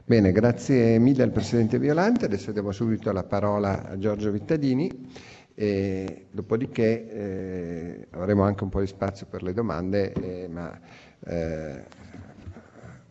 Bene, 0.05 0.31
grazie 0.31 0.97
mille 0.97 1.23
al 1.23 1.31
Presidente 1.31 1.77
Violante. 1.77 2.23
Adesso 2.23 2.53
diamo 2.53 2.71
subito 2.71 3.11
la 3.11 3.25
parola 3.25 3.89
a 3.89 3.97
Giorgio 3.97 4.31
Vittadini 4.31 5.09
e 5.53 6.27
dopodiché 6.31 7.09
eh, 7.11 8.07
avremo 8.11 8.43
anche 8.43 8.63
un 8.63 8.69
po' 8.69 8.79
di 8.79 8.87
spazio 8.87 9.25
per 9.29 9.43
le 9.43 9.51
domande, 9.51 10.13
eh, 10.13 10.47
ma 10.47 10.79
eh, 11.19 11.83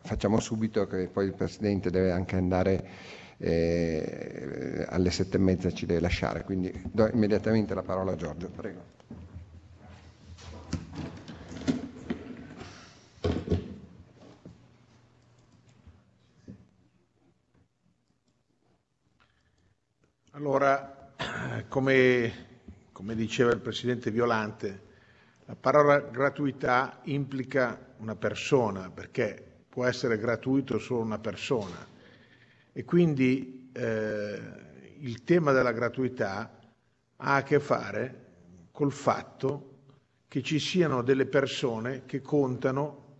facciamo 0.01 0.39
subito 0.39 0.87
che 0.87 1.09
poi 1.13 1.25
il 1.25 1.33
Presidente 1.35 1.91
deve 1.91 2.09
anche 2.09 2.37
andare 2.37 2.87
eh, 3.37 4.85
alle 4.89 5.11
sette 5.11 5.37
e 5.37 5.41
mezza 5.41 5.69
ci 5.69 5.85
deve 5.85 5.99
lasciare, 5.99 6.43
quindi 6.43 6.73
do 6.91 7.07
immediatamente 7.13 7.75
la 7.75 7.83
parola 7.83 8.13
a 8.13 8.15
Giorgio, 8.15 8.49
prego. 8.49 9.02
Allora, 20.43 21.13
come, 21.69 22.33
come 22.91 23.15
diceva 23.15 23.53
il 23.53 23.61
Presidente 23.61 24.11
Violante, 24.11 24.81
la 25.45 25.55
parola 25.55 26.01
gratuità 26.01 26.99
implica 27.03 27.93
una 27.99 28.17
persona, 28.17 28.91
perché 28.91 29.41
può 29.69 29.85
essere 29.85 30.17
gratuito 30.17 30.79
solo 30.79 30.99
una 30.99 31.17
persona. 31.17 31.87
E 32.73 32.83
quindi 32.83 33.69
eh, 33.71 34.41
il 34.99 35.23
tema 35.23 35.53
della 35.53 35.71
gratuità 35.71 36.59
ha 37.15 37.35
a 37.35 37.43
che 37.43 37.61
fare 37.61 38.25
col 38.71 38.91
fatto 38.91 39.77
che 40.27 40.43
ci 40.43 40.59
siano 40.59 41.03
delle 41.03 41.25
persone 41.25 42.03
che 42.05 42.19
contano 42.19 43.19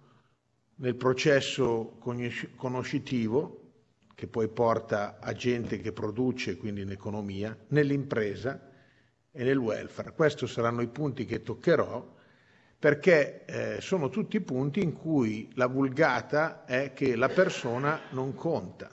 nel 0.76 0.98
processo 0.98 2.00
conoscitivo, 2.58 3.63
che 4.16 4.28
poi 4.28 4.48
porta 4.48 5.20
a 5.20 5.34
gente 5.34 5.80
che 5.80 5.92
produce, 5.92 6.58
quindi 6.58 6.82
in 6.82 6.92
economia, 6.92 7.58
nell'impresa 7.70 8.70
e 9.32 9.44
nel 9.44 9.58
welfare. 9.58 10.14
Questi 10.14 10.48
saranno 10.48 10.82
i 10.82 10.88
punti 10.88 11.26
che 11.26 11.42
toccherò 11.42 12.14
perché 12.84 13.46
eh, 13.46 13.82
sono 13.82 14.10
tutti 14.10 14.42
punti 14.42 14.82
in 14.82 14.92
cui 14.92 15.50
la 15.56 15.68
vulgata 15.68 16.66
è 16.66 16.92
che 16.92 17.16
la 17.16 17.30
persona 17.30 17.98
non 18.10 18.36
conta. 18.36 18.90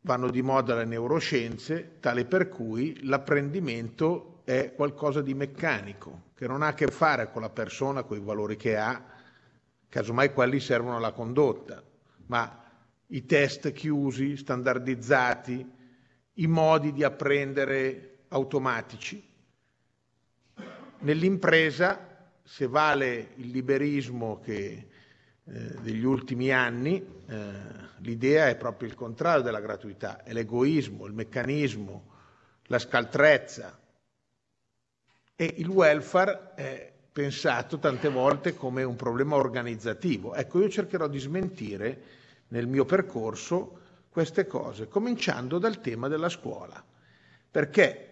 Vanno 0.00 0.30
di 0.30 0.42
moda 0.42 0.74
le 0.74 0.84
neuroscienze, 0.84 1.98
tale 2.00 2.24
per 2.24 2.48
cui 2.48 3.04
l'apprendimento 3.04 4.40
è 4.42 4.72
qualcosa 4.74 5.22
di 5.22 5.32
meccanico, 5.32 6.30
che 6.34 6.48
non 6.48 6.62
ha 6.62 6.68
a 6.68 6.74
che 6.74 6.88
fare 6.88 7.30
con 7.30 7.42
la 7.42 7.50
persona, 7.50 8.02
con 8.02 8.16
i 8.16 8.20
valori 8.20 8.56
che 8.56 8.76
ha, 8.76 9.04
casomai 9.88 10.32
quelli 10.32 10.58
servono 10.58 10.96
alla 10.96 11.12
condotta, 11.12 11.80
ma 12.26 12.59
i 13.12 13.26
test 13.26 13.72
chiusi, 13.72 14.36
standardizzati, 14.36 15.68
i 16.34 16.46
modi 16.46 16.92
di 16.92 17.02
apprendere 17.02 18.24
automatici. 18.28 19.22
Nell'impresa, 21.00 22.28
se 22.42 22.66
vale 22.66 23.32
il 23.36 23.50
liberismo 23.50 24.38
che, 24.40 24.88
eh, 25.44 25.74
degli 25.80 26.04
ultimi 26.04 26.52
anni, 26.52 27.04
eh, 27.26 27.52
l'idea 27.98 28.48
è 28.48 28.56
proprio 28.56 28.88
il 28.88 28.94
contrario 28.94 29.42
della 29.42 29.60
gratuità, 29.60 30.22
è 30.22 30.32
l'egoismo, 30.32 31.06
il 31.06 31.12
meccanismo, 31.12 32.08
la 32.64 32.78
scaltrezza. 32.78 33.78
E 35.34 35.54
il 35.56 35.68
welfare 35.68 36.52
è 36.54 36.92
pensato 37.10 37.78
tante 37.78 38.08
volte 38.08 38.54
come 38.54 38.84
un 38.84 38.94
problema 38.94 39.34
organizzativo. 39.36 40.34
Ecco, 40.34 40.60
io 40.60 40.68
cercherò 40.68 41.08
di 41.08 41.18
smentire 41.18 42.02
nel 42.50 42.66
mio 42.66 42.84
percorso 42.84 43.78
queste 44.08 44.46
cose, 44.46 44.88
cominciando 44.88 45.58
dal 45.58 45.80
tema 45.80 46.08
della 46.08 46.28
scuola, 46.28 46.82
perché 47.50 48.06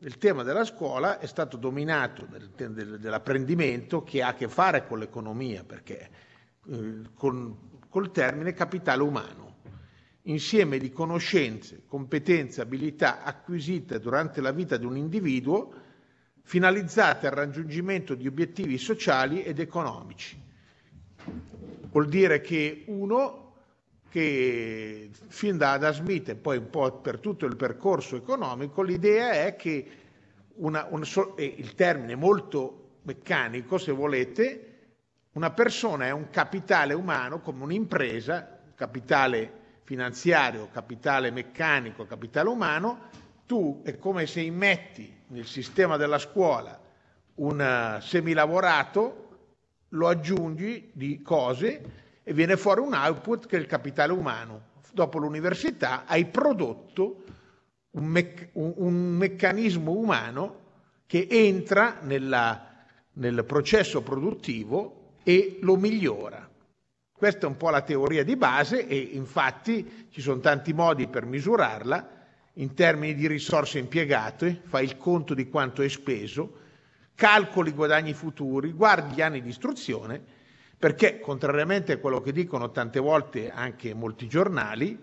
il 0.00 0.18
tema 0.18 0.42
della 0.42 0.64
scuola 0.64 1.18
è 1.18 1.26
stato 1.26 1.56
dominato 1.56 2.26
del, 2.26 2.50
del, 2.50 2.98
dell'apprendimento 2.98 4.02
che 4.02 4.22
ha 4.22 4.28
a 4.28 4.34
che 4.34 4.48
fare 4.48 4.86
con 4.86 4.98
l'economia, 4.98 5.62
perché 5.64 6.10
eh, 6.70 7.02
con, 7.14 7.78
col 7.88 8.10
termine 8.10 8.52
capitale 8.54 9.02
umano, 9.02 9.56
insieme 10.22 10.78
di 10.78 10.90
conoscenze, 10.90 11.82
competenze, 11.86 12.60
abilità 12.60 13.22
acquisite 13.22 14.00
durante 14.00 14.40
la 14.40 14.52
vita 14.52 14.76
di 14.76 14.86
un 14.86 14.96
individuo 14.96 15.72
finalizzate 16.42 17.26
al 17.26 17.34
raggiungimento 17.34 18.14
di 18.14 18.26
obiettivi 18.26 18.78
sociali 18.78 19.42
ed 19.42 19.58
economici. 19.58 20.40
Vuol 21.90 22.08
dire 22.08 22.40
che 22.40 22.84
uno 22.86 23.51
che 24.12 25.08
fin 25.28 25.56
da 25.56 25.72
Adam 25.72 25.94
Smith 25.94 26.28
e 26.28 26.34
poi 26.34 26.58
un 26.58 26.68
po' 26.68 26.98
per 26.98 27.18
tutto 27.18 27.46
il 27.46 27.56
percorso 27.56 28.14
economico, 28.14 28.82
l'idea 28.82 29.30
è 29.46 29.56
che 29.56 29.86
una, 30.56 30.86
un, 30.90 31.02
il 31.38 31.74
termine 31.74 32.14
molto 32.14 32.98
meccanico, 33.04 33.78
se 33.78 33.90
volete, 33.90 34.66
una 35.32 35.50
persona 35.52 36.04
è 36.04 36.10
un 36.10 36.28
capitale 36.28 36.92
umano 36.92 37.40
come 37.40 37.62
un'impresa, 37.62 38.60
capitale 38.74 39.60
finanziario, 39.84 40.68
capitale 40.70 41.30
meccanico, 41.30 42.04
capitale 42.04 42.50
umano, 42.50 43.08
tu 43.46 43.80
è 43.82 43.96
come 43.96 44.26
se 44.26 44.42
immetti 44.42 45.20
nel 45.28 45.46
sistema 45.46 45.96
della 45.96 46.18
scuola 46.18 46.78
un 47.36 47.98
semilavorato, 48.02 49.20
lo 49.88 50.08
aggiungi 50.08 50.90
di 50.92 51.22
cose 51.22 52.01
e 52.24 52.32
viene 52.32 52.56
fuori 52.56 52.80
un 52.80 52.94
output 52.94 53.46
che 53.46 53.56
è 53.56 53.60
il 53.60 53.66
capitale 53.66 54.12
umano. 54.12 54.70
Dopo 54.92 55.18
l'università 55.18 56.04
hai 56.06 56.26
prodotto 56.26 57.24
un, 57.92 58.04
me- 58.04 58.50
un, 58.52 58.72
un 58.76 58.94
meccanismo 59.16 59.92
umano 59.92 60.60
che 61.06 61.26
entra 61.30 61.98
nella, 62.02 62.84
nel 63.14 63.44
processo 63.44 64.02
produttivo 64.02 65.16
e 65.22 65.58
lo 65.62 65.76
migliora. 65.76 66.48
Questa 67.12 67.46
è 67.46 67.48
un 67.48 67.56
po' 67.56 67.70
la 67.70 67.82
teoria 67.82 68.24
di 68.24 68.36
base 68.36 68.86
e 68.86 68.96
infatti 68.96 70.08
ci 70.10 70.20
sono 70.20 70.40
tanti 70.40 70.72
modi 70.72 71.06
per 71.06 71.24
misurarla 71.24 72.20
in 72.54 72.74
termini 72.74 73.14
di 73.14 73.26
risorse 73.26 73.78
impiegate, 73.78 74.60
fai 74.64 74.84
il 74.84 74.96
conto 74.96 75.32
di 75.32 75.48
quanto 75.48 75.82
hai 75.82 75.88
speso, 75.88 76.58
calcoli 77.14 77.70
i 77.70 77.74
guadagni 77.74 78.12
futuri, 78.12 78.72
guardi 78.72 79.14
gli 79.14 79.22
anni 79.22 79.40
di 79.40 79.48
istruzione 79.48 80.40
perché 80.82 81.20
contrariamente 81.20 81.92
a 81.92 81.98
quello 81.98 82.20
che 82.20 82.32
dicono 82.32 82.72
tante 82.72 82.98
volte 82.98 83.52
anche 83.52 83.94
molti 83.94 84.26
giornali, 84.26 84.98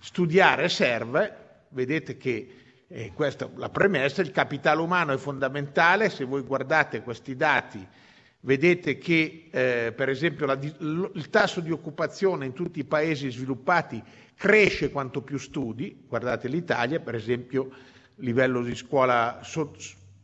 studiare 0.00 0.68
serve, 0.68 1.66
vedete 1.68 2.16
che 2.16 2.54
eh, 2.88 3.12
questa 3.14 3.44
è 3.44 3.48
la 3.54 3.68
premessa, 3.68 4.20
il 4.20 4.32
capitale 4.32 4.80
umano 4.80 5.12
è 5.12 5.16
fondamentale, 5.18 6.10
se 6.10 6.24
voi 6.24 6.42
guardate 6.42 7.02
questi 7.02 7.36
dati 7.36 7.86
vedete 8.40 8.98
che 8.98 9.48
eh, 9.52 9.92
per 9.94 10.08
esempio 10.08 10.44
la, 10.44 10.58
il 10.60 11.28
tasso 11.30 11.60
di 11.60 11.70
occupazione 11.70 12.44
in 12.44 12.52
tutti 12.52 12.80
i 12.80 12.84
paesi 12.84 13.30
sviluppati 13.30 14.02
cresce 14.34 14.90
quanto 14.90 15.22
più 15.22 15.38
studi, 15.38 16.02
guardate 16.08 16.48
l'Italia 16.48 16.98
per 16.98 17.14
esempio 17.14 17.70
livello 18.16 18.60
di 18.60 18.74
scuola 18.74 19.40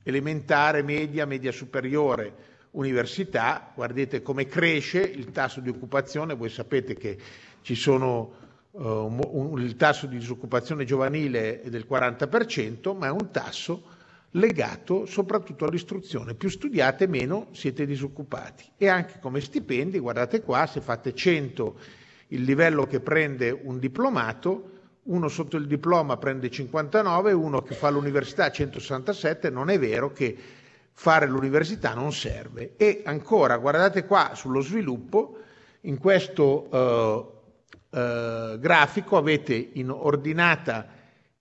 elementare, 0.03 0.83
media, 0.83 1.25
media 1.25 1.53
superiore, 1.53 2.57
università, 2.73 3.73
guardate 3.75 4.23
come 4.23 4.47
cresce 4.47 5.01
il 5.01 5.31
tasso 5.31 5.61
di 5.61 5.69
occupazione, 5.69 6.35
voi 6.35 6.49
sapete 6.49 6.95
che 6.95 7.17
ci 7.63 7.75
sono, 7.75 8.33
uh, 8.71 8.81
un, 8.83 9.61
il 9.61 9.77
tasso 9.77 10.07
di 10.07 10.19
disoccupazione 10.19 10.85
giovanile 10.85 11.63
è 11.63 11.69
del 11.71 11.87
40%, 11.89 12.97
ma 12.97 13.07
è 13.07 13.11
un 13.11 13.31
tasso 13.31 13.97
legato 14.33 15.07
soprattutto 15.07 15.65
all'istruzione. 15.65 16.35
Più 16.35 16.49
studiate, 16.49 17.07
meno 17.07 17.49
siete 17.53 17.87
disoccupati. 17.87 18.65
E 18.77 18.89
anche 18.89 19.19
come 19.21 19.41
stipendi, 19.41 19.99
guardate 19.99 20.43
qua, 20.43 20.67
se 20.67 20.81
fate 20.81 21.15
100 21.15 21.77
il 22.29 22.43
livello 22.43 22.87
che 22.87 23.01
prende 23.01 23.51
un 23.51 23.79
diplomato, 23.79 24.77
uno 25.05 25.29
sotto 25.29 25.57
il 25.57 25.67
diploma 25.67 26.19
prende 26.19 26.51
59, 26.51 27.33
uno 27.33 27.63
che 27.63 27.75
fa 27.75 27.89
l'università 27.89 28.51
167, 28.51 29.49
non 29.49 29.71
è 29.71 29.79
vero 29.79 30.13
che 30.13 30.37
fare 30.99 31.29
l'università 31.29 31.95
non 31.95 32.13
serve. 32.13 32.73
E 32.77 33.03
ancora, 33.05 33.57
guardate 33.59 34.05
qua 34.05 34.33
sullo 34.35 34.61
sviluppo, 34.61 35.39
in 35.83 35.97
questo 35.97 36.67
uh, 36.69 37.97
uh, 37.97 38.59
grafico 38.59 39.17
avete 39.17 39.71
in 39.75 39.91
ordinata 39.91 40.89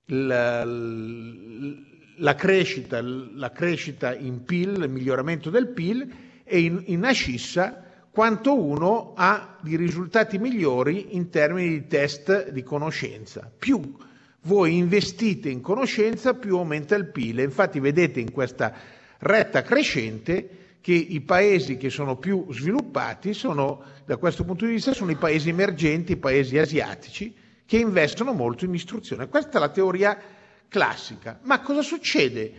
la, 0.05 0.63
la, 0.63 2.35
crescita, 2.35 3.01
la 3.01 3.51
crescita 3.51 4.13
in 4.13 4.43
PIL, 4.43 4.83
il 4.83 4.89
miglioramento 4.91 5.49
del 5.49 5.69
PIL 5.69 6.07
e 6.43 6.59
in, 6.59 6.83
in 6.85 7.03
ascissa 7.03 7.83
quanto 8.11 8.61
uno 8.61 9.13
ha 9.15 9.57
di 9.59 9.75
risultati 9.75 10.37
migliori 10.37 11.15
in 11.15 11.31
termini 11.31 11.69
di 11.69 11.87
test 11.87 12.51
di 12.51 12.61
conoscenza. 12.61 13.51
Più 13.57 13.95
voi 14.41 14.77
investite 14.77 15.49
in 15.49 15.61
conoscenza, 15.61 16.35
più 16.35 16.57
aumenta 16.57 16.93
il 16.93 17.07
PIL. 17.07 17.39
Infatti 17.39 17.79
vedete 17.79 18.19
in 18.19 18.31
questa 18.31 18.96
retta 19.19 19.61
crescente 19.61 20.57
che 20.81 20.93
i 20.93 21.19
paesi 21.21 21.75
che 21.75 21.89
sono 21.89 22.15
più 22.15 22.45
sviluppati 22.49 23.33
sono, 23.33 23.83
da 24.05 24.15
questo 24.17 24.45
punto 24.45 24.65
di 24.65 24.71
vista, 24.71 24.93
sono 24.93 25.11
i 25.11 25.15
paesi 25.15 25.49
emergenti, 25.49 26.13
i 26.13 26.17
paesi 26.17 26.57
asiatici, 26.57 27.35
che 27.65 27.77
investono 27.77 28.31
molto 28.31 28.63
in 28.63 28.73
istruzione. 28.73 29.27
Questa 29.27 29.57
è 29.57 29.59
la 29.59 29.67
teoria 29.69 30.17
classica. 30.69 31.39
Ma 31.43 31.59
cosa 31.59 31.81
succede 31.81 32.51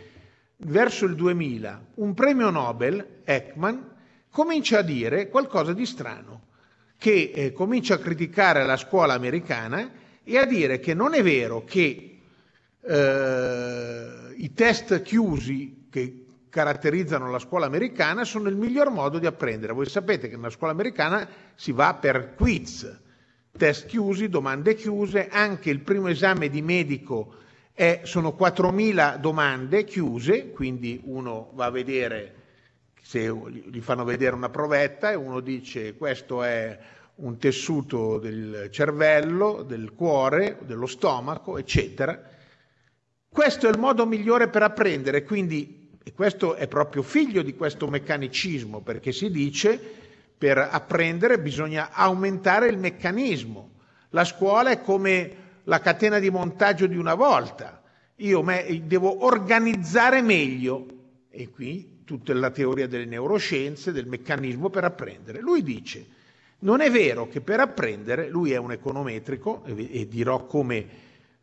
verso 0.58 1.06
il 1.06 1.14
2000? 1.14 1.86
Un 1.94 2.12
premio 2.12 2.50
Nobel, 2.50 3.20
Ekman, 3.24 3.90
comincia 4.30 4.80
a 4.80 4.82
dire 4.82 5.28
qualcosa 5.30 5.72
di 5.72 5.86
strano, 5.86 6.42
che 6.98 7.30
eh, 7.34 7.52
comincia 7.52 7.94
a 7.94 7.98
criticare 7.98 8.64
la 8.66 8.76
scuola 8.76 9.14
americana 9.14 9.90
e 10.22 10.36
a 10.36 10.44
dire 10.44 10.80
che 10.80 10.92
non 10.92 11.14
è 11.14 11.22
vero 11.22 11.64
che 11.64 12.18
eh, 12.82 14.34
i 14.36 14.52
test 14.52 15.00
chiusi 15.00 15.86
che 15.90 16.24
caratterizzano 16.58 17.30
la 17.30 17.38
scuola 17.38 17.66
americana 17.66 18.24
sono 18.24 18.48
il 18.48 18.56
miglior 18.56 18.90
modo 18.90 19.20
di 19.20 19.26
apprendere. 19.26 19.72
Voi 19.72 19.88
sapete 19.88 20.28
che 20.28 20.34
nella 20.34 20.50
scuola 20.50 20.72
americana 20.72 21.28
si 21.54 21.70
va 21.70 21.94
per 21.94 22.34
quiz, 22.34 23.00
test 23.56 23.86
chiusi, 23.86 24.28
domande 24.28 24.74
chiuse, 24.74 25.28
anche 25.28 25.70
il 25.70 25.78
primo 25.78 26.08
esame 26.08 26.48
di 26.48 26.60
medico 26.60 27.32
è, 27.72 28.00
sono 28.02 28.36
4.000 28.36 29.18
domande 29.18 29.84
chiuse, 29.84 30.50
quindi 30.50 31.00
uno 31.04 31.52
va 31.54 31.66
a 31.66 31.70
vedere 31.70 32.34
se 33.02 33.32
gli 33.70 33.80
fanno 33.80 34.02
vedere 34.02 34.34
una 34.34 34.50
provetta 34.50 35.12
e 35.12 35.14
uno 35.14 35.38
dice 35.38 35.96
questo 35.96 36.42
è 36.42 36.76
un 37.16 37.38
tessuto 37.38 38.18
del 38.18 38.66
cervello, 38.72 39.62
del 39.62 39.92
cuore, 39.94 40.58
dello 40.62 40.86
stomaco, 40.86 41.56
eccetera. 41.56 42.20
Questo 43.28 43.68
è 43.68 43.70
il 43.70 43.78
modo 43.78 44.04
migliore 44.06 44.48
per 44.48 44.64
apprendere, 44.64 45.22
quindi, 45.22 45.77
e 46.08 46.14
questo 46.14 46.54
è 46.54 46.66
proprio 46.68 47.02
figlio 47.02 47.42
di 47.42 47.54
questo 47.54 47.86
meccanicismo, 47.86 48.80
perché 48.80 49.12
si 49.12 49.30
dice 49.30 49.78
per 50.38 50.56
apprendere 50.56 51.38
bisogna 51.38 51.90
aumentare 51.92 52.68
il 52.68 52.78
meccanismo. 52.78 53.72
La 54.10 54.24
scuola 54.24 54.70
è 54.70 54.80
come 54.80 55.32
la 55.64 55.80
catena 55.80 56.18
di 56.18 56.30
montaggio 56.30 56.86
di 56.86 56.96
una 56.96 57.14
volta. 57.14 57.82
Io 58.16 58.42
devo 58.84 59.26
organizzare 59.26 60.22
meglio, 60.22 60.86
e 61.28 61.50
qui 61.50 62.00
tutta 62.04 62.32
la 62.32 62.50
teoria 62.50 62.86
delle 62.86 63.04
neuroscienze, 63.04 63.92
del 63.92 64.06
meccanismo 64.06 64.70
per 64.70 64.84
apprendere. 64.84 65.40
Lui 65.40 65.62
dice, 65.62 66.06
non 66.60 66.80
è 66.80 66.90
vero 66.90 67.28
che 67.28 67.42
per 67.42 67.60
apprendere, 67.60 68.30
lui 68.30 68.52
è 68.52 68.56
un 68.56 68.72
econometrico 68.72 69.62
e 69.66 70.08
dirò 70.08 70.46
come 70.46 70.86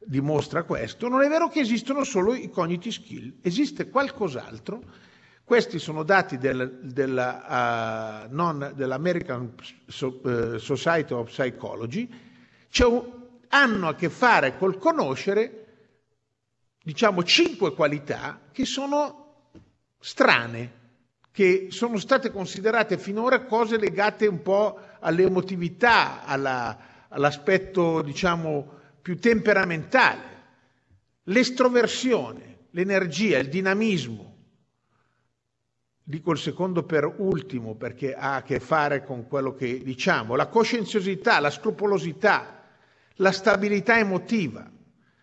dimostra 0.06 0.64
questo, 0.64 1.08
non 1.08 1.22
è 1.24 1.28
vero 1.28 1.48
che 1.50 1.60
esistono 1.60 2.04
solo 2.04 2.34
i 2.34 2.50
cognitive 2.50 2.94
skill, 2.94 3.34
esiste 3.42 3.90
qualcos'altro. 3.90 4.82
Questi 5.44 5.78
sono 5.78 6.04
dati 6.04 6.38
del, 6.38 6.80
della, 6.82 8.26
uh, 8.28 8.34
non, 8.34 8.72
dell'American 8.76 9.54
uh, 10.02 10.58
Society 10.58 11.14
of 11.14 11.30
Psychology, 11.30 12.10
cioè, 12.70 13.04
hanno 13.50 13.88
a 13.88 13.96
che 13.96 14.10
fare 14.10 14.58
col 14.58 14.78
conoscere, 14.80 15.66
diciamo, 16.84 17.24
cinque 17.24 17.74
qualità 17.74 18.42
che 18.52 18.66
sono 18.66 19.52
strane, 20.00 20.84
che 21.32 21.68
sono 21.70 21.98
state 21.98 22.32
considerate 22.32 22.98
finora 22.98 23.46
cose 23.46 23.78
legate 23.78 24.26
un 24.26 24.42
po' 24.42 24.80
all'emotività, 25.00 26.26
alla, 26.26 26.78
all'aspetto, 27.10 28.02
diciamo, 28.02 28.80
più 29.06 29.20
temperamentale. 29.20 30.34
L'estroversione, 31.26 32.70
l'energia, 32.72 33.38
il 33.38 33.50
dinamismo. 33.50 34.36
Dico 36.02 36.32
il 36.32 36.40
secondo 36.40 36.82
per 36.82 37.14
ultimo 37.18 37.76
perché 37.76 38.16
ha 38.16 38.38
a 38.38 38.42
che 38.42 38.60
fare 38.60 39.04
con 39.04 39.28
quello 39.28 39.54
che 39.54 39.84
diciamo, 39.84 40.34
la 40.34 40.48
coscienziosità, 40.48 41.40
la 41.40 41.52
scrupolosità, 41.52 42.64
la 43.18 43.32
stabilità 43.32 44.00
emotiva, 44.00 44.68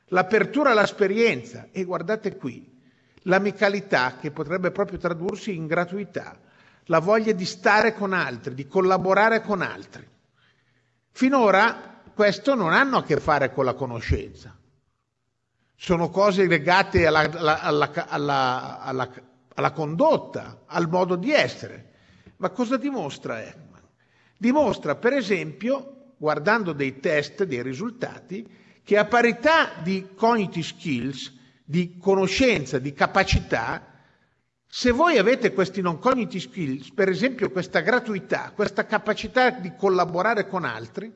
l'apertura 0.06 0.70
all'esperienza. 0.70 1.66
E 1.72 1.82
guardate 1.82 2.36
qui, 2.36 2.80
l'amicalità 3.22 4.16
che 4.16 4.30
potrebbe 4.30 4.70
proprio 4.70 4.98
tradursi 4.98 5.56
in 5.56 5.66
gratuità, 5.66 6.38
la 6.84 7.00
voglia 7.00 7.32
di 7.32 7.44
stare 7.44 7.94
con 7.94 8.12
altri, 8.12 8.54
di 8.54 8.68
collaborare 8.68 9.40
con 9.42 9.60
altri. 9.60 10.08
Finora 11.10 11.91
questo 12.14 12.54
non 12.54 12.72
hanno 12.72 12.98
a 12.98 13.02
che 13.02 13.18
fare 13.18 13.52
con 13.52 13.64
la 13.64 13.74
conoscenza, 13.74 14.56
sono 15.74 16.10
cose 16.10 16.46
legate 16.46 17.06
alla, 17.06 17.30
alla, 17.60 18.08
alla, 18.08 19.10
alla 19.54 19.72
condotta, 19.72 20.62
al 20.66 20.88
modo 20.88 21.16
di 21.16 21.32
essere. 21.32 21.90
Ma 22.36 22.50
cosa 22.50 22.76
dimostra 22.76 23.42
Ekman? 23.42 23.82
Dimostra, 24.36 24.96
per 24.96 25.12
esempio, 25.12 26.14
guardando 26.16 26.72
dei 26.72 27.00
test, 27.00 27.44
dei 27.44 27.62
risultati, 27.62 28.46
che 28.84 28.96
a 28.96 29.04
parità 29.04 29.72
di 29.82 30.08
cognitive 30.14 30.64
skills, 30.64 31.32
di 31.64 31.96
conoscenza, 31.98 32.78
di 32.78 32.92
capacità, 32.92 33.86
se 34.66 34.90
voi 34.90 35.18
avete 35.18 35.52
questi 35.52 35.80
non 35.80 35.98
cognitive 35.98 36.40
skills, 36.40 36.90
per 36.92 37.08
esempio 37.08 37.50
questa 37.50 37.80
gratuità, 37.80 38.52
questa 38.54 38.86
capacità 38.86 39.50
di 39.50 39.74
collaborare 39.76 40.48
con 40.48 40.64
altri, 40.64 41.12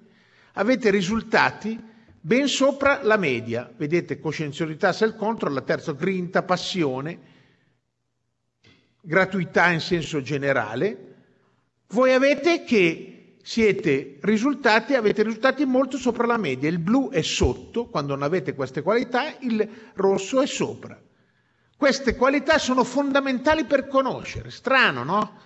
avete 0.59 0.90
risultati 0.90 1.78
ben 2.20 2.48
sopra 2.48 3.00
la 3.02 3.16
media. 3.16 3.70
Vedete 3.76 4.18
coscienziosità 4.18 4.92
self-control, 4.92 5.52
la 5.54 5.61
terza 5.62 5.92
grinta, 5.92 6.42
passione, 6.42 7.18
gratuità 9.00 9.70
in 9.70 9.80
senso 9.80 10.20
generale. 10.22 11.14
Voi 11.88 12.12
avete 12.12 12.64
che 12.64 13.36
siete 13.42 14.18
risultati, 14.22 14.94
avete 14.94 15.22
risultati 15.22 15.64
molto 15.64 15.98
sopra 15.98 16.26
la 16.26 16.36
media. 16.36 16.68
Il 16.68 16.80
blu 16.80 17.11
è 17.11 17.22
sotto, 17.22 17.86
quando 17.86 18.14
non 18.14 18.24
avete 18.24 18.54
queste 18.54 18.82
qualità, 18.82 19.36
il 19.40 19.68
rosso 19.94 20.40
è 20.42 20.46
sopra. 20.46 21.00
Queste 21.76 22.16
qualità 22.16 22.59
sono 22.59 22.82
fondamentali 22.82 23.64
per 23.66 23.86
conoscere. 23.86 24.50
Strano, 24.50 25.04
no? 25.04 25.38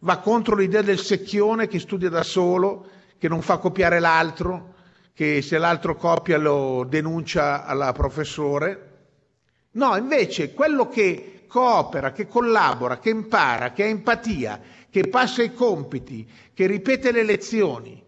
Va 0.00 0.18
contro 0.18 0.56
l'idea 0.56 0.82
del 0.82 0.98
secchione 0.98 1.68
che 1.68 1.78
studia 1.78 2.10
da 2.10 2.22
solo, 2.22 2.90
che 3.18 3.28
non 3.28 3.42
fa 3.42 3.58
copiare 3.58 3.98
l'altro, 4.00 4.74
che 5.14 5.40
se 5.42 5.58
l'altro 5.58 5.96
copia 5.96 6.38
lo 6.38 6.84
denuncia 6.88 7.64
alla 7.64 7.92
professore. 7.92 8.82
No, 9.72 9.96
invece 9.96 10.52
quello 10.52 10.88
che 10.88 11.44
coopera, 11.46 12.12
che 12.12 12.26
collabora, 12.26 12.98
che 12.98 13.10
impara, 13.10 13.72
che 13.72 13.84
ha 13.84 13.86
empatia, 13.86 14.60
che 14.90 15.08
passa 15.08 15.42
i 15.42 15.54
compiti, 15.54 16.28
che 16.52 16.66
ripete 16.66 17.12
le 17.12 17.22
lezioni, 17.22 18.04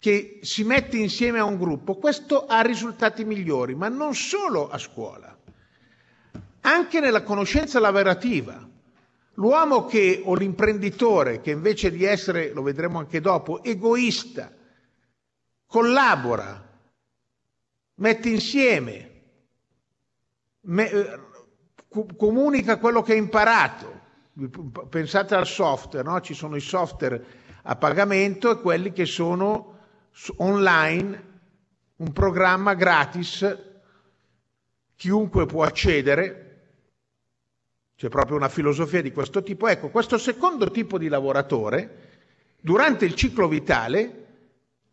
che 0.00 0.38
si 0.42 0.64
mette 0.64 0.96
insieme 0.96 1.38
a 1.38 1.44
un 1.44 1.58
gruppo, 1.58 1.96
questo 1.96 2.46
ha 2.46 2.60
risultati 2.60 3.24
migliori, 3.24 3.74
ma 3.74 3.88
non 3.88 4.14
solo 4.14 4.68
a 4.68 4.78
scuola, 4.78 5.36
anche 6.60 7.00
nella 7.00 7.22
conoscenza 7.22 7.80
lavorativa. 7.80 8.66
L'uomo 9.38 9.84
che, 9.84 10.20
o 10.24 10.34
l'imprenditore 10.34 11.40
che 11.40 11.52
invece 11.52 11.92
di 11.92 12.02
essere, 12.02 12.52
lo 12.52 12.62
vedremo 12.62 12.98
anche 12.98 13.20
dopo, 13.20 13.62
egoista, 13.62 14.52
collabora, 15.64 16.68
mette 17.94 18.28
insieme, 18.28 19.22
me, 20.62 20.90
eh, 20.90 21.20
comunica 22.16 22.78
quello 22.78 23.02
che 23.02 23.12
ha 23.12 23.16
imparato. 23.16 24.06
Pensate 24.88 25.36
al 25.36 25.46
software, 25.46 26.08
no? 26.08 26.20
ci 26.20 26.34
sono 26.34 26.56
i 26.56 26.60
software 26.60 27.24
a 27.62 27.76
pagamento 27.76 28.50
e 28.50 28.60
quelli 28.60 28.92
che 28.92 29.06
sono 29.06 29.78
online, 30.38 31.40
un 31.96 32.12
programma 32.12 32.74
gratis, 32.74 33.56
chiunque 34.96 35.46
può 35.46 35.62
accedere, 35.62 36.47
c'è 37.98 38.08
proprio 38.08 38.36
una 38.36 38.48
filosofia 38.48 39.02
di 39.02 39.10
questo 39.10 39.42
tipo. 39.42 39.66
Ecco, 39.66 39.88
questo 39.88 40.18
secondo 40.18 40.70
tipo 40.70 40.98
di 40.98 41.08
lavoratore, 41.08 42.10
durante 42.60 43.04
il 43.04 43.16
ciclo 43.16 43.48
vitale, 43.48 44.26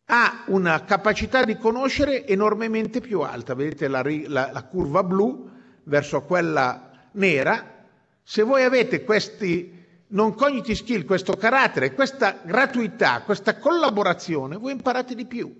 ha 0.05 0.45
una 0.47 0.83
capacità 0.85 1.43
di 1.43 1.55
conoscere 1.55 2.25
enormemente 2.25 3.01
più 3.01 3.21
alta. 3.21 3.53
Vedete 3.53 3.87
la, 3.87 4.01
la, 4.25 4.49
la 4.51 4.63
curva 4.63 5.03
blu 5.03 5.47
verso 5.83 6.23
quella 6.23 7.09
nera. 7.11 7.85
Se 8.23 8.41
voi 8.41 8.63
avete 8.63 9.03
questi 9.03 9.85
non 10.07 10.33
cognitive 10.33 10.73
skill, 10.73 11.05
questo 11.05 11.33
carattere, 11.33 11.93
questa 11.93 12.41
gratuità, 12.43 13.21
questa 13.21 13.59
collaborazione, 13.59 14.57
voi 14.57 14.71
imparate 14.71 15.13
di 15.13 15.27
più. 15.27 15.55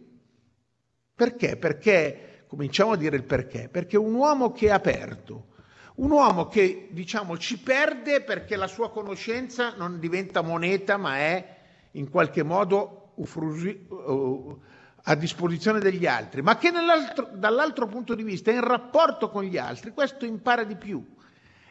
Perché? 1.13 1.57
Perché, 1.57 2.45
cominciamo 2.47 2.93
a 2.93 2.97
dire 2.97 3.15
il 3.15 3.23
perché, 3.23 3.69
perché 3.69 3.97
un 3.97 4.15
uomo 4.15 4.51
che 4.51 4.65
è 4.65 4.71
aperto, 4.71 5.53
un 5.95 6.11
uomo 6.11 6.47
che, 6.47 6.89
diciamo, 6.91 7.37
ci 7.37 7.59
perde 7.59 8.21
perché 8.21 8.55
la 8.55 8.67
sua 8.67 8.91
conoscenza 8.91 9.75
non 9.75 9.99
diventa 9.99 10.41
moneta, 10.41 10.97
ma 10.97 11.17
è 11.17 11.55
in 11.91 12.09
qualche 12.09 12.43
modo 12.43 13.11
ufrusi, 13.15 13.85
uh, 13.87 14.59
a 15.03 15.15
disposizione 15.15 15.79
degli 15.79 16.05
altri, 16.05 16.41
ma 16.41 16.57
che 16.57 16.71
dall'altro 17.33 17.87
punto 17.87 18.15
di 18.15 18.23
vista 18.23 18.51
è 18.51 18.55
in 18.55 18.65
rapporto 18.65 19.29
con 19.29 19.43
gli 19.43 19.57
altri, 19.57 19.91
questo 19.91 20.25
impara 20.25 20.63
di 20.63 20.75
più. 20.75 21.05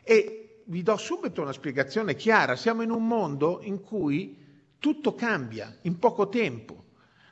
E 0.03 0.63
vi 0.67 0.83
do 0.83 0.97
subito 0.97 1.43
una 1.43 1.53
spiegazione 1.53 2.15
chiara. 2.15 2.57
Siamo 2.57 2.83
in 2.83 2.91
un 2.91 3.07
mondo 3.07 3.61
in 3.63 3.81
cui 3.81 4.39
tutto 4.79 5.15
cambia 5.15 5.77
in 5.83 5.99
poco 5.99 6.29
tempo. 6.29 6.83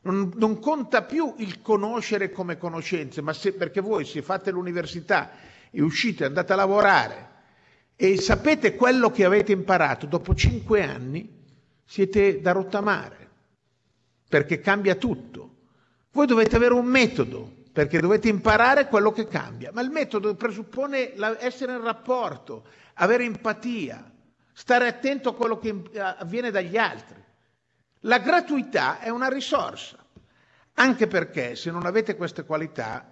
Non, 0.03 0.33
non 0.35 0.59
conta 0.59 1.03
più 1.05 1.35
il 1.39 1.63
conoscere 1.63 2.33
come 2.33 2.59
conoscenze, 2.59 3.23
ma 3.23 3.33
se, 3.33 3.53
perché 3.53 3.81
voi 3.81 4.05
se 4.05 4.21
fate 4.21 4.51
l'università 4.51 5.31
e 5.75 5.81
uscite, 5.83 6.27
andate 6.27 6.53
a 6.53 6.57
lavorare 6.57 7.31
e 7.97 8.21
sapete 8.21 8.75
quello 8.75 9.11
che 9.11 9.25
avete 9.25 9.53
imparato, 9.53 10.07
dopo 10.07 10.35
cinque 10.35 10.83
anni 10.85 11.41
siete 11.85 12.41
da 12.41 12.53
rottamare, 12.53 13.29
perché 14.29 14.61
cambia 14.61 14.95
tutto. 14.95 15.57
Voi 16.13 16.27
dovete 16.27 16.57
avere 16.57 16.75
un 16.75 16.85
metodo 16.85 17.61
perché 17.73 18.01
dovete 18.01 18.29
imparare 18.29 18.87
quello 18.87 19.13
che 19.13 19.27
cambia, 19.27 19.71
ma 19.73 19.81
il 19.81 19.89
metodo 19.91 20.35
presuppone 20.35 21.15
essere 21.41 21.73
in 21.73 21.83
rapporto, 21.83 22.65
avere 22.95 23.25
empatia, 23.25 24.11
stare 24.53 24.87
attento 24.87 25.31
a 25.31 25.35
quello 25.35 25.59
che 25.59 25.75
avviene 25.99 26.51
dagli 26.51 26.77
altri. 26.77 27.17
La 28.01 28.19
gratuità 28.19 29.01
è 29.01 29.09
una 29.09 29.29
risorsa, 29.29 29.97
anche 30.75 31.07
perché 31.07 31.57
se 31.57 31.71
non 31.71 31.87
avete 31.87 32.15
queste 32.15 32.45
qualità 32.45 33.12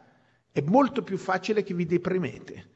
è 0.53 0.61
molto 0.63 1.03
più 1.03 1.17
facile 1.17 1.63
che 1.63 1.75
vi 1.75 1.87
deprimete. 1.87 2.69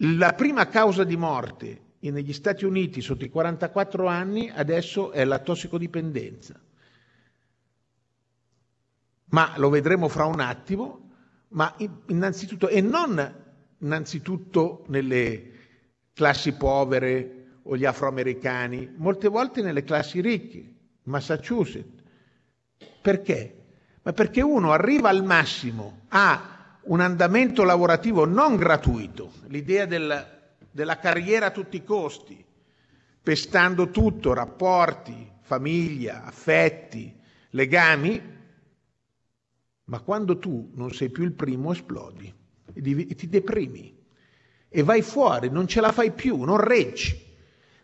La 0.00 0.34
prima 0.34 0.68
causa 0.68 1.04
di 1.04 1.16
morte 1.16 1.84
negli 2.10 2.32
Stati 2.32 2.64
Uniti 2.64 3.00
sotto 3.00 3.24
i 3.24 3.30
44 3.30 4.06
anni 4.06 4.50
adesso 4.50 5.10
è 5.10 5.24
la 5.24 5.38
tossicodipendenza. 5.38 6.60
Ma 9.30 9.54
lo 9.56 9.68
vedremo 9.70 10.08
fra 10.08 10.24
un 10.24 10.40
attimo, 10.40 11.10
ma 11.48 11.74
in- 11.78 12.02
innanzitutto, 12.06 12.68
e 12.68 12.80
non 12.80 13.44
innanzitutto 13.78 14.84
nelle 14.88 15.52
classi 16.12 16.52
povere 16.52 17.58
o 17.62 17.76
gli 17.76 17.84
afroamericani, 17.84 18.92
molte 18.96 19.28
volte 19.28 19.62
nelle 19.62 19.82
classi 19.82 20.20
ricche, 20.20 20.74
Massachusetts. 21.04 22.02
Perché? 23.02 23.64
Ma 24.02 24.12
perché 24.12 24.40
uno 24.42 24.70
arriva 24.70 25.08
al 25.08 25.24
massimo, 25.24 26.02
ha 26.08 26.55
un 26.86 27.00
andamento 27.00 27.64
lavorativo 27.64 28.24
non 28.24 28.56
gratuito, 28.56 29.32
l'idea 29.48 29.86
del- 29.86 30.34
della 30.70 30.98
carriera 30.98 31.46
a 31.46 31.50
tutti 31.50 31.76
i 31.76 31.84
costi, 31.84 32.44
pestando 33.22 33.90
tutto, 33.90 34.32
rapporti, 34.34 35.32
famiglia, 35.40 36.24
affetti, 36.24 37.12
legami, 37.50 38.34
ma 39.84 40.00
quando 40.00 40.38
tu 40.38 40.70
non 40.74 40.92
sei 40.92 41.10
più 41.10 41.24
il 41.24 41.32
primo 41.32 41.72
esplodi 41.72 42.32
e, 42.72 42.80
ti 43.14 43.28
deprimi 43.28 43.96
e 44.68 44.82
vai 44.82 45.02
fuori, 45.02 45.48
non 45.48 45.66
ce 45.66 45.80
la 45.80 45.92
fai 45.92 46.12
più, 46.12 46.42
non 46.42 46.58
reggi. 46.58 47.24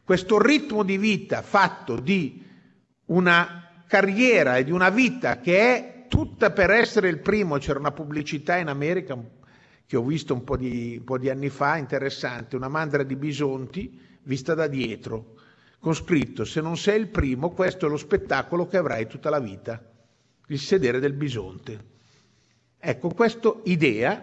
Questo 0.05 0.41
ritmo 0.41 0.83
di 0.83 0.99
vita 0.99 1.43
fatto 1.43 1.99
di 1.99 2.45
una 3.07 3.85
carriera 3.87 4.57
e 4.57 4.65
di 4.65 4.73
una 4.73 4.91
vita 4.91 5.39
che 5.39 5.59
è 5.59 5.92
tutta 6.13 6.51
per 6.51 6.69
essere 6.69 7.09
il 7.09 7.21
primo, 7.21 7.57
c'era 7.57 7.79
una 7.79 7.91
pubblicità 7.91 8.59
in 8.59 8.69
America 8.69 9.19
che 9.87 9.97
ho 9.97 10.03
visto 10.03 10.35
un 10.35 10.45
po' 10.45 10.59
di, 10.59 10.97
un 10.99 11.05
po' 11.05 11.17
di 11.17 11.31
anni 11.31 11.49
fa, 11.49 11.79
interessante, 11.79 12.55
una 12.55 12.69
mandra 12.69 13.03
di 13.03 13.17
bisonti 13.17 13.99
vista 14.25 14.53
da 14.53 14.67
dietro, 14.67 15.37
con 15.81 15.95
scritto 15.95 16.45
se 16.45 16.61
non 16.61 16.77
sei 16.77 17.01
il 17.01 17.09
primo 17.09 17.49
questo 17.53 17.87
è 17.87 17.89
lo 17.89 17.97
spettacolo 17.97 18.67
che 18.67 18.77
avrai 18.77 19.07
tutta 19.07 19.31
la 19.31 19.41
vita, 19.41 19.83
il 20.49 20.59
sedere 20.59 21.01
del 21.01 21.15
bisonte. 21.15 21.85
Ecco, 22.79 23.09
questa 23.09 23.51
idea 23.65 24.23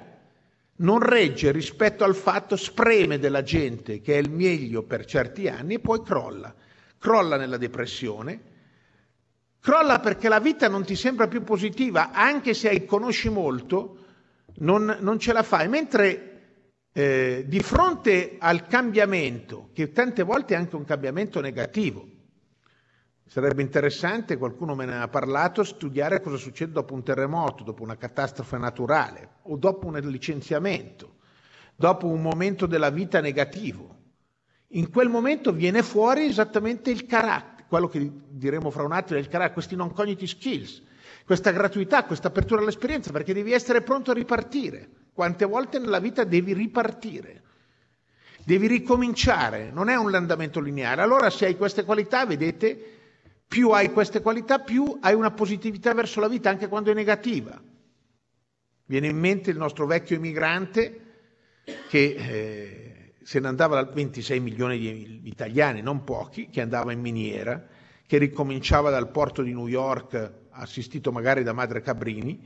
non 0.76 1.00
regge 1.00 1.52
rispetto 1.52 2.04
al 2.04 2.14
fatto, 2.14 2.56
spreme 2.56 3.18
della 3.18 3.42
gente 3.42 4.00
che 4.00 4.14
è 4.14 4.18
il 4.18 4.30
meglio 4.30 4.84
per 4.84 5.06
certi 5.06 5.48
anni 5.48 5.74
e 5.74 5.80
poi 5.80 6.04
crolla. 6.04 6.54
Crolla 7.00 7.36
nella 7.36 7.58
depressione, 7.58 8.42
crolla 9.60 10.00
perché 10.00 10.30
la 10.30 10.40
vita 10.40 10.68
non 10.68 10.84
ti 10.84 10.96
sembra 10.96 11.28
più 11.28 11.44
positiva, 11.44 12.12
anche 12.12 12.54
se 12.54 12.86
conosci 12.86 13.30
molto, 13.30 13.98
non, 14.60 14.98
non 15.00 15.20
ce 15.20 15.34
la 15.34 15.44
fai. 15.44 15.68
Mentre 15.68 16.30
eh, 16.92 17.46
di 17.48 17.60
fronte 17.60 18.38
al 18.40 18.68
cambiamento, 18.68 19.70
che 19.74 19.92
tante 19.92 20.24
volte 20.24 20.54
è 20.54 20.58
anche 20.58 20.76
un 20.76 20.86
cambiamento 20.86 21.40
negativo, 21.42 22.08
sarebbe 23.26 23.62
interessante, 23.62 24.38
qualcuno 24.38 24.74
me 24.74 24.86
ne 24.86 25.02
ha 25.02 25.08
parlato, 25.08 25.64
studiare 25.64 26.20
cosa 26.20 26.38
succede 26.38 26.72
dopo 26.72 26.96
un 26.96 27.04
terremoto, 27.04 27.64
dopo 27.64 27.84
una 27.84 27.96
catastrofe 27.96 28.58
naturale 28.58 29.30
o 29.44 29.56
dopo 29.56 29.86
un 29.86 30.00
licenziamento, 30.00 31.18
dopo 31.76 32.08
un 32.08 32.22
momento 32.22 32.66
della 32.66 32.90
vita 32.90 33.22
negativo. 33.22 33.98
In 34.74 34.90
quel 34.90 35.10
momento 35.10 35.52
viene 35.52 35.84
fuori 35.84 36.26
esattamente 36.26 36.90
il 36.92 37.06
carattere, 37.06 37.59
quello 37.70 37.88
che 37.88 38.12
diremo 38.30 38.72
fra 38.72 38.84
un 38.84 38.92
attimo 38.92 39.20
è 39.20 39.22
il 39.22 39.28
carattere, 39.28 39.54
questi 39.54 39.76
non 39.76 39.94
cognitive 39.94 40.28
skills, 40.28 40.82
questa 41.24 41.52
gratuità, 41.52 42.04
questa 42.04 42.30
apertura 42.30 42.62
all'esperienza, 42.62 43.12
perché 43.12 43.32
devi 43.32 43.54
essere 43.54 43.84
pronto 43.84 44.10
a 44.10 44.16
ripartire. 44.16 44.90
Quante 45.14 45.46
volte 45.46 45.78
nella 45.78 46.00
vita 46.00 46.24
devi 46.24 46.54
ripartire, 46.54 47.44
devi 48.44 48.66
ricominciare, 48.66 49.70
non 49.72 49.90
è 49.90 49.96
un 49.96 50.14
andamento 50.16 50.60
lineare. 50.60 51.04
Allora 51.04 51.30
se 51.30 51.46
hai 51.46 51.56
queste 51.56 51.84
qualità, 51.86 52.26
vedete, 52.26 52.98
più 53.48 53.70
hai 53.70 53.92
queste 53.92 54.22
qualità, 54.22 54.60
più 54.60 54.98
hai 55.02 55.14
una 55.14 55.32
positività 55.32 55.94
verso 55.94 56.20
la 56.20 56.28
vita 56.28 56.50
anche 56.50 56.68
quando 56.68 56.90
è 56.90 56.96
negativa. 56.96 57.62
Viene 58.86 59.08
in 59.08 59.18
mente 59.18 59.52
il 59.52 59.58
nostro 59.58 59.86
vecchio 59.86 60.16
emigrante 60.16 61.02
che 61.90 62.16
eh, 62.18 62.89
se 63.30 63.40
ne 63.40 63.48
andava 63.48 63.76
da 63.80 63.92
26 63.92 64.40
milioni 64.40 64.80
di 64.80 65.22
italiani, 65.26 65.84
non 65.84 66.04
pochi, 66.04 66.50
che 66.50 66.62
andava 66.62 66.94
in 66.94 67.00
miniera, 67.00 67.64
che 68.08 68.18
ricominciava 68.18 68.90
dal 68.90 69.12
porto 69.12 69.44
di 69.44 69.54
New 69.54 69.68
York, 69.68 70.32
assistito 70.50 71.12
magari 71.12 71.44
da 71.44 71.54
Madre 71.54 71.82
Cabrini, 71.82 72.44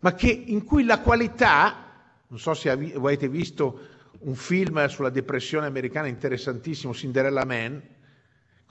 ma 0.00 0.12
che, 0.12 0.28
in 0.28 0.64
cui 0.64 0.84
la 0.84 1.00
qualità, 1.00 2.10
non 2.26 2.38
so 2.38 2.52
se 2.52 2.68
avete 2.68 3.26
visto 3.26 3.80
un 4.18 4.34
film 4.34 4.84
sulla 4.88 5.08
depressione 5.08 5.64
americana 5.64 6.08
interessantissimo, 6.08 6.92
Cinderella 6.92 7.46
Man, 7.46 7.80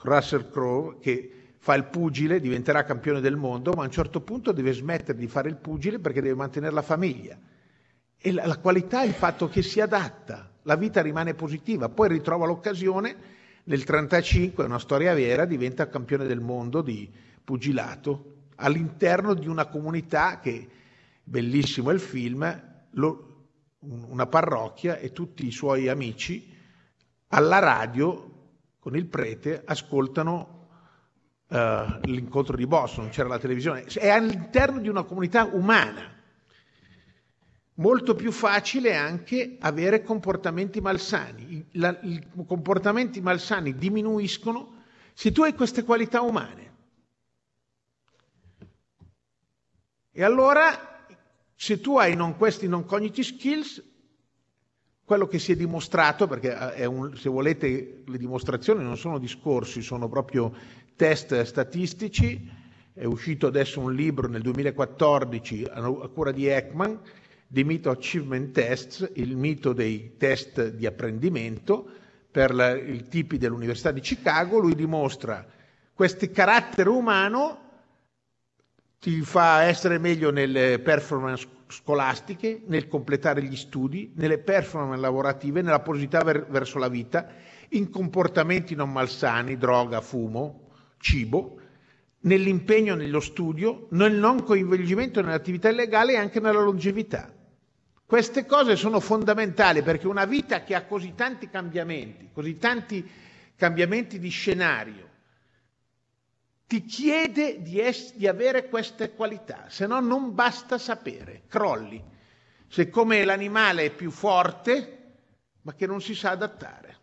Russell 0.02 0.48
Crowe, 0.48 0.98
che 1.00 1.54
fa 1.58 1.74
il 1.74 1.86
pugile, 1.86 2.38
diventerà 2.38 2.84
campione 2.84 3.20
del 3.20 3.34
mondo, 3.34 3.72
ma 3.72 3.82
a 3.82 3.86
un 3.86 3.90
certo 3.90 4.20
punto 4.20 4.52
deve 4.52 4.70
smettere 4.74 5.18
di 5.18 5.26
fare 5.26 5.48
il 5.48 5.56
pugile 5.56 5.98
perché 5.98 6.20
deve 6.20 6.36
mantenere 6.36 6.72
la 6.72 6.82
famiglia. 6.82 7.36
E 8.16 8.30
la, 8.30 8.46
la 8.46 8.58
qualità 8.58 9.02
è 9.02 9.06
il 9.06 9.14
fatto 9.14 9.48
che 9.48 9.62
si 9.62 9.80
adatta, 9.80 10.51
la 10.62 10.76
vita 10.76 11.00
rimane 11.02 11.34
positiva, 11.34 11.88
poi 11.88 12.08
ritrova 12.08 12.46
l'occasione, 12.46 13.08
nel 13.64 13.78
1935, 13.78 14.64
è 14.64 14.66
una 14.66 14.78
storia 14.78 15.14
vera, 15.14 15.44
diventa 15.44 15.88
campione 15.88 16.26
del 16.26 16.40
mondo 16.40 16.82
di 16.82 17.10
pugilato 17.44 18.30
all'interno 18.56 19.34
di 19.34 19.48
una 19.48 19.66
comunità 19.66 20.40
che, 20.40 20.68
bellissimo 21.22 21.90
il 21.90 22.00
film, 22.00 22.62
lo- 22.90 23.28
una 23.80 24.26
parrocchia 24.26 24.98
e 24.98 25.12
tutti 25.12 25.46
i 25.46 25.50
suoi 25.50 25.88
amici 25.88 26.54
alla 27.28 27.58
radio 27.58 28.30
con 28.78 28.96
il 28.96 29.06
prete 29.06 29.62
ascoltano 29.64 30.68
eh, 31.48 31.98
l'incontro 32.02 32.56
di 32.56 32.66
Boston, 32.66 33.08
c'era 33.10 33.28
la 33.28 33.38
televisione, 33.38 33.84
è 33.84 34.08
all'interno 34.08 34.78
di 34.80 34.88
una 34.88 35.02
comunità 35.02 35.44
umana. 35.44 36.20
Molto 37.76 38.14
più 38.14 38.32
facile 38.32 38.94
anche 38.94 39.56
avere 39.60 40.02
comportamenti 40.02 40.80
malsani. 40.80 41.42
I 41.52 41.64
la- 41.78 41.98
I 42.02 42.22
comportamenti 42.46 43.20
malsani 43.22 43.74
diminuiscono 43.74 44.82
se 45.14 45.32
tu 45.32 45.42
hai 45.42 45.54
queste 45.54 45.82
qualità 45.82 46.20
umane. 46.20 46.70
E 50.12 50.22
allora, 50.22 51.06
se 51.54 51.80
tu 51.80 51.96
hai 51.96 52.14
non, 52.14 52.36
questi 52.36 52.68
non 52.68 52.84
cognitive 52.84 53.26
skills, 53.26 53.82
quello 55.04 55.26
che 55.26 55.38
si 55.38 55.52
è 55.52 55.56
dimostrato, 55.56 56.26
perché 56.26 56.52
eh, 56.52 56.72
è 56.74 56.84
un- 56.84 57.16
se 57.16 57.30
volete 57.30 58.02
le 58.06 58.18
dimostrazioni 58.18 58.82
non 58.82 58.98
sono 58.98 59.18
discorsi, 59.18 59.80
sono 59.80 60.08
proprio 60.08 60.52
test 60.96 61.40
statistici, 61.42 62.48
è 62.92 63.04
uscito 63.06 63.46
adesso 63.46 63.80
un 63.80 63.94
libro 63.94 64.28
nel 64.28 64.42
2014 64.42 65.64
a 65.64 65.82
a 65.84 66.08
cura 66.08 66.30
di 66.32 66.46
Ekman, 66.46 67.00
Myth 67.52 67.86
of 67.86 67.96
Achievement 67.96 68.52
Tests, 68.52 69.10
il 69.14 69.36
mito 69.36 69.72
dei 69.72 70.16
test 70.16 70.70
di 70.70 70.86
apprendimento 70.86 71.86
per 72.30 72.54
la- 72.54 72.74
i 72.74 73.06
tipi 73.08 73.36
dell'Università 73.36 73.90
di 73.90 74.00
Chicago, 74.00 74.58
lui 74.58 74.74
dimostra 74.74 75.46
questo 75.94 76.28
carattere 76.30 76.88
umano 76.88 77.58
ti 78.98 79.20
fa 79.20 79.62
essere 79.64 79.98
meglio 79.98 80.30
nelle 80.30 80.78
performance 80.78 81.46
scolastiche, 81.68 82.62
nel 82.66 82.88
completare 82.88 83.42
gli 83.42 83.56
studi, 83.56 84.12
nelle 84.16 84.38
performance 84.38 85.00
lavorative, 85.00 85.60
nella 85.60 85.80
positività 85.80 86.22
ver- 86.24 86.46
verso 86.48 86.78
la 86.78 86.88
vita, 86.88 87.26
in 87.70 87.90
comportamenti 87.90 88.74
non 88.74 88.90
malsani, 88.92 89.56
droga, 89.56 90.00
fumo, 90.00 90.68
cibo, 90.98 91.58
nell'impegno 92.20 92.94
nello 92.94 93.20
studio, 93.20 93.86
nel 93.90 94.14
non 94.14 94.42
coinvolgimento 94.44 95.20
nell'attività 95.20 95.68
illegale 95.70 96.12
e 96.12 96.16
anche 96.16 96.40
nella 96.40 96.60
longevità. 96.60 97.31
Queste 98.12 98.44
cose 98.44 98.76
sono 98.76 99.00
fondamentali 99.00 99.80
perché 99.82 100.06
una 100.06 100.26
vita 100.26 100.64
che 100.64 100.74
ha 100.74 100.84
così 100.84 101.14
tanti 101.14 101.48
cambiamenti, 101.48 102.28
così 102.30 102.58
tanti 102.58 103.10
cambiamenti 103.56 104.18
di 104.18 104.28
scenario, 104.28 105.08
ti 106.66 106.84
chiede 106.84 107.62
di, 107.62 107.80
es- 107.80 108.14
di 108.14 108.26
avere 108.26 108.68
queste 108.68 109.14
qualità, 109.14 109.64
se 109.70 109.86
no 109.86 109.98
non 110.00 110.34
basta 110.34 110.76
sapere, 110.76 111.44
crolli. 111.48 112.04
Siccome 112.68 113.24
l'animale 113.24 113.84
è 113.86 113.90
più 113.94 114.10
forte, 114.10 115.12
ma 115.62 115.72
che 115.72 115.86
non 115.86 116.02
si 116.02 116.14
sa 116.14 116.32
adattare. 116.32 116.96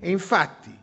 E 0.00 0.10
infatti 0.10 0.76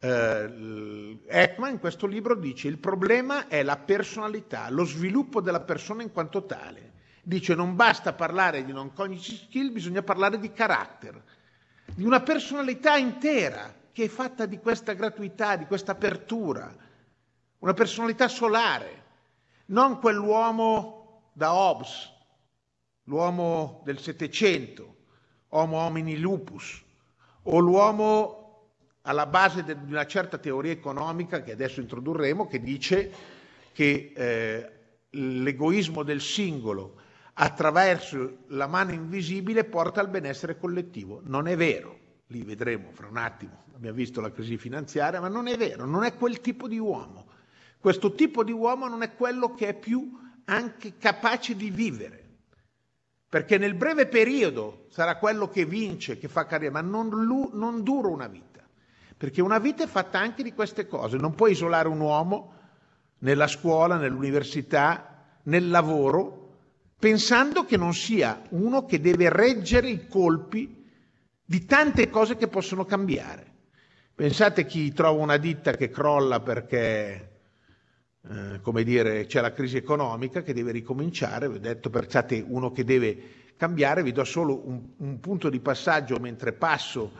eh, 0.00 1.18
Ekman 1.28 1.70
in 1.70 1.78
questo 1.78 2.08
libro 2.08 2.34
dice 2.34 2.66
il 2.66 2.78
problema 2.78 3.46
è 3.46 3.62
la 3.62 3.76
personalità, 3.76 4.68
lo 4.70 4.82
sviluppo 4.84 5.40
della 5.40 5.60
persona 5.60 6.02
in 6.02 6.10
quanto 6.10 6.46
tale. 6.46 6.91
Dice 7.24 7.54
non 7.54 7.76
basta 7.76 8.14
parlare 8.14 8.64
di 8.64 8.72
non 8.72 8.92
cognitive 8.92 9.36
skill, 9.36 9.70
bisogna 9.70 10.02
parlare 10.02 10.40
di 10.40 10.52
carattere, 10.52 11.22
di 11.94 12.04
una 12.04 12.20
personalità 12.20 12.96
intera 12.96 13.72
che 13.92 14.04
è 14.04 14.08
fatta 14.08 14.44
di 14.44 14.58
questa 14.58 14.92
gratuità, 14.94 15.54
di 15.54 15.66
questa 15.66 15.92
apertura, 15.92 16.74
una 17.60 17.74
personalità 17.74 18.26
solare, 18.26 19.04
non 19.66 20.00
quell'uomo 20.00 21.30
da 21.32 21.54
Hobbes, 21.54 22.10
l'uomo 23.04 23.82
del 23.84 24.00
Settecento, 24.00 24.96
homo 25.50 25.76
homini 25.76 26.18
lupus, 26.18 26.82
o 27.44 27.58
l'uomo 27.60 28.40
alla 29.02 29.26
base 29.26 29.62
di 29.62 29.92
una 29.92 30.06
certa 30.06 30.38
teoria 30.38 30.72
economica 30.72 31.40
che 31.42 31.52
adesso 31.52 31.80
introdurremo, 31.80 32.48
che 32.48 32.60
dice 32.60 33.12
che 33.72 34.12
eh, 34.12 34.72
l'egoismo 35.10 36.02
del 36.02 36.20
singolo 36.20 36.98
attraverso 37.34 38.38
la 38.48 38.66
mano 38.66 38.92
invisibile 38.92 39.64
porta 39.64 40.00
al 40.00 40.08
benessere 40.08 40.58
collettivo. 40.58 41.20
Non 41.24 41.46
è 41.46 41.56
vero, 41.56 41.98
lì 42.26 42.42
vedremo 42.42 42.90
fra 42.92 43.08
un 43.08 43.16
attimo, 43.16 43.64
abbiamo 43.74 43.96
visto 43.96 44.20
la 44.20 44.30
crisi 44.30 44.58
finanziaria, 44.58 45.20
ma 45.20 45.28
non 45.28 45.46
è 45.46 45.56
vero, 45.56 45.84
non 45.84 46.04
è 46.04 46.14
quel 46.14 46.40
tipo 46.40 46.68
di 46.68 46.78
uomo. 46.78 47.26
Questo 47.78 48.12
tipo 48.14 48.44
di 48.44 48.52
uomo 48.52 48.88
non 48.88 49.02
è 49.02 49.14
quello 49.14 49.54
che 49.54 49.68
è 49.68 49.74
più 49.74 50.18
anche 50.44 50.96
capace 50.98 51.56
di 51.56 51.70
vivere 51.70 52.22
perché 53.32 53.56
nel 53.56 53.72
breve 53.72 54.08
periodo 54.08 54.84
sarà 54.90 55.16
quello 55.16 55.48
che 55.48 55.64
vince, 55.64 56.18
che 56.18 56.28
fa 56.28 56.44
carriera, 56.44 56.74
ma 56.74 56.80
non, 56.82 57.08
lu- 57.08 57.48
non 57.54 57.82
dura 57.82 58.08
una 58.08 58.26
vita, 58.26 58.60
perché 59.16 59.40
una 59.40 59.56
vita 59.58 59.82
è 59.82 59.86
fatta 59.86 60.18
anche 60.18 60.42
di 60.42 60.52
queste 60.52 60.86
cose, 60.86 61.16
non 61.16 61.34
puoi 61.34 61.52
isolare 61.52 61.88
un 61.88 61.98
uomo 61.98 62.52
nella 63.20 63.46
scuola, 63.46 63.96
nell'università, 63.96 65.38
nel 65.44 65.70
lavoro, 65.70 66.41
pensando 67.02 67.64
che 67.64 67.76
non 67.76 67.94
sia 67.94 68.40
uno 68.50 68.84
che 68.84 69.00
deve 69.00 69.28
reggere 69.28 69.90
i 69.90 70.06
colpi 70.06 70.86
di 71.44 71.64
tante 71.64 72.08
cose 72.08 72.36
che 72.36 72.46
possono 72.46 72.84
cambiare. 72.84 73.44
Pensate 74.14 74.66
chi 74.66 74.92
trova 74.92 75.20
una 75.20 75.36
ditta 75.36 75.72
che 75.72 75.90
crolla 75.90 76.38
perché 76.38 77.30
eh, 78.22 78.60
come 78.62 78.84
dire, 78.84 79.26
c'è 79.26 79.40
la 79.40 79.50
crisi 79.52 79.76
economica 79.76 80.42
che 80.42 80.54
deve 80.54 80.70
ricominciare, 80.70 81.48
vi 81.48 81.56
ho 81.56 81.60
detto 81.60 81.90
pensate 81.90 82.44
uno 82.46 82.70
che 82.70 82.84
deve 82.84 83.16
cambiare, 83.56 84.04
vi 84.04 84.12
do 84.12 84.22
solo 84.22 84.62
un, 84.64 84.80
un 84.98 85.18
punto 85.18 85.50
di 85.50 85.58
passaggio 85.58 86.20
mentre 86.20 86.52
passo 86.52 87.10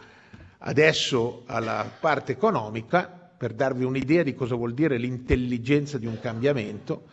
adesso 0.59 1.43
alla 1.47 1.91
parte 1.99 2.31
economica 2.31 3.09
per 3.37 3.53
darvi 3.53 3.83
un'idea 3.83 4.23
di 4.23 4.37
cosa 4.37 4.55
vuol 4.55 4.75
dire 4.75 4.97
l'intelligenza 4.97 5.99
di 5.99 6.07
un 6.07 6.21
cambiamento. 6.21 7.09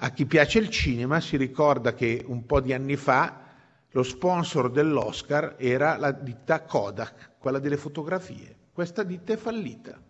A 0.00 0.10
chi 0.10 0.26
piace 0.26 0.58
il 0.58 0.68
cinema 0.70 1.20
si 1.20 1.36
ricorda 1.36 1.92
che 1.92 2.24
un 2.26 2.46
po' 2.46 2.60
di 2.60 2.72
anni 2.72 2.96
fa 2.96 3.46
lo 3.90 4.02
sponsor 4.02 4.70
dell'Oscar 4.70 5.56
era 5.58 5.96
la 5.96 6.12
ditta 6.12 6.62
Kodak, 6.62 7.32
quella 7.38 7.58
delle 7.58 7.76
fotografie. 7.76 8.56
Questa 8.72 9.02
ditta 9.02 9.32
è 9.32 9.36
fallita 9.36 10.00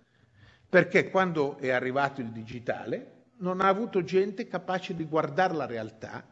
perché 0.69 1.09
quando 1.09 1.57
è 1.57 1.71
arrivato 1.71 2.21
il 2.21 2.31
digitale 2.31 3.15
non 3.39 3.61
ha 3.63 3.69
avuto 3.69 4.05
gente 4.05 4.47
capace 4.47 4.95
di 4.95 5.07
guardare 5.07 5.55
la 5.55 5.65
realtà 5.65 6.23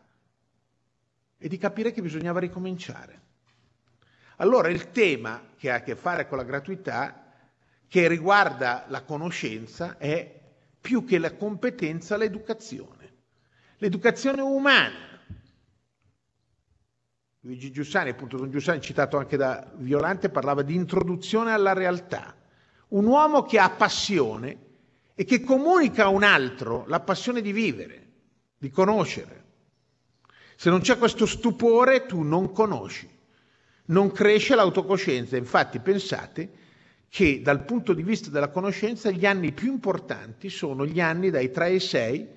e 1.39 1.49
di 1.49 1.57
capire 1.57 1.93
che 1.93 2.03
bisognava 2.03 2.41
ricominciare. 2.41 3.23
Allora 4.37 4.69
il 4.69 4.91
tema 4.91 5.43
che 5.57 5.71
ha 5.71 5.77
a 5.77 5.83
che 5.83 5.97
fare 5.97 6.29
con 6.29 6.37
la 6.37 6.45
gratuità, 6.45 7.33
che 7.89 8.09
riguarda 8.09 8.85
la 8.89 9.03
conoscenza, 9.03 9.97
è 9.97 10.43
più 10.79 11.05
che 11.05 11.19
la 11.19 11.35
competenza 11.35 12.19
l'educazione, 12.19 12.96
l'educazione 13.79 14.41
umana. 14.41 15.05
Luigi 17.41 17.71
Giussani, 17.71 18.11
appunto 18.11 18.37
Don 18.37 18.51
Giussani, 18.51 18.81
citato 18.81 19.19
anche 19.19 19.37
da 19.37 19.73
Violante, 19.77 20.31
parlava 20.31 20.63
di 20.63 20.75
introduzione 20.75 21.53
alla 21.53 21.73
realtà 21.73 22.35
un 22.89 23.07
uomo 23.07 23.43
che 23.43 23.59
ha 23.59 23.71
passione 23.71 24.65
e 25.15 25.25
che 25.25 25.41
comunica 25.41 26.05
a 26.05 26.09
un 26.09 26.23
altro 26.23 26.85
la 26.87 27.01
passione 27.01 27.41
di 27.41 27.53
vivere, 27.53 28.07
di 28.59 28.71
conoscere. 28.71 29.45
Se 30.57 30.71
non 30.71 30.81
c'è 30.81 30.99
questo 30.99 31.27
stupore, 31.27 32.07
tu 32.07 32.23
non 32.23 32.53
conosci, 32.53 33.09
non 33.87 34.13
cresce 34.13 34.55
l'autocoscienza. 34.55 35.37
Infatti 35.37 35.81
pensate 35.81 36.51
che 37.09 37.41
dal 37.43 37.65
punto 37.65 37.93
di 37.93 38.03
vista 38.03 38.31
della 38.31 38.51
conoscenza 38.51 39.11
gli 39.11 39.27
anni 39.27 39.53
più 39.53 39.73
importanti 39.73 40.49
sono 40.49 40.87
gli 40.87 41.01
anni 41.01 41.31
dai 41.31 41.51
3 41.51 41.65
ai 41.65 41.81
6 41.81 42.29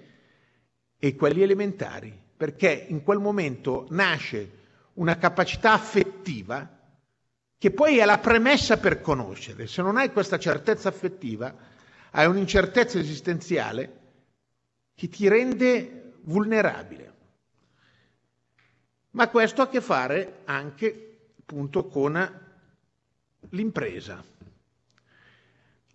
e 1.00 1.16
quelli 1.16 1.42
elementari, 1.42 2.14
perché 2.36 2.86
in 2.90 3.02
quel 3.04 3.20
momento 3.20 3.88
nasce 3.90 4.58
una 4.96 5.18
capacità 5.18 5.72
affettiva 5.72 6.78
che 7.58 7.72
poi 7.72 7.98
è 7.98 8.06
la 8.06 8.20
premessa 8.20 8.78
per 8.78 9.02
conoscere. 9.02 9.68
Se 9.68 9.82
non 9.82 9.98
hai 9.98 10.12
questa 10.12 10.38
certezza 10.38 10.90
affettiva, 10.90 11.54
hai 12.12 12.26
un'incertezza 12.28 13.00
esistenziale 13.00 13.98
che 14.94 15.08
ti 15.08 15.28
rende 15.28 16.14
vulnerabile. 16.22 17.14
Ma 19.12 19.28
questo 19.30 19.62
ha 19.62 19.66
a 19.66 19.70
che 19.70 19.82
fare 19.82 20.42
anche 20.46 21.32
appunto 21.40 21.88
con 21.88 22.48
l'impresa. 23.50 24.24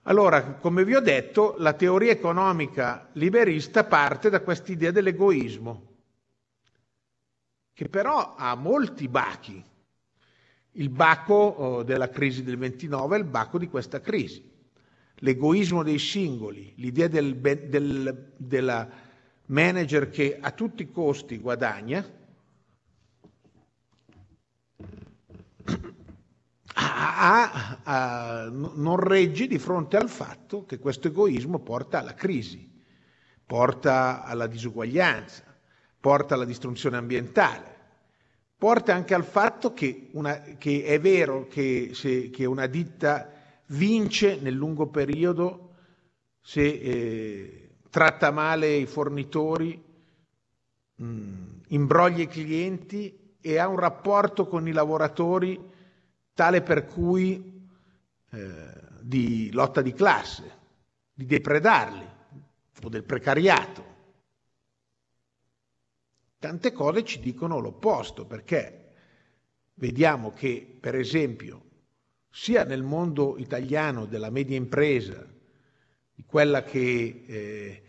Allora, 0.06 0.42
come 0.54 0.84
vi 0.84 0.94
ho 0.94 1.00
detto, 1.00 1.54
la 1.58 1.72
teoria 1.72 2.12
economica 2.12 3.08
liberista 3.12 3.84
parte 3.84 4.28
da 4.28 4.40
quest'idea 4.40 4.90
dell'egoismo, 4.90 5.92
che 7.72 7.88
però 7.88 8.34
ha 8.36 8.54
molti 8.54 9.08
bachi 9.08 9.64
il 10.76 10.88
baco 10.90 11.34
oh, 11.34 11.82
della 11.84 12.10
crisi 12.10 12.42
del 12.42 12.58
29 12.58 13.16
è 13.16 13.18
il 13.18 13.24
baco 13.24 13.58
di 13.58 13.68
questa 13.68 14.00
crisi. 14.00 14.52
L'egoismo 15.18 15.82
dei 15.82 15.98
singoli, 15.98 16.72
l'idea 16.76 17.08
del, 17.08 17.36
del, 17.36 18.32
della 18.36 18.88
manager 19.46 20.10
che 20.10 20.38
a 20.40 20.50
tutti 20.50 20.82
i 20.82 20.90
costi 20.90 21.38
guadagna, 21.38 22.04
a, 26.96 27.80
a, 27.82 28.48
non 28.50 28.96
regge 28.96 29.46
di 29.46 29.58
fronte 29.58 29.96
al 29.96 30.08
fatto 30.08 30.64
che 30.64 30.78
questo 30.78 31.08
egoismo 31.08 31.58
porta 31.58 31.98
alla 31.98 32.14
crisi, 32.14 32.70
porta 33.44 34.22
alla 34.24 34.46
disuguaglianza, 34.46 35.42
porta 35.98 36.34
alla 36.34 36.44
distruzione 36.44 36.96
ambientale 36.96 37.74
porta 38.64 38.94
anche 38.94 39.12
al 39.12 39.24
fatto 39.24 39.74
che, 39.74 40.08
una, 40.12 40.40
che 40.40 40.84
è 40.84 40.98
vero 40.98 41.46
che, 41.48 41.90
se, 41.92 42.30
che, 42.30 42.46
una 42.46 42.66
ditta 42.66 43.30
vince 43.66 44.38
nel 44.40 44.54
lungo 44.54 44.86
periodo 44.86 45.74
se 46.40 46.62
eh, 46.62 47.70
tratta 47.90 48.30
male 48.30 48.74
i 48.74 48.86
fornitori, 48.86 49.82
mh, 50.94 51.34
imbroglia 51.68 52.22
i 52.22 52.26
clienti 52.26 53.36
e 53.40 53.58
ha 53.58 53.68
un 53.68 53.78
rapporto 53.78 54.46
con 54.46 54.66
i 54.66 54.72
lavoratori 54.72 55.72
tale 56.34 56.62
per 56.62 56.84
cui 56.84 57.68
eh, 58.30 58.82
di 59.00 59.50
lotta 59.52 59.80
di 59.80 59.92
classe, 59.92 60.62
di 61.12 61.26
depredarli 61.26 62.06
o 62.82 62.88
del 62.88 63.04
precariato. 63.04 63.92
Tante 66.38 66.72
cose 66.72 67.04
ci 67.04 67.20
dicono 67.20 67.60
l'opposto, 67.60 68.26
perché 68.26 68.92
vediamo 69.74 70.32
che, 70.32 70.76
per 70.78 70.94
esempio, 70.94 71.62
sia 72.28 72.64
nel 72.64 72.82
mondo 72.82 73.38
italiano 73.38 74.04
della 74.04 74.30
media 74.30 74.56
impresa, 74.56 75.24
di 76.12 76.24
quella 76.24 76.62
che 76.62 77.24
eh, 77.26 77.82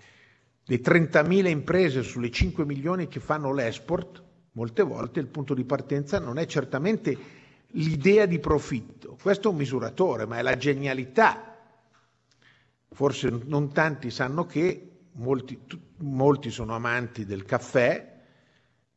le 0.63 0.81
30.000 0.81 1.47
imprese 1.47 2.01
sulle 2.03 2.31
5 2.31 2.65
milioni 2.65 3.07
che 3.07 3.19
fanno 3.19 3.51
l'export, 3.51 4.23
molte 4.51 4.83
volte 4.83 5.19
il 5.19 5.27
punto 5.27 5.53
di 5.53 5.65
partenza 5.65 6.19
non 6.19 6.37
è 6.37 6.45
certamente 6.45 7.34
l'idea 7.75 8.25
di 8.25 8.39
profitto, 8.39 9.17
questo 9.21 9.49
è 9.49 9.51
un 9.51 9.57
misuratore, 9.57 10.25
ma 10.25 10.37
è 10.37 10.41
la 10.41 10.57
genialità. 10.57 11.57
Forse 12.89 13.29
non 13.45 13.71
tanti 13.73 14.09
sanno 14.09 14.45
che 14.45 15.07
molti, 15.13 15.59
molti 15.97 16.49
sono 16.49 16.75
amanti 16.75 17.25
del 17.25 17.43
caffè, 17.43 18.13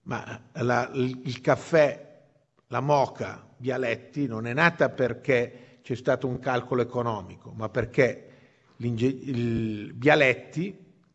ma 0.03 0.41
la, 0.53 0.91
il 0.93 1.41
caffè, 1.41 2.23
la 2.69 2.81
moca 2.81 3.47
Bialetti 3.57 4.27
non 4.27 4.47
è 4.47 4.53
nata 4.53 4.89
perché 4.91 5.81
c'è 5.83 5.95
stato 5.95 6.29
un 6.29 6.39
calcolo 6.39 6.83
economico, 6.83 7.51
ma 7.51 7.69
perché 7.69 8.25
il 8.77 9.93
Bialetti, 9.95 10.67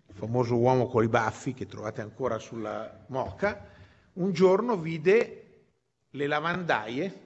il 0.07 0.13
famoso 0.13 0.57
uomo 0.57 0.87
con 0.87 1.03
i 1.03 1.07
baffi 1.07 1.53
che 1.53 1.65
trovate 1.65 2.01
ancora 2.01 2.37
sulla 2.37 3.05
moca, 3.07 3.69
un 4.13 4.33
giorno 4.33 4.77
vide 4.77 5.39
le 6.09 6.27
lavandaie 6.27 7.22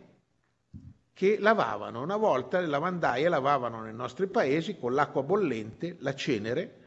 che 1.18 1.39
lavavano. 1.39 2.03
Una 2.03 2.15
volta 2.15 2.59
le 2.59 2.68
lavandaie 2.68 3.28
lavavano 3.28 3.82
nei 3.82 3.93
nostri 3.93 4.28
paesi 4.28 4.78
con 4.78 4.93
l'acqua 4.93 5.24
bollente, 5.24 5.95
la 6.01 6.13
cenere 6.13 6.82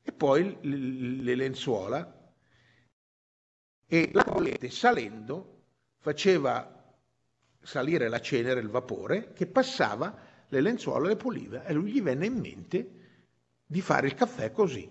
e 0.00 0.12
poi 0.12 0.58
le 0.60 1.34
lenzuola 1.34 2.30
e 3.84 4.10
la 4.12 4.22
bollente 4.22 4.70
salendo 4.70 5.62
faceva 5.98 6.94
salire 7.60 8.08
la 8.08 8.20
cenere, 8.20 8.60
il 8.60 8.68
vapore, 8.68 9.32
che 9.32 9.46
passava 9.46 10.16
le 10.46 10.60
lenzuola 10.60 11.08
le 11.08 11.16
puliva 11.16 11.64
e 11.64 11.72
lui 11.72 11.90
gli 11.90 12.00
venne 12.00 12.26
in 12.26 12.38
mente 12.38 12.90
di 13.66 13.80
fare 13.80 14.06
il 14.06 14.14
caffè 14.14 14.52
così. 14.52 14.88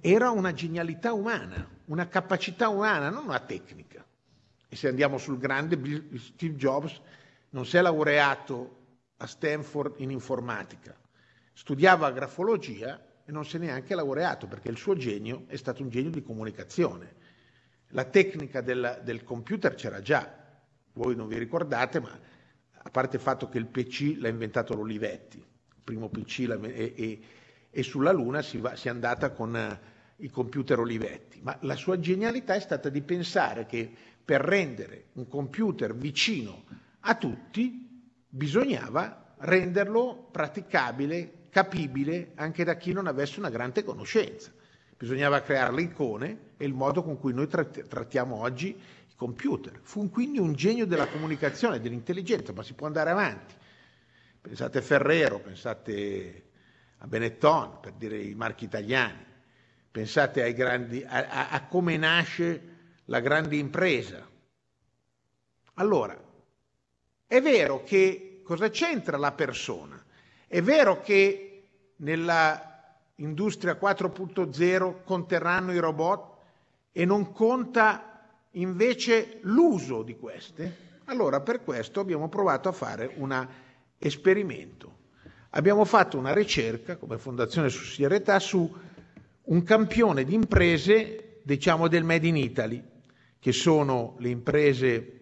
Era 0.00 0.30
una 0.30 0.52
genialità 0.52 1.12
umana, 1.12 1.70
una 1.84 2.08
capacità 2.08 2.68
umana, 2.68 3.10
non 3.10 3.26
una 3.26 3.38
tecnica. 3.38 4.04
E 4.68 4.74
se 4.74 4.88
andiamo 4.88 5.18
sul 5.18 5.38
grande, 5.38 5.78
Steve 6.18 6.56
Jobs 6.56 7.00
non 7.50 7.64
si 7.66 7.76
è 7.76 7.80
laureato 7.80 8.76
a 9.18 9.26
Stanford 9.26 9.94
in 10.00 10.10
informatica, 10.10 10.96
studiava 11.52 12.10
grafologia 12.12 13.02
e 13.24 13.32
non 13.32 13.44
si 13.44 13.56
è 13.56 13.58
neanche 13.58 13.94
laureato 13.94 14.46
perché 14.46 14.68
il 14.68 14.76
suo 14.76 14.94
genio 14.96 15.44
è 15.48 15.56
stato 15.56 15.82
un 15.82 15.90
genio 15.90 16.10
di 16.10 16.22
comunicazione. 16.22 17.14
La 17.88 18.04
tecnica 18.04 18.60
del, 18.60 19.00
del 19.02 19.22
computer 19.22 19.74
c'era 19.74 20.00
già, 20.00 20.34
voi 20.92 21.16
non 21.16 21.26
vi 21.28 21.38
ricordate, 21.38 22.00
ma 22.00 22.10
a 22.72 22.90
parte 22.90 23.16
il 23.16 23.22
fatto 23.22 23.48
che 23.48 23.58
il 23.58 23.66
PC 23.66 24.16
l'ha 24.18 24.28
inventato 24.28 24.74
l'Olivetti, 24.74 25.36
il 25.38 25.82
primo 25.82 26.08
PC 26.08 26.40
e, 26.40 26.92
e- 26.96 27.20
e 27.70 27.82
sulla 27.82 28.12
Luna 28.12 28.40
si, 28.42 28.58
va- 28.58 28.76
si 28.76 28.88
è 28.88 28.90
andata 28.90 29.30
con 29.30 29.54
eh, 29.56 29.80
i 30.16 30.30
computer 30.30 30.78
Olivetti, 30.78 31.40
ma 31.42 31.56
la 31.62 31.76
sua 31.76 31.98
genialità 31.98 32.54
è 32.54 32.60
stata 32.60 32.88
di 32.88 33.02
pensare 33.02 33.66
che 33.66 33.90
per 34.24 34.40
rendere 34.40 35.06
un 35.14 35.28
computer 35.28 35.94
vicino 35.94 36.64
a 37.08 37.14
tutti 37.14 37.86
bisognava 38.28 39.34
renderlo 39.38 40.28
praticabile, 40.30 41.46
capibile 41.48 42.32
anche 42.34 42.64
da 42.64 42.76
chi 42.76 42.92
non 42.92 43.06
avesse 43.06 43.38
una 43.38 43.48
grande 43.48 43.82
conoscenza. 43.82 44.52
Bisognava 44.96 45.40
creare 45.40 45.72
le 45.72 45.82
icone 45.82 46.38
e 46.58 46.66
il 46.66 46.74
modo 46.74 47.02
con 47.02 47.18
cui 47.18 47.32
noi 47.32 47.46
tratt- 47.48 47.86
trattiamo 47.86 48.36
oggi 48.36 48.68
i 48.68 49.14
computer. 49.16 49.78
Fu 49.82 50.10
quindi 50.10 50.38
un 50.38 50.52
genio 50.52 50.84
della 50.86 51.06
comunicazione, 51.08 51.80
dell'intelligenza, 51.80 52.52
ma 52.52 52.62
si 52.62 52.74
può 52.74 52.86
andare 52.86 53.10
avanti. 53.10 53.54
Pensate 54.42 54.78
a 54.78 54.82
Ferrero, 54.82 55.38
pensate 55.40 56.42
a 56.98 57.06
Benetton, 57.06 57.80
per 57.80 57.92
dire 57.92 58.18
i 58.18 58.34
marchi 58.34 58.64
italiani, 58.64 59.24
pensate 59.90 60.42
ai 60.42 60.52
grandi, 60.52 61.02
a, 61.04 61.26
a- 61.26 61.48
a 61.50 61.64
come 61.66 61.96
nasce 61.96 62.76
la 63.06 63.20
grande 63.20 63.56
impresa. 63.56 64.26
Allora, 65.74 66.27
è 67.28 67.42
vero 67.42 67.84
che 67.84 68.40
cosa 68.42 68.70
c'entra 68.70 69.18
la 69.18 69.32
persona? 69.32 70.02
È 70.46 70.62
vero 70.62 71.02
che 71.02 71.62
nella 71.96 72.96
industria 73.16 73.78
4.0 73.78 75.04
conterranno 75.04 75.74
i 75.74 75.78
robot 75.78 76.36
e 76.90 77.04
non 77.04 77.30
conta 77.32 78.30
invece 78.52 79.40
l'uso 79.42 80.02
di 80.02 80.16
queste? 80.16 80.86
Allora 81.04 81.42
per 81.42 81.62
questo 81.62 82.00
abbiamo 82.00 82.30
provato 82.30 82.70
a 82.70 82.72
fare 82.72 83.12
un 83.16 83.46
esperimento. 83.98 84.96
Abbiamo 85.50 85.84
fatto 85.84 86.16
una 86.16 86.32
ricerca 86.32 86.96
come 86.96 87.18
Fondazione 87.18 87.68
Sussidiarietà 87.68 88.38
su 88.38 88.74
un 89.42 89.62
campione 89.64 90.24
di 90.24 90.32
imprese, 90.32 91.40
diciamo 91.42 91.88
del 91.88 92.04
Made 92.04 92.26
in 92.26 92.36
Italy, 92.36 92.82
che 93.38 93.52
sono 93.52 94.16
le 94.18 94.30
imprese 94.30 95.17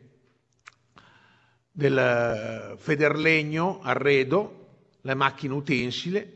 del 1.76 1.98
eh, 1.98 2.78
Federlegno, 2.78 3.80
Arredo, 3.82 4.68
le 5.02 5.14
macchine 5.14 5.52
utensile, 5.52 6.32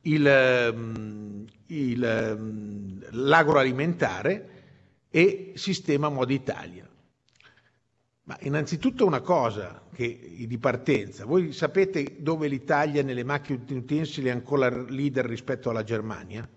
il, 0.00 0.26
ehm, 0.26 1.44
il, 1.66 2.02
ehm, 2.02 3.06
l'agroalimentare 3.10 4.48
e 5.08 5.52
Sistema 5.54 6.08
Modi 6.08 6.34
Italia. 6.34 6.88
Ma 8.24 8.36
innanzitutto 8.40 9.06
una 9.06 9.20
cosa 9.20 9.82
che, 9.94 10.44
di 10.48 10.58
partenza, 10.58 11.24
voi 11.24 11.52
sapete 11.52 12.16
dove 12.18 12.48
l'Italia 12.48 13.04
nelle 13.04 13.22
macchine 13.22 13.62
utensili 13.70 14.28
è 14.28 14.32
ancora 14.32 14.68
leader 14.68 15.26
rispetto 15.26 15.70
alla 15.70 15.84
Germania? 15.84 16.48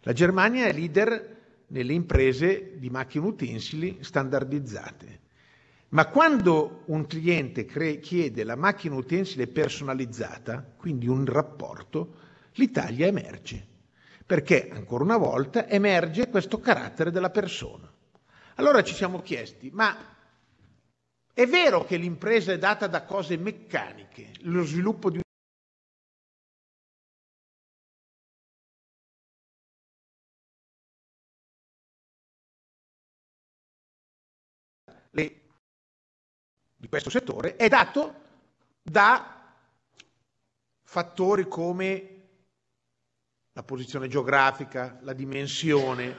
La 0.00 0.12
Germania 0.12 0.66
è 0.66 0.72
leader 0.74 1.36
nelle 1.68 1.94
imprese 1.94 2.74
di 2.76 2.90
macchine 2.90 3.24
utensili 3.24 3.98
standardizzate. 4.02 5.22
Ma 5.94 6.06
quando 6.08 6.82
un 6.86 7.06
cliente 7.06 7.64
cre- 7.64 8.00
chiede 8.00 8.42
la 8.42 8.56
macchina 8.56 8.96
utensile 8.96 9.46
personalizzata, 9.46 10.60
quindi 10.76 11.06
un 11.06 11.24
rapporto, 11.24 12.16
l'Italia 12.54 13.06
emerge. 13.06 13.64
Perché, 14.26 14.70
ancora 14.72 15.04
una 15.04 15.16
volta, 15.16 15.68
emerge 15.68 16.28
questo 16.30 16.58
carattere 16.58 17.12
della 17.12 17.30
persona. 17.30 17.88
Allora 18.56 18.82
ci 18.82 18.92
siamo 18.92 19.22
chiesti, 19.22 19.70
ma 19.72 19.96
è 21.32 21.46
vero 21.46 21.84
che 21.84 21.96
l'impresa 21.96 22.52
è 22.52 22.58
data 22.58 22.88
da 22.88 23.04
cose 23.04 23.36
meccaniche, 23.36 24.30
lo 24.42 24.64
sviluppo 24.64 25.10
di 25.10 25.20
di 36.84 36.88
questo 36.90 37.08
settore 37.08 37.56
è 37.56 37.66
dato 37.68 38.14
da 38.82 39.52
fattori 40.82 41.48
come 41.48 42.08
la 43.52 43.62
posizione 43.62 44.06
geografica, 44.08 44.98
la 45.00 45.14
dimensione, 45.14 46.16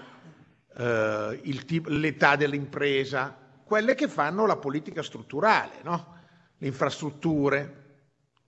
eh, 0.75 1.63
tip- 1.65 1.87
l'età 1.87 2.35
dell'impresa, 2.35 3.37
quelle 3.63 3.93
che 3.93 4.07
fanno 4.07 4.47
la 4.47 4.57
politica 4.57 5.03
strutturale, 5.03 5.81
no? 5.83 6.17
le 6.57 6.67
infrastrutture. 6.67 7.83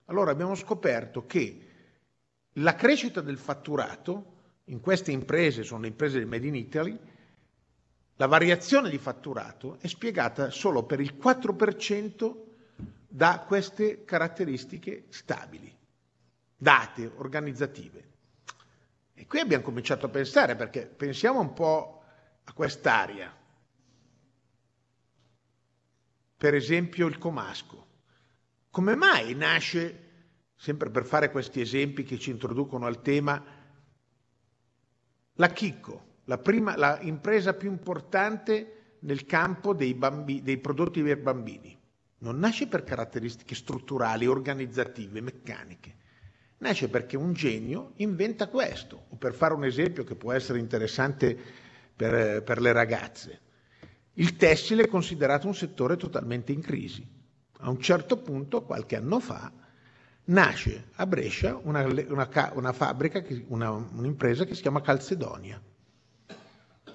Allora 0.06 0.32
abbiamo 0.32 0.56
scoperto 0.56 1.26
che 1.28 1.66
la 2.54 2.74
crescita 2.76 3.22
del 3.22 3.38
fatturato 3.38 4.36
in 4.66 4.80
queste 4.80 5.12
imprese, 5.12 5.64
sono 5.64 5.82
le 5.82 5.90
imprese 5.90 6.18
del 6.18 6.28
Made 6.28 6.48
in 6.48 6.56
Italy, 6.56 6.98
la 8.18 8.26
variazione 8.26 8.90
di 8.90 8.98
fatturato 8.98 9.78
è 9.80 9.88
spiegata 9.88 10.50
solo 10.50 10.84
per 10.84 11.00
il 11.00 11.16
4% 11.16 12.46
da 13.08 13.44
queste 13.48 14.04
caratteristiche 14.04 15.06
stabili, 15.10 15.76
date, 16.56 17.12
organizzative. 17.16 18.06
E 19.14 19.26
qui 19.28 19.40
abbiamo 19.40 19.64
cominciato 19.64 20.08
a 20.08 20.10
pensare, 20.10 20.56
perché 20.56 20.88
pensiamo 20.88 21.40
un 21.40 21.54
po' 21.54 22.04
a 22.44 22.54
quest'area. 22.54 23.36
Per 26.38 26.54
esempio 26.54 27.08
il 27.08 27.18
Comasco. 27.20 27.86
Come 28.72 28.96
mai 28.96 29.34
nasce, 29.36 30.06
sempre 30.56 30.90
per 30.90 31.06
fare 31.06 31.30
questi 31.30 31.62
esempi 31.62 32.04
che 32.04 32.18
ci 32.18 32.32
introducono 32.32 32.88
al 32.88 33.02
tema, 33.02 33.44
la 35.34 35.50
Chicco, 35.50 36.07
la, 36.30 36.38
prima, 36.38 36.76
la 36.78 37.00
impresa 37.02 37.54
più 37.54 37.70
importante 37.72 38.96
nel 39.00 39.26
campo 39.26 39.74
dei, 39.74 39.94
bambi- 39.94 40.42
dei 40.42 40.58
prodotti 40.58 41.02
per 41.02 41.20
bambini? 41.22 41.76
Non 42.20 42.40
nasce 42.40 42.68
per 42.68 42.84
caratteristiche 42.84 43.56
strutturali, 43.56 44.26
organizzative, 44.28 45.22
meccaniche. 45.22 45.96
Nasce 46.60 46.90
perché 46.90 47.16
un 47.16 47.34
genio 47.34 47.94
inventa 47.98 48.48
questo. 48.48 49.06
O 49.10 49.16
per 49.16 49.34
fare 49.34 49.54
un 49.54 49.64
esempio 49.64 50.04
che 50.04 50.16
può 50.16 50.34
essere 50.34 50.60
interessante 50.60 51.38
per, 51.96 52.44
per 52.44 52.60
le 52.60 52.72
ragazze. 52.74 53.40
Il 54.14 54.36
tessile 54.36 54.84
è 54.84 54.88
considerato 54.88 55.48
un 55.48 55.56
settore 55.56 55.96
totalmente 55.96 56.52
in 56.52 56.62
crisi. 56.62 57.08
A 57.60 57.70
un 57.70 57.80
certo 57.80 58.18
punto, 58.18 58.64
qualche 58.64 58.96
anno 58.96 59.20
fa, 59.20 59.52
nasce 60.26 60.88
a 60.96 61.06
Brescia 61.06 61.56
una, 61.64 61.84
una 61.86 62.28
una 62.56 62.74
fabbrica, 62.74 63.24
una- 63.48 63.72
un'impresa 63.72 64.44
che 64.46 64.56
si 64.56 64.62
chiama 64.64 64.82
Calcedonia, 64.82 65.62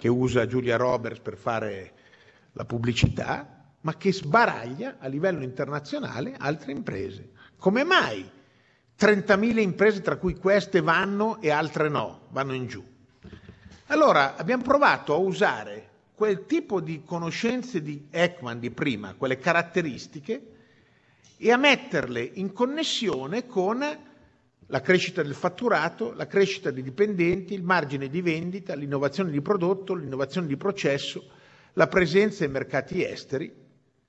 che 0.03 0.09
usa 0.09 0.49
Giulia 0.49 0.77
Roberts 0.77 1.21
per 1.21 1.37
fare 1.37 1.93
la 2.55 2.65
pubblicità, 2.65 3.71
ma 3.83 3.97
che 3.97 4.13
sbaraglia 4.13 4.97
a 4.99 5.07
livello 5.07 5.45
internazionale 5.45 6.35
altre 6.37 6.73
imprese. 6.73 7.31
Come 7.57 7.85
mai 7.85 8.29
30.000 8.99 9.59
imprese, 9.61 10.01
tra 10.01 10.17
cui 10.17 10.35
queste 10.35 10.81
vanno 10.81 11.41
e 11.41 11.51
altre 11.51 11.89
no, 11.89 12.23
vanno 12.31 12.53
in 12.53 12.67
giù? 12.67 12.85
Allora 13.87 14.35
abbiamo 14.35 14.65
provato 14.65 15.15
a 15.15 15.19
usare 15.19 15.91
quel 16.17 16.47
tipo 16.47 16.81
di 16.81 17.05
conoscenze 17.05 17.81
di 17.81 18.09
Ekman 18.11 18.59
di 18.59 18.73
prima, 18.73 19.15
quelle 19.15 19.39
caratteristiche, 19.39 20.47
e 21.37 21.53
a 21.53 21.57
metterle 21.57 22.29
in 22.35 22.53
connessione 22.53 23.47
con 23.47 23.87
la 24.73 24.81
crescita 24.81 25.23
del 25.23 25.35
fatturato, 25.35 26.15
la 26.15 26.27
crescita 26.27 26.71
dei 26.71 26.83
dipendenti, 26.83 27.53
il 27.53 27.63
margine 27.63 28.09
di 28.09 28.23
vendita, 28.23 28.75
l'innovazione 28.75 29.31
di 29.31 29.43
prodotto, 29.43 29.93
l'innovazione 29.93 30.47
di 30.47 30.57
processo, 30.57 31.29
la 31.75 31.89
presenza 31.89 32.47
in 32.47 32.53
mercati 32.53 33.05
esteri. 33.05 33.53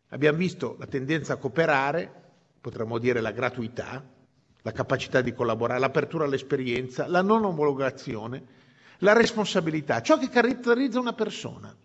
Abbiamo 0.07 0.37
visto 0.37 0.77
la 0.79 0.85
tendenza 0.85 1.33
a 1.33 1.35
cooperare, 1.35 2.09
potremmo 2.61 2.97
dire 2.97 3.19
la 3.19 3.31
gratuità, 3.31 4.01
la 4.61 4.71
capacità 4.71 5.19
di 5.19 5.33
collaborare, 5.33 5.81
l'apertura 5.81 6.23
all'esperienza, 6.23 7.07
la 7.07 7.21
non 7.21 7.43
omologazione, 7.43 8.41
la 8.99 9.11
responsabilità, 9.11 10.01
ciò 10.01 10.17
che 10.17 10.29
caratterizza 10.29 10.97
una 10.97 11.11
persona. 11.11 11.75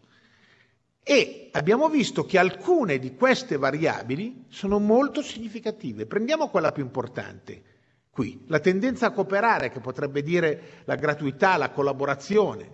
E 1.02 1.48
abbiamo 1.50 1.88
visto 1.88 2.24
che 2.24 2.38
alcune 2.38 3.00
di 3.00 3.16
queste 3.16 3.56
variabili 3.56 4.44
sono 4.50 4.78
molto 4.78 5.20
significative. 5.20 6.06
Prendiamo 6.06 6.48
quella 6.48 6.70
più 6.70 6.84
importante 6.84 7.76
qui, 8.18 8.42
la 8.48 8.58
tendenza 8.58 9.06
a 9.06 9.10
cooperare, 9.12 9.70
che 9.70 9.78
potrebbe 9.78 10.24
dire 10.24 10.82
la 10.86 10.96
gratuità, 10.96 11.56
la 11.56 11.70
collaborazione, 11.70 12.68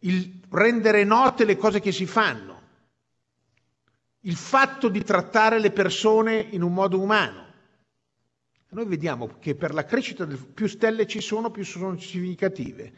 il 0.00 0.40
rendere 0.50 1.04
note 1.04 1.44
le 1.44 1.56
cose 1.56 1.78
che 1.78 1.92
si 1.92 2.04
fanno, 2.04 2.60
il 4.22 4.34
fatto 4.34 4.88
di 4.88 5.04
trattare 5.04 5.60
le 5.60 5.70
persone 5.70 6.34
in 6.50 6.62
un 6.62 6.74
modo 6.74 6.98
umano. 7.00 7.46
Noi 8.70 8.86
vediamo 8.86 9.36
che 9.38 9.54
per 9.54 9.72
la 9.72 9.84
crescita 9.84 10.24
del, 10.24 10.44
più 10.44 10.66
stelle 10.66 11.06
ci 11.06 11.20
sono, 11.20 11.52
più 11.52 11.64
sono 11.64 11.96
significative 11.96 12.92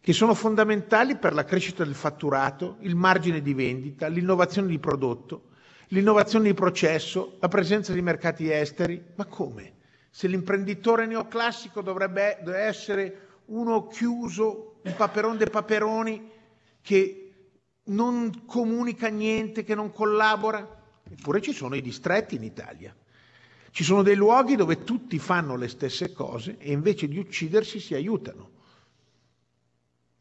che 0.00 0.14
sono 0.14 0.32
fondamentali 0.32 1.18
per 1.18 1.34
la 1.34 1.44
crescita 1.44 1.84
del 1.84 1.94
fatturato, 1.94 2.78
il 2.80 2.96
margine 2.96 3.42
di 3.42 3.52
vendita, 3.52 4.06
l'innovazione 4.06 4.68
di 4.68 4.78
prodotto, 4.78 5.50
l'innovazione 5.88 6.46
di 6.46 6.54
processo, 6.54 7.36
la 7.38 7.48
presenza 7.48 7.92
di 7.92 8.00
mercati 8.00 8.50
esteri. 8.50 9.04
Ma 9.16 9.26
come? 9.26 9.74
Se 10.12 10.26
l'imprenditore 10.26 11.06
neoclassico 11.06 11.82
dovrebbe 11.82 12.38
essere 12.56 13.28
uno 13.46 13.86
chiuso, 13.86 14.80
un 14.82 14.94
paperon 14.96 15.36
dei 15.36 15.48
paperoni, 15.48 16.30
che 16.82 17.32
non 17.84 18.44
comunica 18.44 19.08
niente, 19.08 19.62
che 19.62 19.76
non 19.76 19.92
collabora? 19.92 20.78
Eppure 21.08 21.40
ci 21.40 21.52
sono 21.52 21.76
i 21.76 21.80
distretti 21.80 22.34
in 22.34 22.42
Italia. 22.42 22.94
Ci 23.70 23.84
sono 23.84 24.02
dei 24.02 24.16
luoghi 24.16 24.56
dove 24.56 24.82
tutti 24.82 25.16
fanno 25.20 25.54
le 25.56 25.68
stesse 25.68 26.12
cose 26.12 26.56
e 26.58 26.72
invece 26.72 27.06
di 27.06 27.18
uccidersi 27.18 27.78
si 27.78 27.94
aiutano. 27.94 28.58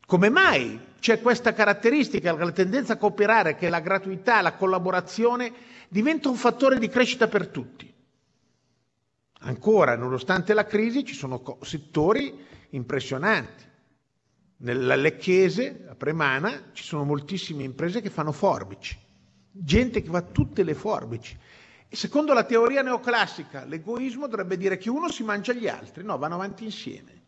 Come 0.05 0.29
mai 0.29 0.79
c'è 0.99 1.19
questa 1.19 1.53
caratteristica, 1.53 2.33
la 2.33 2.51
tendenza 2.51 2.93
a 2.93 2.97
cooperare, 2.97 3.55
che 3.55 3.69
la 3.69 3.79
gratuità, 3.79 4.41
la 4.41 4.53
collaborazione 4.53 5.51
diventa 5.87 6.29
un 6.29 6.35
fattore 6.35 6.77
di 6.77 6.89
crescita 6.89 7.27
per 7.27 7.47
tutti? 7.47 7.91
Ancora, 9.39 9.95
nonostante 9.95 10.53
la 10.53 10.65
crisi, 10.65 11.05
ci 11.05 11.13
sono 11.13 11.41
settori 11.61 12.45
impressionanti. 12.71 13.67
Nella 14.57 14.95
Lecchese, 14.95 15.85
a 15.89 15.95
Premana, 15.95 16.71
ci 16.73 16.83
sono 16.83 17.05
moltissime 17.05 17.63
imprese 17.63 18.01
che 18.01 18.09
fanno 18.09 18.33
forbici, 18.33 18.97
gente 19.51 20.01
che 20.01 20.09
fa 20.09 20.21
tutte 20.21 20.63
le 20.63 20.73
forbici. 20.73 21.37
E 21.87 21.95
secondo 21.95 22.33
la 22.33 22.43
teoria 22.43 22.81
neoclassica, 22.81 23.63
l'egoismo 23.63 24.27
dovrebbe 24.27 24.57
dire 24.57 24.77
che 24.77 24.89
uno 24.89 25.09
si 25.09 25.23
mangia 25.23 25.53
gli 25.53 25.67
altri, 25.67 26.03
no, 26.03 26.17
vanno 26.17 26.35
avanti 26.35 26.65
insieme 26.65 27.19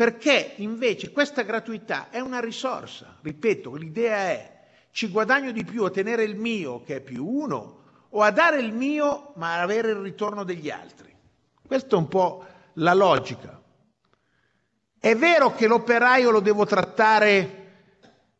perché 0.00 0.54
invece 0.56 1.12
questa 1.12 1.42
gratuità 1.42 2.08
è 2.08 2.20
una 2.20 2.40
risorsa. 2.40 3.18
Ripeto, 3.20 3.74
l'idea 3.74 4.16
è 4.30 4.60
ci 4.92 5.08
guadagno 5.08 5.52
di 5.52 5.62
più 5.62 5.84
a 5.84 5.90
tenere 5.90 6.24
il 6.24 6.36
mio 6.36 6.82
che 6.82 6.96
è 6.96 7.00
più 7.02 7.26
uno 7.26 7.79
o 8.10 8.22
a 8.22 8.30
dare 8.30 8.60
il 8.60 8.72
mio 8.72 9.32
ma 9.36 9.60
avere 9.60 9.90
il 9.90 9.96
ritorno 9.96 10.44
degli 10.44 10.70
altri. 10.70 11.14
Questa 11.66 11.94
è 11.94 11.98
un 11.98 12.08
po' 12.08 12.44
la 12.74 12.94
logica. 12.94 13.60
È 14.98 15.14
vero 15.16 15.54
che 15.54 15.66
l'operaio 15.66 16.30
lo 16.30 16.40
devo 16.40 16.66
trattare 16.66 17.56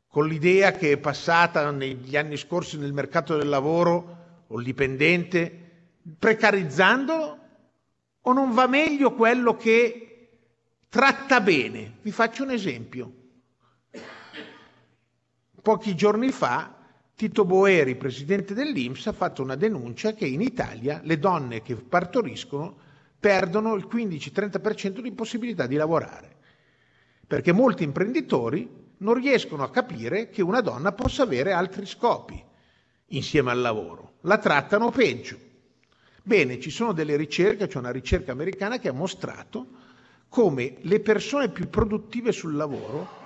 con 0.09 0.27
l'idea 0.27 0.73
che 0.73 0.93
è 0.93 0.99
passata 0.99 1.71
negli 1.71 2.17
anni 2.17 2.37
scorsi 2.37 2.77
nel 2.77 2.93
mercato 2.93 3.37
del 3.37 3.49
lavoro 3.49 4.45
o 4.49 4.59
il 4.59 4.65
dipendente, 4.65 5.89
precarizzandolo? 6.19 7.39
O 8.23 8.33
non 8.33 8.53
va 8.53 8.67
meglio 8.67 9.15
quello 9.15 9.57
che 9.57 10.11
tratta 10.89 11.41
bene. 11.41 11.99
Vi 12.03 12.11
faccio 12.11 12.43
un 12.43 12.51
esempio. 12.51 13.13
Pochi 15.63 15.95
giorni 15.95 16.31
fa 16.31 16.80
Tito 17.21 17.45
Boeri, 17.45 17.97
presidente 17.97 18.55
dell'Inps, 18.55 19.07
ha 19.07 19.13
fatto 19.13 19.43
una 19.43 19.55
denuncia 19.55 20.15
che 20.15 20.25
in 20.25 20.41
Italia 20.41 21.03
le 21.05 21.19
donne 21.19 21.61
che 21.61 21.75
partoriscono 21.77 22.75
perdono 23.21 23.75
il 23.75 23.87
15-30% 23.93 25.01
di 25.01 25.13
possibilità 25.13 25.67
di 25.67 25.77
lavorare, 25.77 26.37
perché 27.27 27.53
molti 27.53 27.83
imprenditori 27.85 28.67
non 28.97 29.13
riescono 29.13 29.65
a 29.65 29.71
capire 29.71 30.31
che 30.31 30.41
una 30.41 30.63
donna 30.63 30.93
possa 30.93 31.25
avere 31.25 31.53
altri 31.53 31.85
scopi 31.85 32.43
insieme 33.09 33.51
al 33.51 33.61
lavoro, 33.61 34.13
la 34.23 34.39
trattano 34.39 34.89
peggio. 34.89 35.37
Bene, 36.23 36.59
ci 36.59 36.71
sono 36.71 36.93
delle 36.95 37.17
ricerche, 37.17 37.67
c'è 37.67 37.77
una 37.77 37.93
ricerca 37.93 38.33
americana 38.33 38.79
che 38.79 38.89
ha 38.89 38.95
mostrato 38.95 39.67
come 40.31 40.77
le 40.81 41.01
persone 41.01 41.51
più 41.51 41.69
produttive 41.69 42.33
sul 42.33 42.57
lavoro 42.57 43.20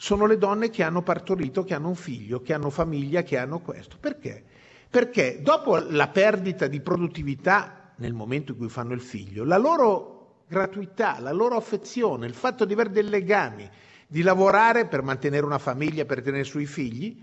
sono 0.00 0.26
le 0.26 0.38
donne 0.38 0.70
che 0.70 0.84
hanno 0.84 1.02
partorito, 1.02 1.64
che 1.64 1.74
hanno 1.74 1.88
un 1.88 1.96
figlio, 1.96 2.40
che 2.40 2.54
hanno 2.54 2.70
famiglia, 2.70 3.22
che 3.22 3.36
hanno 3.36 3.58
questo. 3.58 3.96
Perché? 3.98 4.44
Perché 4.88 5.42
dopo 5.42 5.76
la 5.76 6.06
perdita 6.06 6.68
di 6.68 6.80
produttività 6.80 7.94
nel 7.96 8.14
momento 8.14 8.52
in 8.52 8.58
cui 8.58 8.68
fanno 8.68 8.94
il 8.94 9.00
figlio, 9.00 9.42
la 9.42 9.58
loro 9.58 10.44
gratuità, 10.46 11.18
la 11.18 11.32
loro 11.32 11.56
affezione, 11.56 12.26
il 12.26 12.34
fatto 12.34 12.64
di 12.64 12.74
avere 12.74 12.90
dei 12.90 13.08
legami, 13.08 13.68
di 14.06 14.22
lavorare 14.22 14.86
per 14.86 15.02
mantenere 15.02 15.44
una 15.44 15.58
famiglia, 15.58 16.04
per 16.04 16.22
tenere 16.22 16.44
sui 16.44 16.66
figli, 16.66 17.20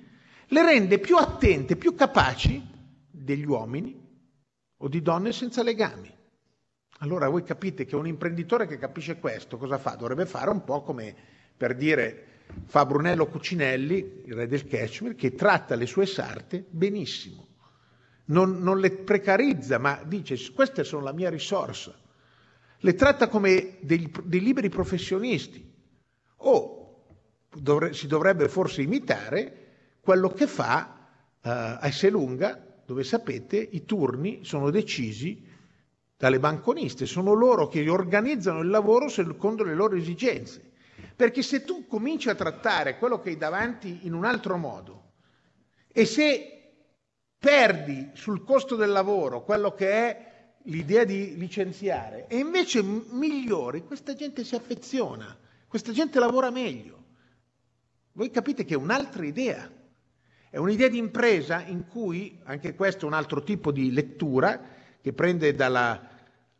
le 0.47 0.61
rende 0.61 0.99
più 0.99 1.15
attente, 1.15 1.77
più 1.77 1.95
capaci 1.95 2.61
degli 3.09 3.45
uomini 3.45 3.97
o 4.75 4.87
di 4.89 5.01
donne 5.01 5.31
senza 5.31 5.63
legami. 5.63 6.13
Allora 6.99 7.29
voi 7.29 7.43
capite 7.43 7.85
che 7.85 7.95
un 7.95 8.05
imprenditore 8.05 8.67
che 8.67 8.77
capisce 8.77 9.17
questo 9.17 9.57
cosa 9.57 9.77
fa? 9.77 9.95
Dovrebbe 9.95 10.25
fare 10.25 10.49
un 10.49 10.65
po' 10.65 10.81
come 10.81 11.15
per 11.55 11.73
dire 11.75 12.34
fa 12.65 12.85
Brunello 12.85 13.27
Cucinelli, 13.27 14.23
il 14.25 14.33
re 14.33 14.47
del 14.47 14.65
cashmere, 14.67 15.15
che 15.15 15.33
tratta 15.33 15.75
le 15.75 15.85
sue 15.85 16.05
sarte 16.05 16.65
benissimo. 16.69 17.47
Non, 18.25 18.59
non 18.61 18.79
le 18.79 18.91
precarizza, 18.91 19.77
ma 19.77 20.01
dice 20.05 20.37
queste 20.53 20.83
sono 20.83 21.03
la 21.03 21.13
mia 21.13 21.29
risorsa. 21.29 21.93
Le 22.79 22.93
tratta 22.95 23.27
come 23.27 23.77
dei, 23.81 24.11
dei 24.23 24.39
liberi 24.41 24.69
professionisti. 24.69 25.73
O 26.37 27.03
dovre, 27.53 27.93
si 27.93 28.07
dovrebbe 28.07 28.49
forse 28.49 28.81
imitare 28.81 29.63
quello 30.01 30.29
che 30.29 30.47
fa 30.47 30.97
uh, 30.97 31.47
a 31.47 31.79
Esselunga, 31.87 32.81
dove 32.85 33.03
sapete 33.03 33.57
i 33.57 33.85
turni 33.85 34.43
sono 34.43 34.69
decisi 34.69 35.43
dalle 36.17 36.39
banconiste, 36.39 37.05
sono 37.05 37.33
loro 37.33 37.67
che 37.67 37.87
organizzano 37.89 38.59
il 38.61 38.69
lavoro 38.69 39.07
secondo 39.09 39.63
le 39.63 39.73
loro 39.75 39.95
esigenze. 39.95 40.73
Perché 41.15 41.41
se 41.41 41.63
tu 41.63 41.87
cominci 41.87 42.29
a 42.29 42.35
trattare 42.35 42.97
quello 42.97 43.19
che 43.19 43.29
hai 43.29 43.37
davanti 43.37 43.99
in 44.03 44.13
un 44.13 44.25
altro 44.25 44.57
modo 44.57 45.11
e 45.91 46.05
se 46.05 46.55
perdi 47.37 48.11
sul 48.13 48.43
costo 48.43 48.75
del 48.75 48.89
lavoro 48.89 49.43
quello 49.43 49.73
che 49.73 49.89
è 49.89 50.33
l'idea 50.63 51.03
di 51.03 51.37
licenziare 51.37 52.27
e 52.27 52.37
invece 52.37 52.81
migliori, 52.81 53.83
questa 53.83 54.13
gente 54.13 54.43
si 54.43 54.55
affeziona, 54.55 55.37
questa 55.67 55.91
gente 55.91 56.19
lavora 56.19 56.49
meglio. 56.49 57.03
Voi 58.13 58.31
capite 58.31 58.63
che 58.63 58.73
è 58.73 58.77
un'altra 58.77 59.25
idea, 59.25 59.69
è 60.49 60.57
un'idea 60.57 60.87
di 60.87 60.97
impresa 60.97 61.61
in 61.65 61.85
cui, 61.87 62.39
anche 62.45 62.73
questo 62.73 63.05
è 63.05 63.07
un 63.07 63.13
altro 63.13 63.43
tipo 63.43 63.71
di 63.71 63.91
lettura, 63.91 64.59
che 65.01 65.13
prende 65.13 65.53
dalla 65.53 66.09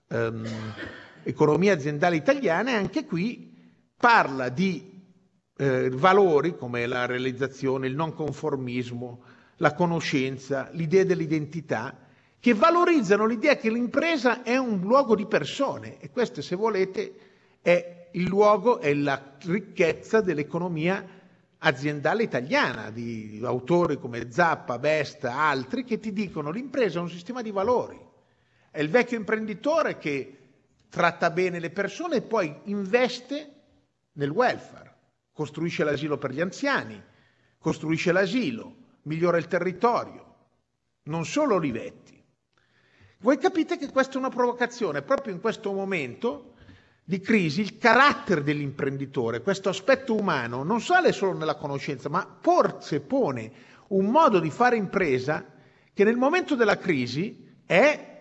um, 0.09 0.45
economia 1.23 1.73
aziendale 1.73 2.15
italiana 2.15 2.71
e 2.71 2.75
anche 2.75 3.05
qui 3.05 3.44
parla 3.97 4.49
di 4.49 4.93
eh, 5.57 5.89
valori 5.89 6.55
come 6.57 6.85
la 6.85 7.05
realizzazione, 7.05 7.88
il 7.88 7.95
non 7.95 8.13
conformismo, 8.13 9.23
la 9.57 9.73
conoscenza, 9.73 10.69
l'idea 10.73 11.03
dell'identità, 11.03 11.97
che 12.39 12.53
valorizzano 12.53 13.26
l'idea 13.26 13.55
che 13.55 13.72
l'impresa 13.72 14.43
è 14.43 14.57
un 14.57 14.80
luogo 14.81 15.15
di 15.15 15.26
persone 15.26 15.97
e 15.99 16.11
questo, 16.11 16.41
se 16.41 16.55
volete, 16.55 17.15
è 17.61 18.09
il 18.11 18.27
luogo, 18.27 18.80
è 18.80 18.93
la 18.93 19.35
ricchezza 19.45 20.22
dell'economia 20.22 21.03
aziendale 21.57 22.23
italiana, 22.23 22.91
di 22.91 23.41
autori 23.43 23.97
come 23.97 24.31
Zappa, 24.31 24.77
Besta, 24.77 25.35
altri, 25.39 25.84
che 25.84 25.99
ti 25.99 26.13
dicono 26.13 26.51
l'impresa 26.51 26.99
è 26.99 27.01
un 27.01 27.09
sistema 27.09 27.41
di 27.41 27.49
valori. 27.49 27.99
È 28.69 28.80
il 28.80 28.89
vecchio 28.89 29.17
imprenditore 29.17 29.97
che 29.97 30.38
tratta 30.89 31.31
bene 31.31 31.59
le 31.59 31.72
persone 31.72 32.17
e 32.17 32.22
poi 32.22 32.55
investe 32.65 33.55
nel 34.15 34.29
welfare, 34.29 34.93
costruisce 35.33 35.83
l'asilo 35.83 36.17
per 36.17 36.31
gli 36.31 36.41
anziani, 36.41 37.01
costruisce 37.57 38.11
l'asilo, 38.11 38.75
migliora 39.03 39.37
il 39.37 39.47
territorio, 39.47 40.35
non 41.03 41.25
solo 41.25 41.55
Olivetti. 41.55 42.13
Voi 43.19 43.37
capite 43.37 43.77
che 43.77 43.89
questa 43.91 44.15
è 44.15 44.17
una 44.17 44.29
provocazione, 44.29 45.01
proprio 45.01 45.33
in 45.33 45.39
questo 45.41 45.71
momento 45.71 46.53
di 47.03 47.19
crisi, 47.19 47.61
il 47.61 47.77
carattere 47.77 48.43
dell'imprenditore, 48.43 49.41
questo 49.41 49.69
aspetto 49.69 50.15
umano, 50.15 50.63
non 50.63 50.81
sale 50.81 51.11
solo 51.11 51.33
nella 51.33 51.55
conoscenza, 51.55 52.09
ma 52.09 52.37
forse 52.39 53.01
pone 53.01 53.51
un 53.89 54.05
modo 54.07 54.39
di 54.39 54.49
fare 54.49 54.75
impresa 54.75 55.45
che 55.93 56.03
nel 56.03 56.17
momento 56.17 56.55
della 56.55 56.77
crisi 56.77 57.57
è 57.65 58.14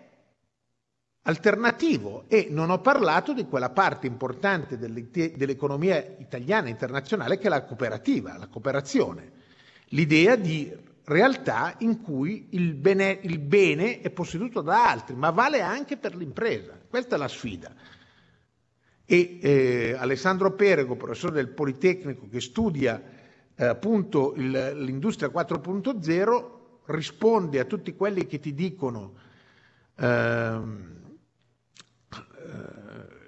alternativo 1.27 2.25
e 2.27 2.47
non 2.51 2.69
ho 2.69 2.79
parlato 2.81 3.33
di 3.33 3.45
quella 3.45 3.69
parte 3.69 4.05
importante 4.07 4.77
dell'economia 4.77 6.03
italiana 6.19 6.67
e 6.67 6.71
internazionale 6.71 7.37
che 7.37 7.47
è 7.47 7.49
la 7.49 7.63
cooperativa, 7.63 8.37
la 8.37 8.47
cooperazione, 8.47 9.31
l'idea 9.89 10.35
di 10.35 10.71
realtà 11.05 11.75
in 11.79 12.01
cui 12.01 12.47
il 12.51 12.73
bene, 12.75 13.19
il 13.23 13.39
bene 13.39 14.01
è 14.01 14.09
posseduto 14.11 14.61
da 14.61 14.89
altri, 14.89 15.15
ma 15.15 15.31
vale 15.31 15.61
anche 15.61 15.97
per 15.97 16.15
l'impresa. 16.15 16.77
Questa 16.87 17.15
è 17.15 17.17
la 17.17 17.27
sfida. 17.27 17.73
E 19.07 19.39
eh, 19.41 19.95
Alessandro 19.97 20.53
Perego, 20.53 20.95
professore 20.95 21.33
del 21.33 21.49
Politecnico 21.49 22.27
che 22.29 22.41
studia 22.41 23.01
eh, 23.55 23.65
appunto 23.65 24.33
il- 24.35 24.73
l'industria 24.77 25.29
4.0, 25.29 26.51
risponde 26.85 27.59
a 27.59 27.65
tutti 27.65 27.95
quelli 27.95 28.27
che 28.27 28.39
ti 28.39 28.53
dicono 28.53 29.13
ehm, 29.97 30.89
eh, 30.91 31.03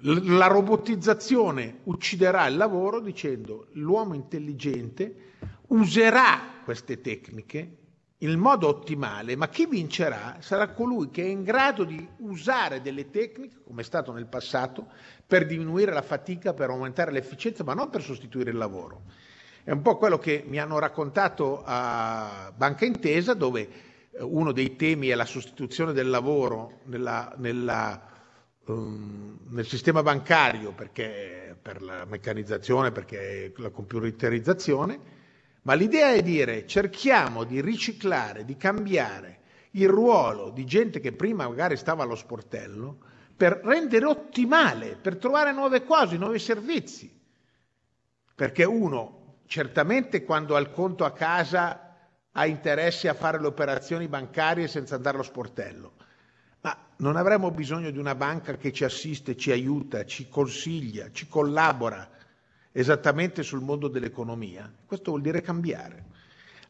la 0.02 0.46
robotizzazione 0.46 1.80
ucciderà 1.84 2.46
il 2.46 2.56
lavoro 2.56 3.00
dicendo 3.00 3.68
l'uomo 3.72 4.14
intelligente 4.14 5.32
userà 5.68 6.60
queste 6.64 7.00
tecniche 7.00 7.76
in 8.22 8.38
modo 8.38 8.66
ottimale, 8.66 9.36
ma 9.36 9.48
chi 9.48 9.66
vincerà 9.66 10.38
sarà 10.40 10.70
colui 10.70 11.08
che 11.10 11.22
è 11.22 11.28
in 11.28 11.44
grado 11.44 11.84
di 11.84 12.06
usare 12.18 12.82
delle 12.82 13.10
tecniche, 13.10 13.60
come 13.64 13.82
è 13.82 13.84
stato 13.84 14.12
nel 14.12 14.26
passato, 14.26 14.86
per 15.24 15.46
diminuire 15.46 15.92
la 15.92 16.02
fatica, 16.02 16.52
per 16.52 16.70
aumentare 16.70 17.12
l'efficienza, 17.12 17.62
ma 17.62 17.74
non 17.74 17.90
per 17.90 18.02
sostituire 18.02 18.50
il 18.50 18.56
lavoro. 18.56 19.02
È 19.62 19.70
un 19.70 19.82
po' 19.82 19.96
quello 19.98 20.18
che 20.18 20.42
mi 20.46 20.58
hanno 20.58 20.80
raccontato 20.80 21.62
a 21.64 22.52
Banca 22.56 22.84
Intesa, 22.86 23.34
dove 23.34 23.68
eh, 24.10 24.22
uno 24.22 24.50
dei 24.50 24.74
temi 24.74 25.08
è 25.08 25.14
la 25.14 25.24
sostituzione 25.24 25.92
del 25.92 26.08
lavoro 26.08 26.80
nella, 26.86 27.32
nella, 27.36 28.07
um, 28.68 29.38
nel 29.48 29.66
sistema 29.66 30.02
bancario 30.02 30.72
perché, 30.72 31.56
per 31.60 31.82
la 31.82 32.04
meccanizzazione, 32.04 32.92
perché 32.92 33.52
la 33.56 33.70
computerizzazione, 33.70 35.16
ma 35.62 35.74
l'idea 35.74 36.12
è 36.12 36.22
dire 36.22 36.66
cerchiamo 36.66 37.44
di 37.44 37.60
riciclare, 37.60 38.44
di 38.44 38.56
cambiare 38.56 39.36
il 39.72 39.88
ruolo 39.88 40.50
di 40.50 40.64
gente 40.64 41.00
che 41.00 41.12
prima 41.12 41.46
magari 41.46 41.76
stava 41.76 42.02
allo 42.04 42.14
sportello 42.14 42.98
per 43.36 43.60
rendere 43.62 44.06
ottimale, 44.06 44.96
per 44.96 45.16
trovare 45.16 45.52
nuove 45.52 45.84
cose, 45.84 46.16
nuovi 46.16 46.38
servizi. 46.38 47.14
Perché 48.34 48.64
uno 48.64 49.36
certamente 49.46 50.24
quando 50.24 50.56
ha 50.56 50.60
il 50.60 50.70
conto 50.70 51.04
a 51.04 51.12
casa 51.12 51.96
ha 52.32 52.46
interesse 52.46 53.08
a 53.08 53.14
fare 53.14 53.40
le 53.40 53.46
operazioni 53.46 54.08
bancarie 54.08 54.68
senza 54.68 54.94
andare 54.94 55.16
allo 55.16 55.24
sportello, 55.24 55.92
non 56.98 57.16
avremmo 57.16 57.50
bisogno 57.50 57.90
di 57.90 57.98
una 57.98 58.14
banca 58.14 58.56
che 58.56 58.72
ci 58.72 58.84
assiste, 58.84 59.36
ci 59.36 59.50
aiuta, 59.52 60.04
ci 60.04 60.28
consiglia, 60.28 61.10
ci 61.12 61.28
collabora 61.28 62.08
esattamente 62.72 63.42
sul 63.42 63.60
mondo 63.60 63.88
dell'economia. 63.88 64.72
Questo 64.84 65.10
vuol 65.10 65.22
dire 65.22 65.40
cambiare. 65.40 66.06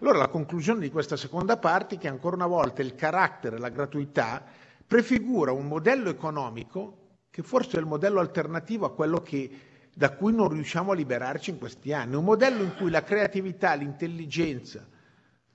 Allora 0.00 0.18
la 0.18 0.28
conclusione 0.28 0.80
di 0.80 0.90
questa 0.90 1.16
seconda 1.16 1.56
parte 1.56 1.94
è 1.94 1.98
che 1.98 2.08
ancora 2.08 2.36
una 2.36 2.46
volta 2.46 2.82
il 2.82 2.94
carattere, 2.94 3.58
la 3.58 3.70
gratuità 3.70 4.44
prefigura 4.86 5.52
un 5.52 5.66
modello 5.66 6.08
economico 6.08 7.06
che 7.30 7.42
forse 7.42 7.76
è 7.76 7.80
il 7.80 7.86
modello 7.86 8.20
alternativo 8.20 8.86
a 8.86 8.94
quello 8.94 9.22
che, 9.22 9.50
da 9.94 10.12
cui 10.12 10.32
non 10.32 10.48
riusciamo 10.48 10.92
a 10.92 10.94
liberarci 10.94 11.50
in 11.50 11.58
questi 11.58 11.92
anni, 11.92 12.16
un 12.16 12.24
modello 12.24 12.62
in 12.62 12.74
cui 12.76 12.90
la 12.90 13.02
creatività, 13.02 13.74
l'intelligenza, 13.74 14.86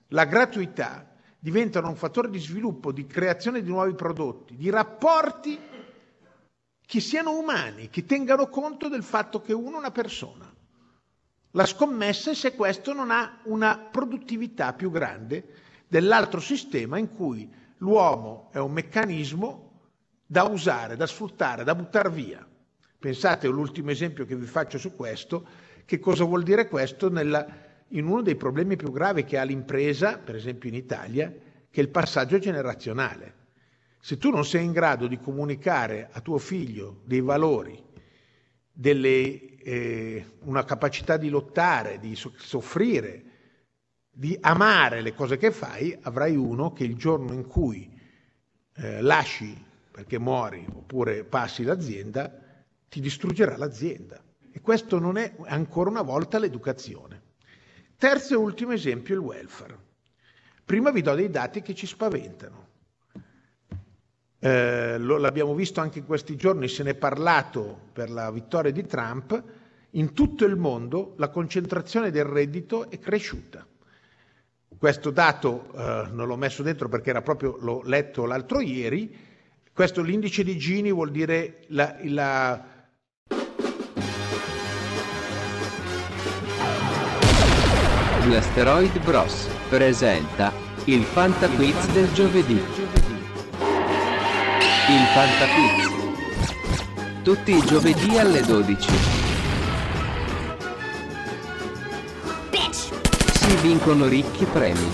la 0.08 0.24
gratuità 0.24 1.13
diventano 1.44 1.90
un 1.90 1.96
fattore 1.96 2.30
di 2.30 2.38
sviluppo, 2.38 2.90
di 2.90 3.06
creazione 3.06 3.62
di 3.62 3.68
nuovi 3.68 3.94
prodotti, 3.94 4.56
di 4.56 4.70
rapporti 4.70 5.58
che 6.86 7.00
siano 7.00 7.36
umani, 7.36 7.90
che 7.90 8.06
tengano 8.06 8.48
conto 8.48 8.88
del 8.88 9.02
fatto 9.02 9.42
che 9.42 9.52
uno 9.52 9.74
è 9.74 9.78
una 9.80 9.90
persona. 9.90 10.50
La 11.50 11.66
scommessa 11.66 12.30
è 12.30 12.34
se 12.34 12.54
questo 12.54 12.94
non 12.94 13.10
ha 13.10 13.40
una 13.44 13.76
produttività 13.76 14.72
più 14.72 14.90
grande 14.90 15.48
dell'altro 15.86 16.40
sistema 16.40 16.96
in 16.96 17.10
cui 17.14 17.46
l'uomo 17.76 18.48
è 18.50 18.58
un 18.58 18.72
meccanismo 18.72 19.82
da 20.24 20.44
usare, 20.44 20.96
da 20.96 21.06
sfruttare, 21.06 21.62
da 21.62 21.74
buttare 21.74 22.08
via. 22.08 22.48
Pensate 22.98 23.48
all'ultimo 23.48 23.90
esempio 23.90 24.24
che 24.24 24.34
vi 24.34 24.46
faccio 24.46 24.78
su 24.78 24.96
questo, 24.96 25.46
che 25.84 25.98
cosa 25.98 26.24
vuol 26.24 26.42
dire 26.42 26.68
questo 26.68 27.10
nella, 27.10 27.46
in 27.94 28.06
uno 28.06 28.22
dei 28.22 28.36
problemi 28.36 28.76
più 28.76 28.90
gravi 28.90 29.24
che 29.24 29.38
ha 29.38 29.42
l'impresa, 29.42 30.18
per 30.18 30.34
esempio 30.34 30.68
in 30.68 30.74
Italia, 30.74 31.32
che 31.70 31.80
è 31.80 31.82
il 31.82 31.90
passaggio 31.90 32.38
generazionale. 32.38 33.42
Se 34.00 34.18
tu 34.18 34.30
non 34.30 34.44
sei 34.44 34.64
in 34.64 34.72
grado 34.72 35.06
di 35.06 35.18
comunicare 35.18 36.08
a 36.12 36.20
tuo 36.20 36.38
figlio 36.38 37.00
dei 37.04 37.20
valori, 37.20 37.82
delle, 38.70 39.56
eh, 39.56 40.26
una 40.40 40.64
capacità 40.64 41.16
di 41.16 41.28
lottare, 41.28 41.98
di 41.98 42.14
so- 42.16 42.34
soffrire, 42.36 43.22
di 44.10 44.36
amare 44.40 45.00
le 45.00 45.14
cose 45.14 45.36
che 45.36 45.50
fai, 45.50 45.96
avrai 46.02 46.36
uno 46.36 46.72
che 46.72 46.84
il 46.84 46.96
giorno 46.96 47.32
in 47.32 47.46
cui 47.46 47.90
eh, 48.76 49.00
lasci 49.00 49.56
perché 49.90 50.18
muori 50.18 50.66
oppure 50.72 51.24
passi 51.24 51.62
l'azienda, 51.62 52.32
ti 52.88 53.00
distruggerà 53.00 53.56
l'azienda. 53.56 54.22
E 54.50 54.60
questo 54.60 54.98
non 54.98 55.16
è 55.16 55.34
ancora 55.46 55.90
una 55.90 56.02
volta 56.02 56.38
l'educazione. 56.38 57.23
Terzo 57.96 58.34
e 58.34 58.36
ultimo 58.36 58.72
esempio, 58.72 59.14
il 59.14 59.20
welfare. 59.20 59.78
Prima 60.64 60.90
vi 60.90 61.02
do 61.02 61.14
dei 61.14 61.30
dati 61.30 61.62
che 61.62 61.74
ci 61.74 61.86
spaventano. 61.86 62.68
Eh, 64.38 64.98
lo, 64.98 65.16
l'abbiamo 65.18 65.54
visto 65.54 65.80
anche 65.80 66.00
in 66.00 66.06
questi 66.06 66.36
giorni, 66.36 66.68
se 66.68 66.82
ne 66.82 66.90
è 66.90 66.94
parlato 66.94 67.88
per 67.92 68.10
la 68.10 68.30
vittoria 68.30 68.70
di 68.70 68.84
Trump, 68.86 69.42
in 69.90 70.12
tutto 70.12 70.44
il 70.44 70.56
mondo 70.56 71.14
la 71.18 71.28
concentrazione 71.28 72.10
del 72.10 72.24
reddito 72.24 72.90
è 72.90 72.98
cresciuta. 72.98 73.66
Questo 74.76 75.10
dato 75.10 75.72
eh, 75.72 76.08
non 76.10 76.26
l'ho 76.26 76.36
messo 76.36 76.62
dentro 76.62 76.88
perché 76.88 77.10
era 77.10 77.22
proprio, 77.22 77.56
l'ho 77.58 77.82
letto 77.84 78.26
l'altro 78.26 78.60
ieri, 78.60 79.16
questo 79.72 80.02
l'indice 80.02 80.44
di 80.44 80.56
Gini 80.56 80.92
vuol 80.92 81.10
dire 81.10 81.64
la, 81.68 81.96
la 82.02 82.73
L'asteroid 88.28 88.98
Bros 89.00 89.48
presenta 89.68 90.50
il 90.84 91.02
Fanta 91.02 91.46
Quiz 91.46 91.92
del 91.92 92.10
giovedì. 92.14 92.54
Il 92.54 92.64
Fanta 95.12 95.46
Quiz. 95.52 97.22
Tutti 97.22 97.54
i 97.54 97.60
giovedì 97.66 98.16
alle 98.16 98.40
12. 98.40 98.88
Si 103.30 103.56
vincono 103.60 104.06
ricchi 104.06 104.46
premi. 104.46 104.90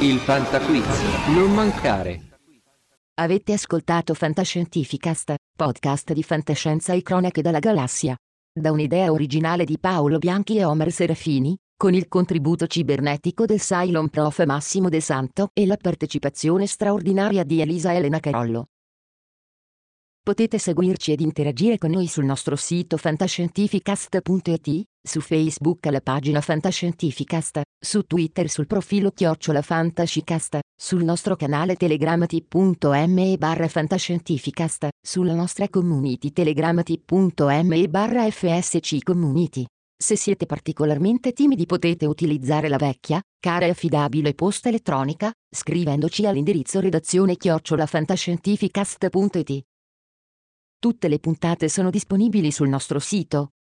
Il 0.00 0.18
Fanta 0.18 0.58
Quiz, 0.58 1.02
non 1.28 1.54
mancare. 1.54 2.22
Avete 3.14 3.52
ascoltato 3.52 4.14
Fantascientificast, 4.14 5.34
podcast 5.56 6.12
di 6.12 6.24
fantascienza 6.24 6.94
e 6.94 7.02
cronache 7.02 7.42
dalla 7.42 7.60
galassia. 7.60 8.16
Da 8.58 8.72
un'idea 8.72 9.12
originale 9.12 9.64
di 9.64 9.78
Paolo 9.78 10.18
Bianchi 10.18 10.56
e 10.56 10.64
Omer 10.64 10.90
Serafini, 10.90 11.56
con 11.76 11.94
il 11.94 12.08
contributo 12.08 12.66
cibernetico 12.66 13.44
del 13.44 13.60
Cylon 13.60 14.08
Prof 14.08 14.44
Massimo 14.44 14.88
De 14.88 15.00
Santo 15.00 15.50
e 15.52 15.64
la 15.64 15.76
partecipazione 15.76 16.66
straordinaria 16.66 17.44
di 17.44 17.60
Elisa 17.60 17.94
Elena 17.94 18.18
Carollo. 18.18 18.66
Potete 20.20 20.58
seguirci 20.58 21.12
ed 21.12 21.20
interagire 21.20 21.78
con 21.78 21.92
noi 21.92 22.08
sul 22.08 22.24
nostro 22.24 22.56
sito 22.56 22.96
fantascientificast.it, 22.96 24.82
su 25.08 25.20
Facebook 25.20 25.84
alla 25.86 26.00
pagina 26.00 26.40
Fantascientificast, 26.40 27.62
su 27.76 28.02
Twitter 28.02 28.48
sul 28.48 28.68
profilo 28.68 29.10
Chiocciola 29.10 29.62
Fantascicast, 29.62 30.60
sul 30.80 31.02
nostro 31.02 31.34
canale 31.34 31.74
Telegram 31.74 32.24
t.me 32.24 33.36
barra 33.36 33.66
Fantascientificast, 33.66 34.90
sulla 35.04 35.34
nostra 35.34 35.68
community 35.68 36.30
Telegram 36.30 36.80
t.me 36.84 37.88
barra 37.88 38.30
FSC 38.30 39.02
Community. 39.02 39.64
Se 40.00 40.14
siete 40.14 40.46
particolarmente 40.46 41.32
timidi 41.32 41.66
potete 41.66 42.06
utilizzare 42.06 42.68
la 42.68 42.76
vecchia, 42.76 43.20
cara 43.40 43.66
e 43.66 43.70
affidabile 43.70 44.34
posta 44.34 44.68
elettronica, 44.68 45.32
scrivendoci 45.50 46.24
all'indirizzo 46.24 46.78
redazione 46.78 47.36
chiocciolafantascientificast.it. 47.36 49.62
Tutte 50.78 51.08
le 51.08 51.18
puntate 51.18 51.68
sono 51.68 51.90
disponibili 51.90 52.52
sul 52.52 52.68
nostro 52.68 53.00
sito, 53.00 53.54